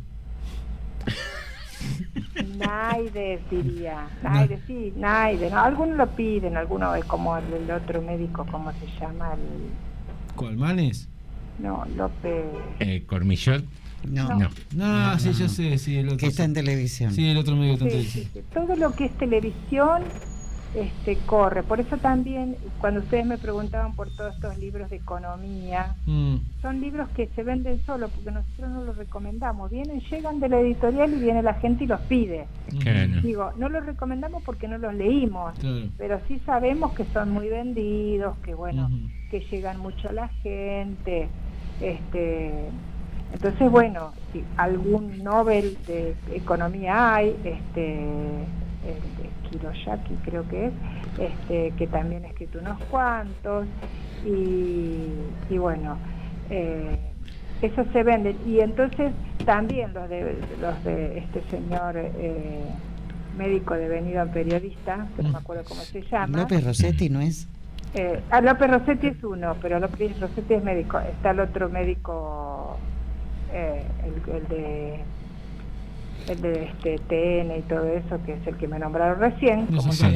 [2.57, 8.01] Naides diría, Naides, sí, Naides, no, algunos lo piden, algunos es como el, el otro
[8.01, 9.33] médico, ¿cómo se llama?
[9.33, 11.07] El, ¿Colmanes?
[11.59, 12.45] no, López,
[12.79, 13.63] Eh, Cormillot.
[14.09, 14.29] No.
[14.37, 14.49] No.
[14.75, 16.17] No, sí, yo sé, sí, el otro.
[16.19, 17.11] Que está en televisión.
[17.13, 18.25] Sí, el otro medio está en Sí, televisión.
[18.33, 18.45] sí, sí.
[18.53, 20.03] todo lo que es televisión
[20.75, 25.95] este, corre, por eso también cuando ustedes me preguntaban por todos estos libros de economía,
[26.05, 30.49] Mm, son libros que se venden solo porque nosotros no los recomendamos, vienen, llegan de
[30.49, 32.45] la editorial y viene la gente y los pide.
[33.23, 35.87] Digo, no los recomendamos porque no los leímos, Claro.
[35.97, 38.89] pero sí sabemos que son muy vendidos, que bueno,
[39.31, 41.27] que llegan mucho a la gente,
[41.81, 42.69] este
[43.33, 47.99] entonces bueno, si algún Nobel de economía hay, este
[48.85, 49.01] el
[49.55, 50.73] de Kiroyaki creo que es,
[51.19, 53.65] este, que también ha escrito unos cuantos,
[54.25, 55.09] y,
[55.49, 55.97] y bueno,
[56.49, 56.97] eh,
[57.61, 58.37] eso se venden.
[58.45, 59.11] Y entonces
[59.45, 62.61] también los de, los de este señor eh,
[63.37, 66.37] médico devenido en periodista, que no me acuerdo cómo se llama.
[66.37, 67.47] López Rossetti no es.
[67.93, 70.99] Eh, ah, López Rossetti es uno, pero López Rossetti es médico.
[70.99, 72.77] Está el otro médico,
[73.53, 74.99] eh, el, el de
[76.29, 79.67] el de este TN y todo eso, que es el que me nombraron recién.
[79.67, 80.09] Castro.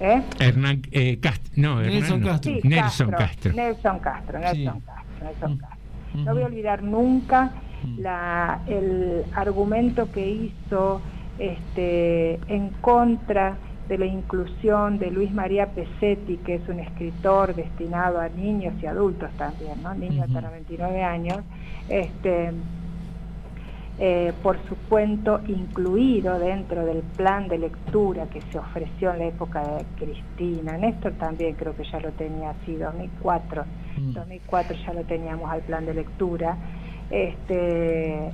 [0.00, 0.22] ¿Eh?
[0.40, 2.26] Hernán eh, Cast- no, Hernán Nelson no.
[2.28, 2.52] Castro.
[2.52, 3.52] Sí, Nelson Castro.
[3.52, 4.82] Nelson Castro, Nelson Sí.
[4.86, 5.58] Castro, Nelson Mm.
[5.58, 5.78] Castro.
[6.24, 7.52] No voy a olvidar nunca
[7.84, 7.98] Mm.
[8.00, 11.00] la, el argumento que hizo
[11.38, 13.56] este, en contra
[13.88, 18.86] de la inclusión de Luis María Pesetti, que es un escritor destinado a niños y
[18.86, 19.92] adultos también, ¿no?
[19.94, 20.36] niños Ujú.
[20.36, 21.38] hasta 99 años,
[21.88, 22.52] este,
[24.04, 29.24] eh, por su cuento incluido dentro del plan de lectura que se ofreció en la
[29.26, 30.76] época de Cristina.
[30.76, 33.64] Néstor también creo que ya lo tenía así, 2004.
[33.98, 34.12] Mm.
[34.14, 36.56] 2004 ya lo teníamos al plan de lectura,
[37.10, 38.32] este,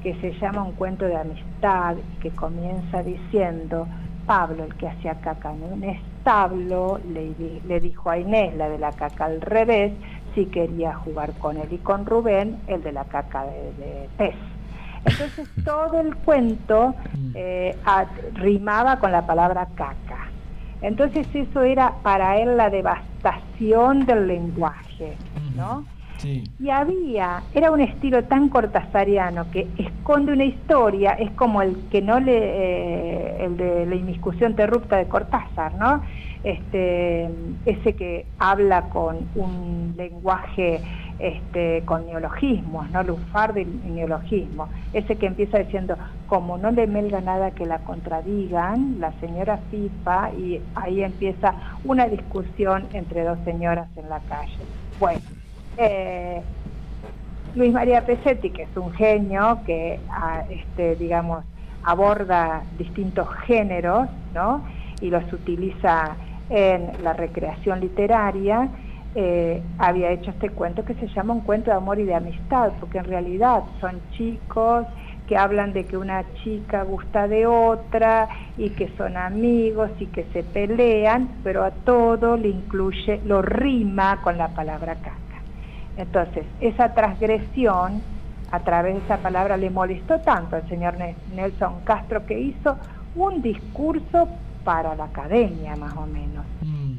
[0.00, 3.88] que se llama Un cuento de amistad que comienza diciendo,
[4.26, 8.92] Pablo, el que hacía caca en un establo, le dijo a Inés, la de la
[8.92, 9.92] caca al revés,
[10.36, 14.36] si quería jugar con él y con Rubén, el de la caca de, de pez.
[15.04, 16.94] Entonces todo el cuento
[17.34, 20.30] eh, a- rimaba con la palabra caca.
[20.82, 25.16] Entonces eso era para él la devastación del lenguaje,
[25.56, 25.84] ¿no?
[26.18, 26.50] Sí.
[26.62, 32.02] Y había, era un estilo tan cortasariano que esconde una historia, es como el que
[32.02, 36.02] no le, eh, el de la inmiscusión interrupta de Cortázar, ¿no?
[36.42, 37.30] Este,
[37.64, 40.82] ese que habla con un lenguaje
[41.20, 43.02] este, con neologismos, ¿no?
[43.54, 44.68] Y neologismo.
[44.92, 50.32] Ese que empieza diciendo, como no le melga nada que la contradigan, la señora FIFA,
[50.34, 54.58] y ahí empieza una discusión entre dos señoras en la calle.
[54.98, 55.20] Bueno,
[55.76, 56.42] Eh,
[57.54, 61.44] Luis María Pesetti, que es un genio que, ah, este, digamos,
[61.82, 64.64] aborda distintos géneros, ¿no?
[65.00, 66.16] Y los utiliza
[66.50, 68.68] en la recreación literaria,
[69.14, 72.72] eh, había hecho este cuento que se llama un cuento de amor y de amistad,
[72.78, 74.86] porque en realidad son chicos
[75.26, 80.24] que hablan de que una chica gusta de otra y que son amigos y que
[80.32, 85.18] se pelean, pero a todo le incluye, lo rima con la palabra caca.
[85.96, 88.02] Entonces, esa transgresión
[88.50, 90.96] a través de esa palabra le molestó tanto al señor
[91.28, 92.76] Nelson Castro que hizo
[93.14, 94.28] un discurso
[94.64, 96.44] para la academia más o menos.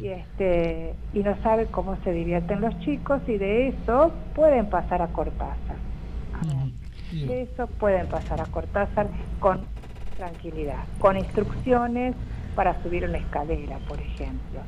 [0.02, 5.02] Y, este, y no sabe cómo se divierten los chicos y de eso pueden pasar
[5.02, 5.78] a Cortázar.
[7.12, 9.08] De eso pueden pasar a Cortázar
[9.40, 9.62] con
[10.18, 12.16] tranquilidad, con instrucciones
[12.56, 14.62] para subir una escalera, por ejemplo.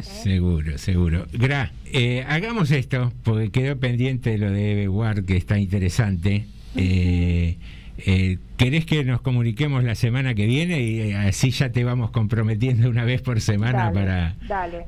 [0.00, 1.26] Seguro, seguro.
[1.32, 6.46] Gra, eh, hagamos esto, porque quedó pendiente lo de Ward, que está interesante.
[6.76, 7.58] Eh,
[7.98, 12.88] eh, ¿Querés que nos comuniquemos la semana que viene y así ya te vamos comprometiendo
[12.88, 14.34] una vez por semana para,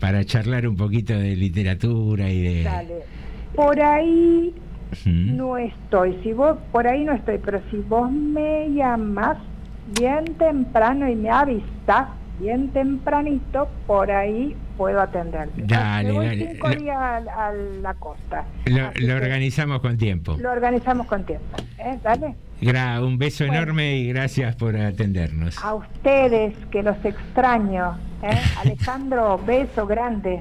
[0.01, 2.63] para charlar un poquito de literatura y de...
[2.65, 2.95] Dale.
[3.55, 4.55] Por ahí
[5.05, 9.37] no estoy, si vos, por ahí no estoy, pero si vos me llamas
[9.99, 12.09] bien temprano y me avisas
[12.41, 15.63] bien tempranito, por ahí puedo atenderte.
[15.67, 16.53] Dale, voy dale.
[16.53, 17.17] cinco Lo- días a,
[17.49, 18.45] a la costa.
[18.67, 20.37] Lo, lo organizamos con tiempo.
[20.41, 21.57] Lo organizamos con tiempo.
[21.79, 21.99] ¿eh?
[22.03, 22.35] Dale.
[22.61, 25.57] Gra, un beso enorme y gracias por atendernos.
[25.63, 27.99] A ustedes, que los extraño.
[28.23, 28.37] ¿eh?
[28.59, 30.41] Alejandro, beso grande.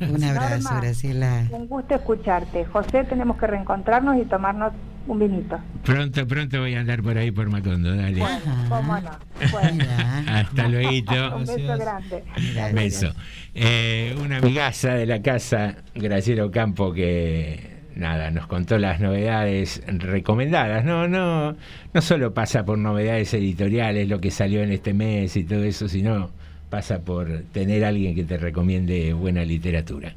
[0.00, 1.44] Un abrazo, Norma, Graciela.
[1.50, 2.64] Un gusto escucharte.
[2.66, 4.72] José, tenemos que reencontrarnos y tomarnos
[5.08, 5.58] un vinito.
[5.84, 8.22] Pronto, pronto voy a andar por ahí por Macondo, dale.
[8.68, 9.10] ¿Cómo no?
[9.52, 9.84] Bueno,
[10.28, 10.90] Hasta luego.
[11.36, 12.24] un beso grande.
[12.72, 13.12] Beso.
[13.54, 20.84] Eh, una amigaza de la casa, Graciela Ocampo, que nada, nos contó las novedades recomendadas.
[20.84, 21.56] No, no,
[21.92, 25.88] no solo pasa por novedades editoriales, lo que salió en este mes y todo eso,
[25.88, 26.30] sino
[26.70, 30.14] pasa por tener alguien que te recomiende buena literatura.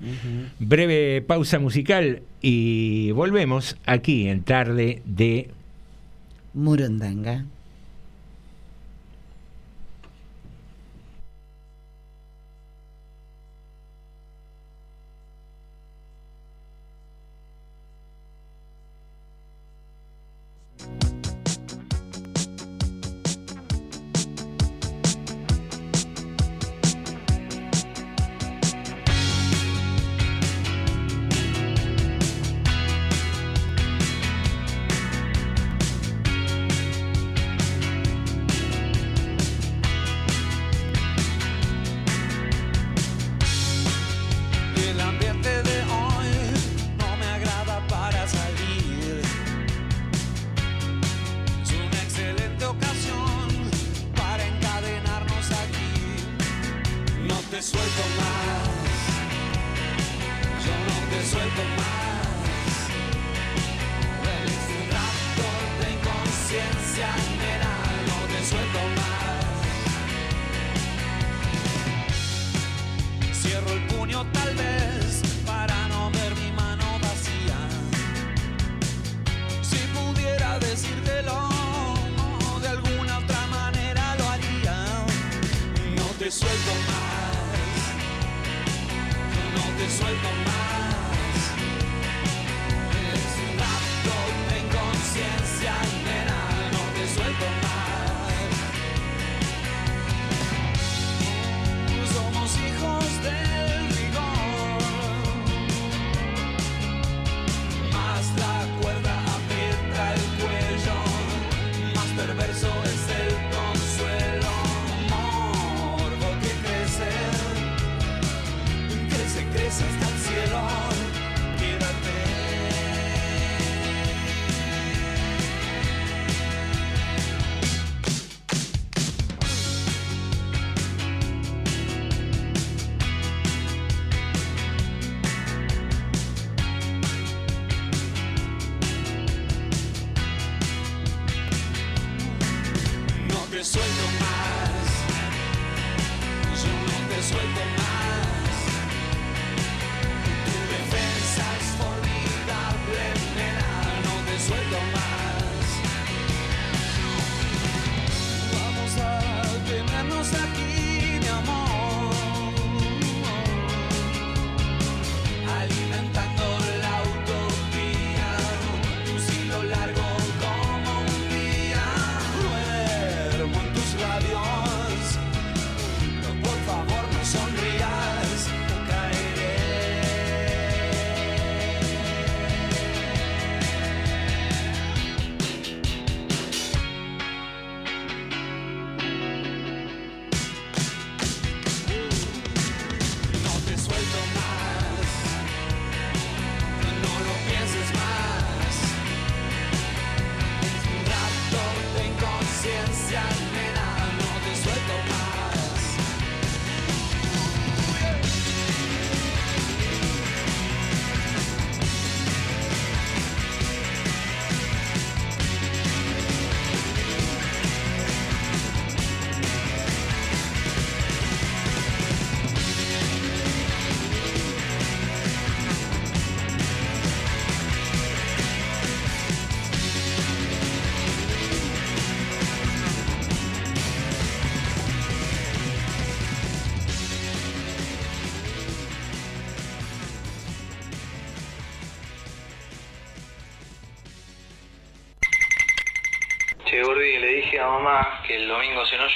[0.60, 5.50] Breve pausa musical y volvemos aquí en tarde de
[6.54, 7.46] Murondanga.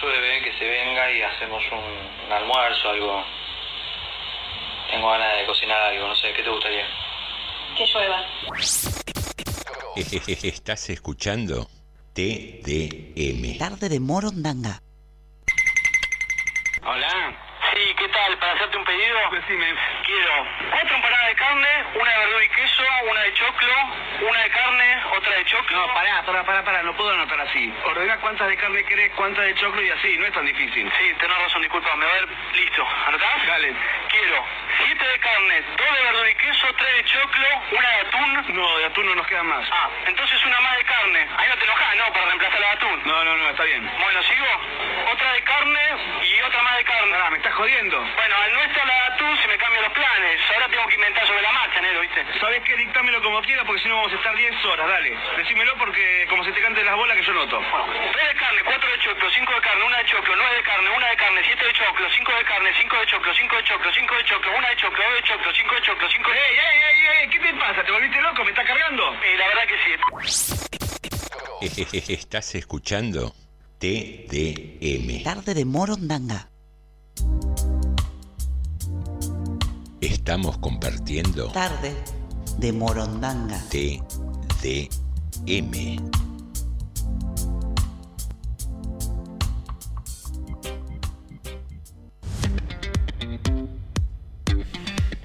[0.03, 3.25] Llueve, que se venga y hacemos un, un almuerzo, algo.
[4.91, 6.85] Tengo ganas de cocinar algo, no sé, ¿qué te gustaría?
[7.77, 8.25] Que llueva.
[9.95, 11.67] Estás escuchando
[12.13, 13.57] TDM.
[13.57, 14.81] Tarde de Morondanga.
[16.85, 17.39] Hola.
[17.73, 18.38] Sí, ¿qué tal?
[18.38, 19.17] ¿Para hacerte un pedido?
[19.31, 19.65] Decime.
[20.05, 21.67] Quiero cuatro empanadas de carne,
[21.99, 23.73] una de verdura y queso, una de choclo,
[24.30, 25.77] una de carne, otra de choclo.
[25.77, 27.73] No, pará, pará, pará, pará, no puedo anotar así.
[27.85, 30.91] Ordena cuántas de carne querés, cuántas de choclo y así, no es tan difícil.
[30.99, 32.05] Sí, tenés razón, disculpame.
[32.05, 32.85] A ver, listo.
[33.07, 33.47] ¿Anotás?
[33.47, 33.73] Dale.
[34.11, 34.45] Quiero
[34.85, 38.55] siete de carne, dos de verdura y queso, tres de choclo, una de atún.
[38.55, 39.67] No, de atún no nos quedan más.
[39.71, 41.27] Ah, entonces una más de carne.
[41.38, 42.13] Ahí no te enojás, ¿no?
[42.13, 43.01] Para reemplazar la de atún.
[43.05, 43.89] No, no, no, está bien.
[43.99, 45.11] Bueno, ¿sigo?
[45.11, 45.81] Otra de carne
[46.21, 47.15] y otra más de carne.
[47.15, 47.97] Ah, me estás jodiendo.
[48.15, 50.41] Bueno, al nuestro la de atún se me cambian los planes.
[50.53, 52.25] Ahora tengo que inventar sobre la marcha, Nero, ¿viste?
[52.39, 52.75] ¿Sabés qué?
[52.75, 55.17] Dictámelo como quieras porque si no vamos a estar 10 horas, dale.
[55.38, 57.61] Decímelo porque como se te cante las bolas que yo noto.
[58.13, 60.89] Tres de carne, cuatro de choclo, cinco de carne, una de choclo, nueve de carne,
[60.89, 63.93] una de carne, siete de choclo, cinco de carne, cinco de choclo, cinco de choclo,
[63.93, 66.38] cinco de choclo, una de choclo, dos de choclo, cinco de choclo, cinco de...
[66.38, 67.30] ¡Ey, ey, ey, ey!
[67.30, 67.84] ¿Qué te pasa?
[67.84, 68.43] ¿Te volviste loco?
[68.43, 69.17] ¿Me estás cargando?
[69.23, 69.93] Eh, la verdad que sí.
[72.07, 73.33] Estás escuchando
[73.79, 75.23] TDM.
[75.23, 76.49] Tarde de Morondanga.
[79.99, 81.95] Estamos compartiendo Tarde
[82.59, 83.59] de Morondanga.
[83.69, 84.91] TDM.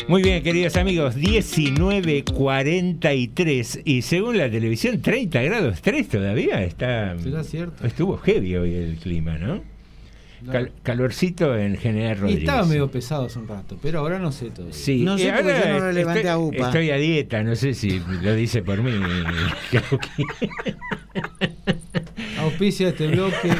[0.08, 7.14] Muy bien, queridos amigos, 19.43 y según la televisión 30 grados 3 todavía está...
[7.18, 7.86] ¿Será cierto?
[7.86, 9.60] Estuvo heavy hoy el clima, ¿no?
[10.50, 12.44] Cal- calorcito en General Y Rodríguez.
[12.44, 14.72] estaba medio pesado hace un rato, pero ahora no sé todo.
[14.72, 16.66] Sí, No sé y ahora yo no lo levanté estoy, a UPA.
[16.68, 18.92] Estoy a dieta, no sé si lo dice por mí.
[22.38, 23.50] Auspicia este bloque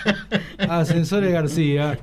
[0.58, 1.98] Ascensores García.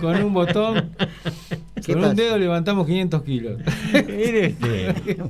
[0.00, 1.56] Con un botón, ¿Qué
[1.92, 2.10] con pasa?
[2.10, 3.60] un dedo levantamos 500 kilos.
[3.94, 4.94] Este.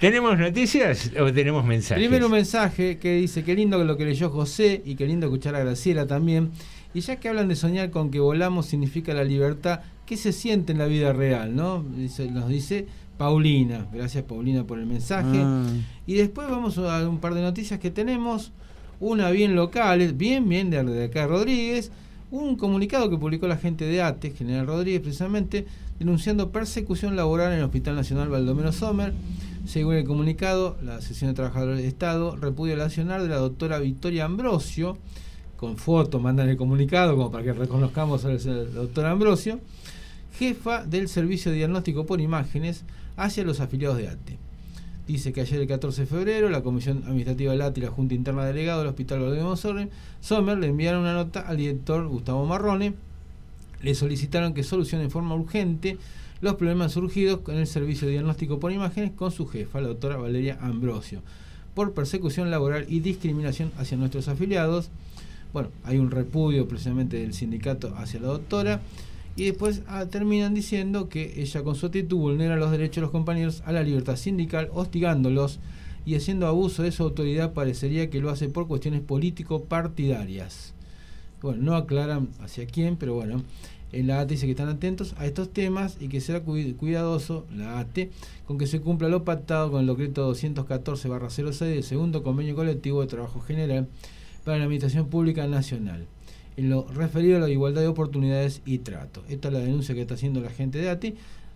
[0.00, 2.02] ¿Tenemos noticias o tenemos mensajes?
[2.02, 5.54] Primero un mensaje que dice, qué lindo lo que leyó José y qué lindo escuchar
[5.54, 6.50] a Graciela también.
[6.92, 10.72] Y ya que hablan de soñar con que volamos significa la libertad, ¿qué se siente
[10.72, 11.54] en la vida real?
[11.54, 11.84] ¿no?
[11.96, 12.86] Dice- nos dice
[13.16, 13.86] Paulina.
[13.92, 15.38] Gracias Paulina por el mensaje.
[15.40, 15.66] Ah.
[16.04, 18.50] Y después vamos a un par de noticias que tenemos.
[18.98, 21.92] Una bien locales, bien, bien de, acá Rodríguez.
[22.32, 25.66] Un comunicado que publicó la gente de ATE, General Rodríguez, precisamente,
[25.98, 29.12] denunciando persecución laboral en el Hospital Nacional Baldomero Sommer.
[29.66, 33.78] Según el comunicado, la Asociación de Trabajadores de Estado repudia el accionar de la doctora
[33.80, 34.96] Victoria Ambrosio,
[35.58, 38.38] con foto, mandan el comunicado como para que reconozcamos al
[38.72, 39.60] doctor Ambrosio,
[40.38, 42.84] jefa del Servicio de Diagnóstico por Imágenes
[43.18, 44.51] hacia los afiliados de ATE.
[45.06, 48.14] Dice que ayer el 14 de febrero la Comisión Administrativa del ATE y la Junta
[48.14, 49.56] Interna Delegado del Hospital Baldomero
[50.20, 52.94] Sommer le enviaron una nota al director Gustavo Marrone.
[53.82, 55.98] Le solicitaron que solucione en forma urgente
[56.40, 60.16] los problemas surgidos con el servicio de diagnóstico por imágenes con su jefa, la doctora
[60.16, 61.20] Valeria Ambrosio,
[61.74, 64.88] por persecución laboral y discriminación hacia nuestros afiliados.
[65.52, 68.80] Bueno, hay un repudio precisamente del sindicato hacia la doctora.
[69.36, 73.10] Y después ah, terminan diciendo que ella con su actitud vulnera los derechos de los
[73.10, 75.58] compañeros a la libertad sindical, hostigándolos
[76.04, 80.74] y haciendo abuso de su autoridad, parecería que lo hace por cuestiones político-partidarias.
[81.40, 83.42] Bueno, no aclaran hacia quién, pero bueno,
[83.92, 87.46] en la ATE dice que están atentos a estos temas y que será cui- cuidadoso
[87.54, 88.10] la ATE
[88.46, 93.06] con que se cumpla lo pactado con el decreto 214-06 del segundo convenio colectivo de
[93.06, 93.88] trabajo general
[94.44, 96.06] para la Administración Pública Nacional
[96.56, 99.22] en lo referido a la igualdad de oportunidades y trato.
[99.28, 101.14] Esta es la denuncia que está haciendo la gente de ATE.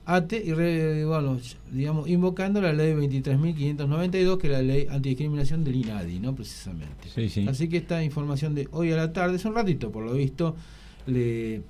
[0.09, 1.39] ATE y re- bueno,
[1.73, 6.35] digamos, invocando la ley 23.592, que es la ley antidiscriminación del INADI, ¿no?
[6.35, 7.09] Precisamente.
[7.14, 7.47] Sí, sí.
[7.48, 10.55] Así que esta información de hoy a la tarde, es un ratito por lo visto,
[11.06, 11.62] le, eh,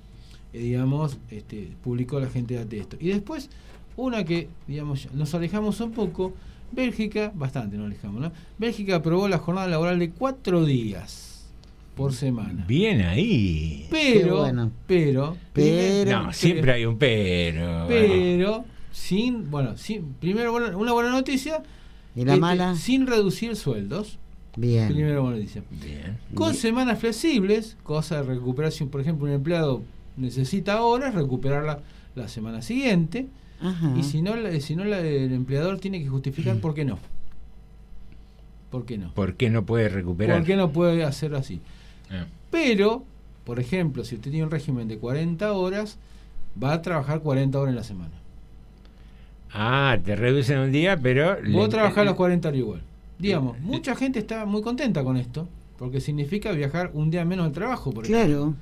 [0.53, 2.97] digamos, este, publicó la gente de ATE esto.
[2.99, 3.49] Y después,
[3.95, 6.33] una que, digamos, nos alejamos un poco,
[6.71, 8.31] Bélgica, bastante nos alejamos, ¿no?
[8.59, 11.26] Bélgica aprobó la jornada laboral de cuatro días
[11.97, 12.63] por semana.
[12.67, 13.87] Bien ahí.
[13.91, 14.71] Pero, Qué bueno.
[14.87, 17.85] pero, Pero- No, siempre hay un pero.
[17.89, 21.61] pero sin, bueno, sin, primero una buena noticia.
[22.15, 22.75] ¿Y la mala?
[22.75, 24.17] Sin reducir sueldos.
[24.55, 24.87] Bien.
[24.87, 25.63] Primera buena noticia.
[25.69, 26.17] Bien.
[26.33, 29.81] Con semanas flexibles, cosa de recuperación, por ejemplo, un empleado
[30.15, 31.81] necesita horas, recuperarla
[32.15, 33.27] la semana siguiente.
[33.61, 33.93] Ajá.
[33.97, 36.97] Y si no, la- si no la- el empleador tiene que justificar por qué no.
[38.71, 39.13] ¿Por qué no?
[39.13, 40.37] ¿Por qué no puede recuperar?
[40.37, 41.61] ¿Por qué no puede hacer así?
[42.09, 42.25] Ah.
[42.51, 43.03] Pero,
[43.43, 45.97] por ejemplo, si usted tiene un régimen de 40 horas,
[46.61, 48.11] va a trabajar 40 horas en la semana.
[49.53, 51.35] Ah, te reducen un día, pero.
[51.51, 52.81] Vos le- trabajás los 40 horas igual.
[53.19, 55.47] Digamos, mucha gente está muy contenta con esto.
[55.77, 58.23] porque significa viajar un día menos al trabajo, por Claro.
[58.27, 58.55] ejemplo,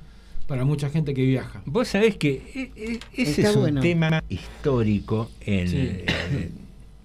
[0.46, 1.62] para mucha gente que viaja.
[1.64, 3.80] Vos sabés que e- e- ese Está es un bueno.
[3.80, 5.76] tema histórico en, Sí.
[5.78, 6.52] en-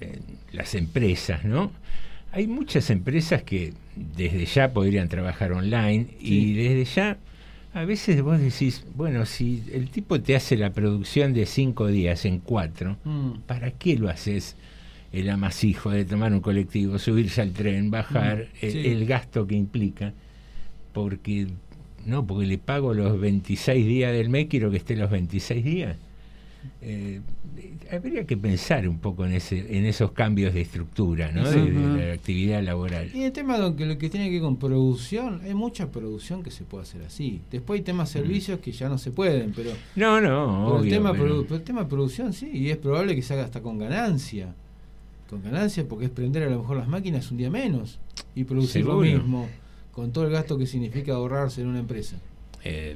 [0.01, 0.19] en
[0.51, 1.71] las empresas, ¿no?
[2.31, 7.17] Hay muchas empresas que desde ya podrían trabajar online y desde ya
[7.73, 12.25] a veces vos decís, bueno, si el tipo te hace la producción de cinco días
[12.25, 13.41] en cuatro, Mm.
[13.47, 14.55] ¿para qué lo haces
[15.13, 18.79] el amasijo de tomar un colectivo, subirse al tren, bajar, Mm, el, sí.
[18.87, 20.13] el gasto que implica?
[20.93, 21.47] Porque,
[22.05, 25.97] no, porque le pago los 26 días del mes, quiero que esté los 26 días.
[26.81, 27.21] Eh,
[27.91, 31.49] habría que pensar un poco en ese en esos cambios de estructura, ¿no?
[31.49, 33.09] De- la actividad laboral.
[33.15, 36.43] Y el tema de que lo que tiene que ver con producción, hay mucha producción
[36.43, 37.41] que se puede hacer así.
[37.51, 41.11] Después hay temas servicios que ya no se pueden, pero No, no, pero el tema
[41.13, 43.61] pero- produ- pero el tema de producción sí, y es probable que se haga hasta
[43.61, 44.53] con ganancia.
[45.29, 47.99] Con ganancia porque es prender a lo mejor las máquinas un día menos
[48.35, 49.47] y producir lo mismo
[49.91, 52.17] con todo el gasto que significa ahorrarse en una empresa.
[52.63, 52.95] eh,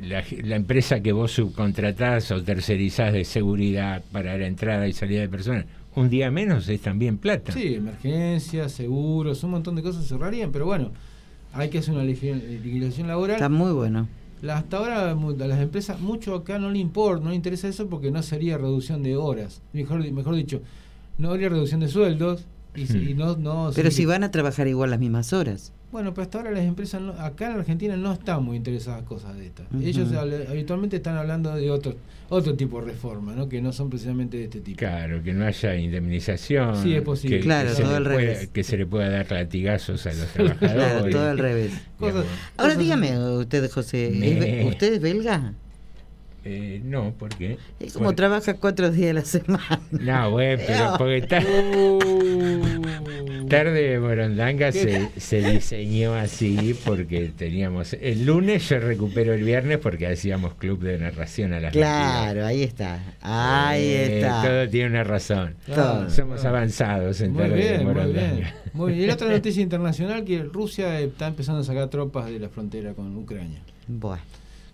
[0.00, 5.20] la, la empresa que vos subcontratás o tercerizás de seguridad para la entrada y salida
[5.20, 7.52] de personas, un día menos es también plata.
[7.52, 10.90] Sí, emergencias, seguros, un montón de cosas cerrarían, pero bueno,
[11.52, 13.36] hay que hacer una legislación laboral.
[13.36, 14.08] Está muy bueno.
[14.42, 15.14] La- hasta ahora a
[15.46, 19.02] las empresas mucho acá no le importa, no le interesa eso porque no sería reducción
[19.02, 19.62] de horas.
[19.72, 20.60] Mejor, mejor dicho,
[21.16, 22.44] no habría reducción de sueldos
[22.74, 25.72] y, no, no Pero si van a trabajar igual las mismas horas.
[25.94, 29.04] Bueno, pero hasta ahora las empresas no- acá en Argentina no están muy interesadas en
[29.06, 29.66] cosas de estas.
[29.80, 30.08] Ellos
[30.50, 31.94] habitualmente están hablando de otro
[32.30, 33.48] otro tipo de reforma, ¿no?
[33.48, 34.76] que no son precisamente de este tipo.
[34.78, 36.82] Claro, que no haya indemnización.
[36.82, 37.36] Sí, es posible.
[37.36, 38.48] Que, Claro, se todo le al pueda- revés.
[38.48, 40.74] que se le pueda dar latigazos a los trabajadores.
[40.74, 41.72] Claro, todo al revés.
[41.96, 42.26] Cosas-
[42.56, 45.52] Ahora dígame usted, José, ¿es Me- be- ¿usted es belga?
[46.46, 47.56] Eh, no, ¿por qué?
[47.80, 49.80] Es como Bueno, trabaja cuatro días a la semana.
[49.90, 51.42] No, güey, pero porque ta-
[53.48, 57.92] tarde de Morondanga se, se diseñó así porque teníamos...
[57.94, 62.62] El lunes yo recupero el viernes porque hacíamos club de narración a las Claro, ahí
[62.62, 63.00] está.
[63.20, 64.08] Ahí 22.
[64.10, 64.42] Eh, está.
[64.42, 65.54] todo tiene una razón.
[65.66, 66.10] Todo.
[66.10, 68.32] Somos avanzados en Muy tarde de bien, muy Morondanga.
[68.34, 68.48] bien.
[68.72, 69.04] Muy bien.
[69.04, 72.94] Y la otra noticia internacional que Rusia está empezando a sacar tropas de la frontera
[72.94, 73.60] con Ucrania.
[73.86, 74.22] Bueno,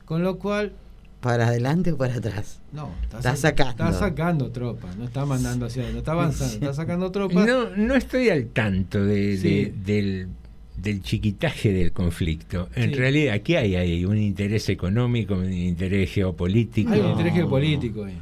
[0.04, 0.72] Con lo cual,
[1.20, 2.60] ¿para adelante o para atrás?
[2.72, 3.70] no, Está sa- sacando.
[3.84, 7.46] Está sacando tropas, no está mandando hacia, no está avanzando, está sacando tropas.
[7.46, 9.48] No, no estoy al tanto de, Sí.
[9.48, 10.28] de- del,
[10.76, 12.68] del chiquitaje del conflicto.
[12.74, 12.96] En Sí.
[12.96, 16.92] realidad, aquí hay, hay un interés económico, un interés geopolítico.
[16.92, 18.18] Hay un interés geopolítico ahí.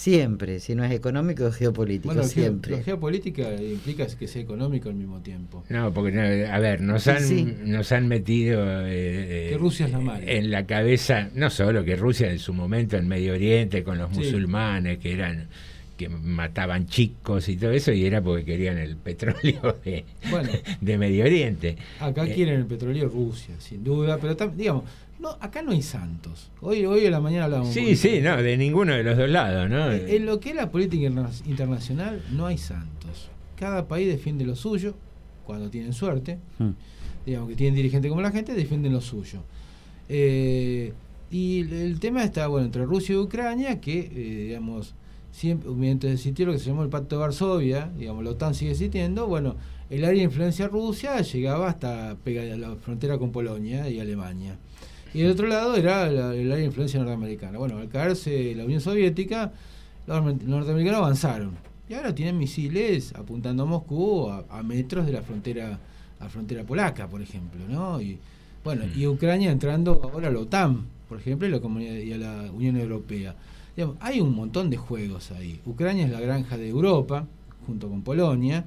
[0.00, 2.74] Siempre, si no es económico, es geopolítico, Bueno, siempre.
[2.78, 5.62] la geopolítica implica que sea económico al mismo tiempo.
[5.68, 7.54] No, porque, no, a ver, nos Sí, han, sí.
[7.66, 10.24] nos han metido eh, Que Rusia es la mala.
[10.24, 14.10] en la cabeza, no solo que Rusia en su momento en Medio Oriente con los
[14.12, 14.20] Sí.
[14.20, 15.48] musulmanes que eran
[15.98, 20.48] que mataban chicos y todo eso y era porque querían el petróleo de, Bueno.
[20.80, 21.76] de Medio Oriente.
[22.00, 24.84] Acá Eh, quieren el petróleo Rusia, sin duda, pero digamos,
[25.20, 26.50] no, acá no hay santos.
[26.60, 27.72] Hoy, hoy en la mañana hablábamos.
[27.74, 29.92] Sí, sí, de no, de ninguno de los dos lados, ¿no?
[29.92, 33.28] En en lo que es la política interna- internacional no hay santos.
[33.56, 34.94] Cada país defiende lo suyo
[35.44, 36.38] cuando tienen suerte.
[36.58, 36.70] Mm.
[37.26, 39.40] Digamos que tienen dirigentes como la gente, defienden lo suyo.
[40.08, 40.92] Eh,
[41.30, 44.94] y el, el tema está, bueno, entre Rusia y Ucrania, que, eh, digamos,
[45.30, 48.72] siempre, mientras existió lo que se llamó el Pacto de Varsovia, digamos, la OTAN sigue
[48.72, 49.54] existiendo, bueno,
[49.90, 54.56] el área de influencia rusa llegaba hasta la frontera con Polonia y Alemania.
[55.14, 57.58] Y el otro lado era la- de influencia norteamericana.
[57.58, 59.52] Bueno, al caerse la Unión Soviética,
[60.06, 61.52] los norte- norteamericanos avanzaron.
[61.88, 65.78] Y ahora tienen misiles apuntando a Moscú a, a metros de la frontera,
[66.20, 68.00] a la frontera polaca, por ejemplo, ¿no?
[68.00, 68.18] Y
[68.62, 72.18] bueno, y Ucrania entrando ahora a la OTAN, por ejemplo, y, la comunidad, y a
[72.18, 73.34] la Unión Europea.
[73.76, 75.60] Digamos, hay un montón de juegos ahí.
[75.66, 77.26] Ucrania es la granja de Europa,
[77.66, 78.64] junto con Polonia.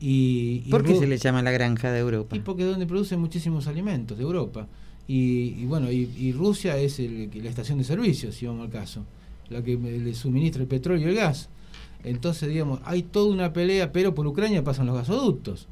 [0.00, 2.34] Y, y ¿Por qué se le llama la granja de Europa?
[2.36, 4.66] y porque es donde producen muchísimos alimentos de Europa.
[5.08, 8.70] Y, y bueno, y, y Rusia es el- la estación de servicios, si vamos al
[8.70, 9.04] caso,
[9.50, 11.48] la que le suministra el petróleo y el gas.
[12.04, 15.66] Entonces, digamos, hay toda una pelea, pero por Ucrania pasan los gasoductos.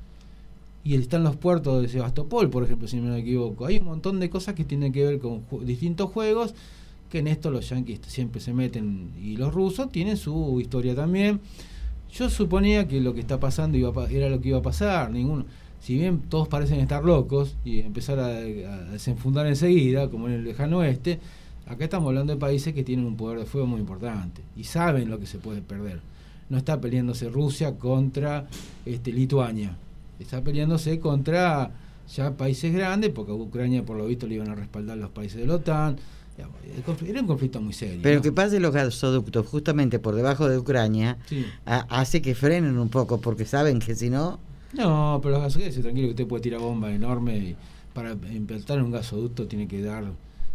[0.83, 3.67] Y están los puertos de Sebastopol, por ejemplo, si no me equivoco.
[3.67, 6.55] Hay un montón de cosas que tienen que ver con ju- distintos juegos,
[7.11, 11.41] que en esto los yanquis siempre se meten, y los rusos tienen su historia también.
[12.13, 15.11] Yo suponía que lo que está pasando iba a era lo que iba a pasar.
[15.11, 15.45] Ninguno,
[15.81, 18.41] si bien todos parecen estar locos y empezar a, a
[18.93, 21.19] desenfundar enseguida, como en el lejano oeste,
[21.67, 25.09] acá estamos hablando de países que tienen un poder de fuego muy importante y saben
[25.11, 26.01] lo que se puede perder.
[26.49, 28.47] No está peleándose Rusia contra
[28.85, 29.77] este, Lituania,
[30.19, 31.71] está peleándose contra
[32.15, 35.39] ya países grandes, porque a Ucrania por lo visto le iban a respaldar los países
[35.41, 35.97] de la OTAN.
[37.07, 38.01] Era un conflicto muy serio.
[38.03, 38.23] Pero ¿no?
[38.23, 41.45] que pase los gasoductos justamente por debajo de Ucrania Sí.
[41.67, 44.39] a- hace que frenen un poco, porque saben que si no,
[44.73, 47.57] No, pero los gasoductos, tranquilo que usted puede tirar bombas enormes y
[47.93, 50.05] para implantar un gasoducto tiene que dar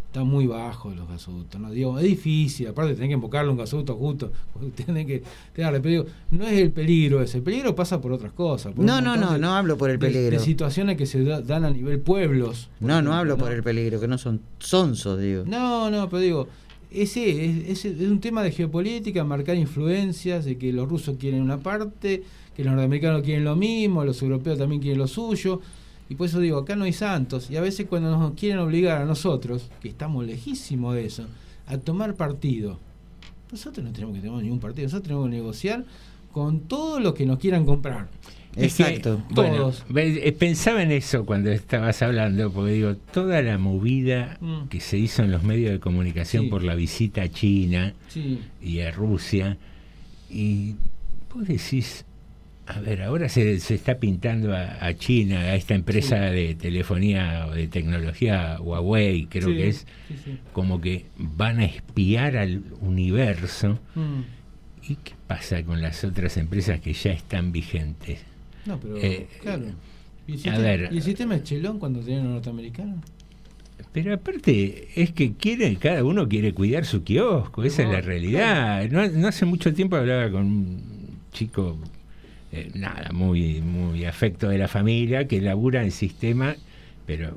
[0.06, 3.94] está muy bajo los gasoductos no digo es difícil aparte tenés que invocarle un gasoducto
[3.96, 4.32] justo
[4.86, 5.22] tenés que
[5.58, 8.82] darle pero digo, no es el peligro ese el peligro pasa por otras cosas por
[8.82, 10.38] No, no, no, de- no hablo por el de- peligro.
[10.38, 14.00] de situaciones que se da- dan a nivel pueblos No, no hablo por el peligro,
[14.00, 15.42] que no son sonsos, digo.
[15.44, 16.48] no, no, pero digo,
[16.90, 21.42] ese es, es- es un tema de geopolítica, marcar influencias, de que los rusos quieren
[21.42, 22.22] una parte,
[22.56, 25.60] que los norteamericanos quieren lo mismo, los europeos también quieren lo suyo.
[26.08, 27.50] Y por eso digo, acá no hay santos.
[27.50, 31.26] Y a veces cuando nos quieren obligar a nosotros, que estamos lejísimos de eso,
[31.66, 32.78] a tomar partido.
[33.50, 35.84] Nosotros no tenemos que tomar ningún partido, nosotros tenemos que negociar
[36.32, 38.08] con todos los que nos quieran comprar.
[38.54, 39.84] Es que, bueno, Todos.
[39.90, 44.68] ve- eh, pensaba en eso cuando estabas hablando, porque digo, toda la movida Mm.
[44.68, 46.50] que se hizo en los medios de comunicación Sí.
[46.50, 48.40] por la visita a China Sí.
[48.62, 49.58] y a Rusia,
[50.30, 50.74] y
[51.34, 52.04] vos decís,
[52.66, 57.46] a ver, ahora se, se está pintando a, a China, a esta empresa de telefonía
[57.48, 59.86] o de tecnología Huawei, creo Sí, que es,
[60.24, 63.78] sí, como que van a espiar al universo.
[63.94, 64.20] Mm.
[64.88, 68.20] ¿Y qué pasa con las otras empresas que ya están vigentes?
[68.66, 69.64] No, pero Eh, claro.
[70.26, 70.88] ¿Y el, a sistema, ver.
[70.92, 72.98] ¿Y el sistema es chelón cuando tenían los norteamericanos?
[73.92, 78.88] Pero aparte, es que quiere, cada uno quiere cuidar su kiosco, esa es la realidad.
[78.90, 80.82] No, no hace mucho tiempo hablaba con un
[81.32, 81.78] chico,
[82.56, 86.56] eh, nada, muy, muy afecto de la familia, que labura en sistema,
[87.06, 87.36] pero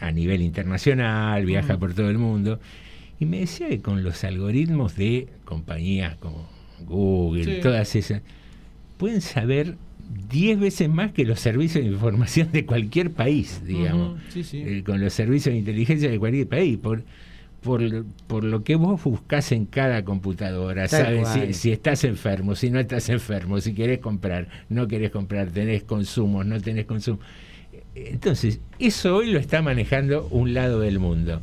[0.00, 1.78] a nivel internacional, viaja Mm.
[1.80, 2.60] por todo el mundo,
[3.18, 6.48] y me decía que con los algoritmos de compañías como
[6.86, 7.60] Google, Sí.
[7.60, 8.22] todas esas,
[8.96, 9.76] pueden saber
[10.30, 14.62] 10 veces más que los servicios de información de cualquier país, digamos Ujú, Sí, sí.
[14.64, 17.02] eh, con los servicios de inteligencia de cualquier país, por,
[17.62, 22.70] por, por lo que vos buscás en cada computadora, Tal saben si, estás enfermo, si
[22.70, 27.18] no estás enfermo, si querés comprar, no querés comprar, tenés consumos, no tenés consumo.
[27.94, 31.40] Entonces, eso hoy lo está manejando un lado del mundo.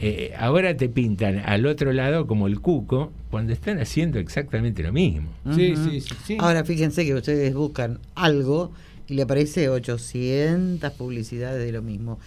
[0.00, 4.92] Eh, ahora te pintan al otro lado como el cuco, cuando están haciendo exactamente lo
[4.92, 5.28] mismo.
[5.54, 5.90] Sí, Ujú.
[5.90, 6.36] sí, sí, sí.
[6.40, 8.72] Ahora fíjense que ustedes buscan algo
[9.06, 12.18] y le aparece 800 publicidades de lo mismo.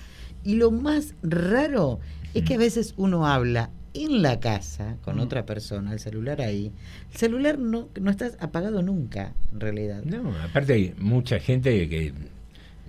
[0.44, 2.00] Y lo más raro
[2.34, 5.22] es que a veces uno habla en la casa con Mm.
[5.22, 6.72] otra persona, el celular ahí.
[7.12, 10.02] El celular no, no está apagado nunca, en realidad.
[10.04, 12.14] No, aparte hay mucha gente que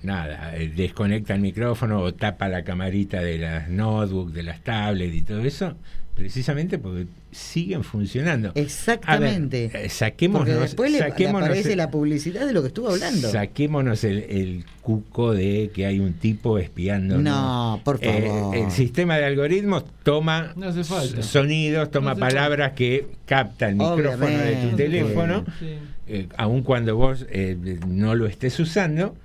[0.02, 5.14] nada, eh, desconecta el micrófono o tapa la camarita de las notebooks, de las tablets
[5.14, 5.74] y todo eso,
[6.14, 8.52] precisamente porque siguen funcionando.
[8.54, 9.68] Exactamente.
[9.72, 12.68] Ver, eh, saquémonos, Porque después le, le saquémonos aparece el- la publicidad de lo que
[12.68, 13.30] estuvo hablando.
[13.30, 17.18] Saquémonos el, el cuco de que hay un tipo espiando.
[17.18, 18.54] No, por favor.
[18.56, 21.20] el sistema de algoritmos toma No hace falta.
[21.20, 25.66] s- sonidos, toma hace palabras que capta el micrófono de tu teléfono, Sí.
[26.08, 27.56] eh, aun cuando vos eh,
[27.88, 29.16] no lo estés usando.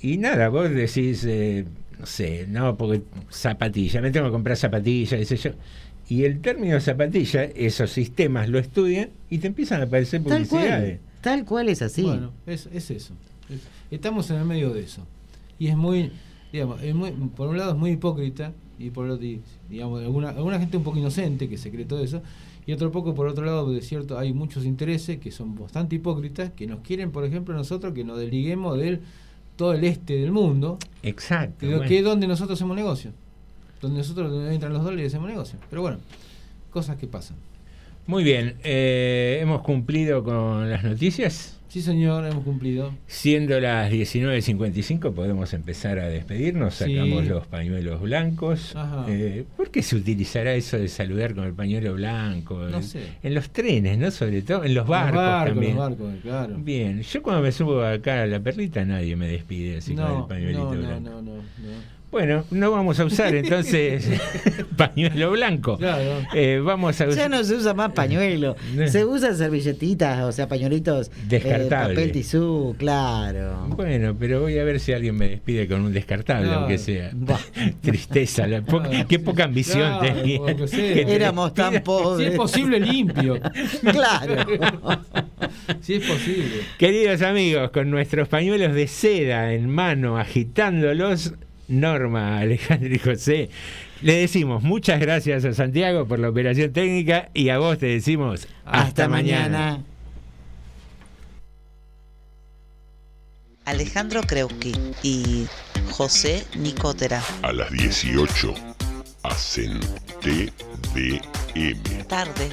[0.00, 1.64] Y nada, vos decís, eh,
[1.98, 3.02] no sé, no, porque
[3.32, 5.50] zapatilla, me tengo que comprar zapatilla, qué sé yo.
[6.08, 10.98] Y el término zapatilla, esos sistemas lo estudian y te empiezan a aparecer Tal publicidades.
[10.98, 11.20] cual.
[11.20, 12.02] Tal cual es así.
[12.02, 13.14] Bueno, es, es eso.
[13.50, 13.60] Es-
[13.90, 15.02] estamos en el medio de eso.
[15.58, 16.12] Y es muy,
[16.52, 19.26] digamos, es muy, por un lado es muy hipócrita y por otro,
[19.68, 22.22] digamos, alguna, alguna gente un poco inocente que se cree todo eso.
[22.66, 26.50] Y otro poco, por otro lado, de cierto, hay muchos intereses que son bastante hipócritas,
[26.52, 29.00] que nos quieren, por ejemplo, nosotros que nos desliguemos del
[29.56, 31.58] todo el este del mundo, Exacto.
[31.60, 31.88] que, bueno.
[31.88, 33.12] que es donde nosotros hacemos negocio.
[33.80, 35.58] Donde nosotros donde entran los dólares y hacemos negocio.
[35.70, 35.98] Pero bueno,
[36.70, 37.36] cosas que pasan.
[38.06, 41.52] Muy bien, eh, hemos cumplido con las noticias.
[41.68, 42.92] Sí, señor, hemos cumplido.
[43.08, 46.84] Siendo las 19.55 podemos empezar a despedirnos, Sí.
[46.94, 48.74] sacamos los pañuelos blancos.
[48.76, 49.04] Ajá.
[49.08, 52.54] Eh, ¿Por qué se utilizará eso de saludar con el pañuelo blanco?
[52.70, 53.00] No en, sé.
[53.22, 54.10] en los trenes, ¿no?
[54.12, 55.76] Sobre todo, en los Los barcos, barcos, también.
[55.76, 56.54] los barcos, claro.
[56.58, 60.24] Bien, yo cuando me subo acá a la perlita nadie me despide así con el
[60.28, 61.10] pañuelito no, blanco.
[61.10, 61.95] no, no, no.
[62.10, 64.08] Bueno, no vamos a usar entonces
[64.76, 65.76] pañuelo blanco.
[65.76, 66.22] Claro.
[66.34, 67.30] Eh, vamos a Ya usar...
[67.30, 68.56] no se usa más pañuelo,
[68.86, 71.94] se usan servilletitas, o sea, pañuelitos, eh, Descartable.
[71.94, 73.66] papel tisú, claro.
[73.70, 77.10] Bueno, pero voy a ver si alguien me despide con un descartable, aunque sea.
[77.82, 80.40] Tristeza, la po- Claro, qué poca ambición Claro, tenía.
[81.14, 82.26] Éramos tan pobres.
[82.28, 83.38] Si es posible, limpio.
[83.90, 84.46] Claro.
[85.80, 86.60] Si es posible.
[86.78, 91.34] Queridos amigos, con nuestros pañuelos de seda en mano, agitándolos,
[91.68, 93.50] Norma, Alejandro y José,
[94.02, 98.46] le decimos muchas gracias a Santiago por la operación técnica y a vos te decimos
[98.64, 99.82] hasta, mañana.
[103.64, 104.72] Alejandro Kreuski
[105.02, 105.46] y
[105.90, 107.20] José Nicotera.
[107.42, 108.54] A las 18
[109.24, 109.80] hacen
[110.20, 112.06] TDM.
[112.06, 112.50] Tarde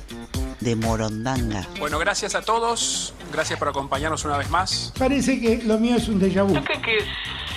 [0.60, 1.68] de Morondanga.
[1.80, 3.14] Bueno, gracias a todos.
[3.34, 4.93] Gracias por acompañarnos una vez más.
[4.97, 6.53] Parece que lo mío es un déjà vu.
[6.64, 7.05] ¿Qué, qué es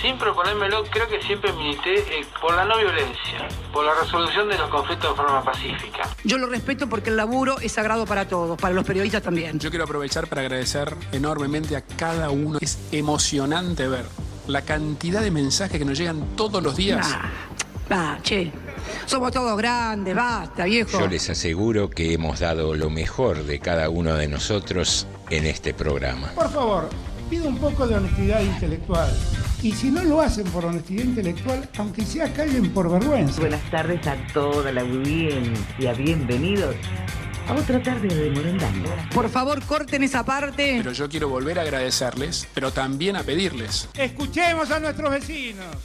[0.01, 4.57] sin proponérmelo, creo que siempre milité eh, por la no violencia, por la resolución de
[4.57, 6.07] los conflictos de forma pacífica.
[6.23, 9.59] Yo lo respeto porque el laburo es sagrado para todos, para los periodistas también.
[9.59, 12.59] Yo quiero aprovechar para agradecer enormemente a cada uno.
[12.61, 14.05] Es emocionante ver
[14.47, 17.17] la cantidad de mensajes que nos llegan todos los días.
[17.91, 18.51] Va, che.
[19.05, 20.99] Somos todos grandes, basta, viejo.
[20.99, 25.73] Yo les aseguro que hemos dado lo mejor de cada uno de nosotros en este
[25.73, 26.31] programa.
[26.35, 26.89] Por favor,
[27.29, 29.09] pido un poco de honestidad intelectual.
[29.61, 33.41] Y si no lo hacen por honestidad intelectual, aunque sea callen por vergüenza.
[33.41, 36.75] Buenas tardes a toda la audiencia, bienvenidos
[37.47, 39.09] a otra tarde de Morondanga.
[39.13, 40.75] Por favor, corten esa parte.
[40.77, 43.87] Pero yo quiero volver a agradecerles, pero también a pedirles.
[43.95, 45.75] Escuchemos a nuestros vecinos.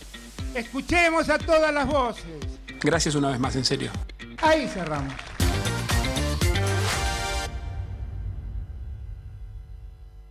[0.54, 2.51] Escuchemos a todas las voces.
[2.82, 3.90] Gracias una vez más, en serio.
[4.42, 5.14] Ahí cerramos.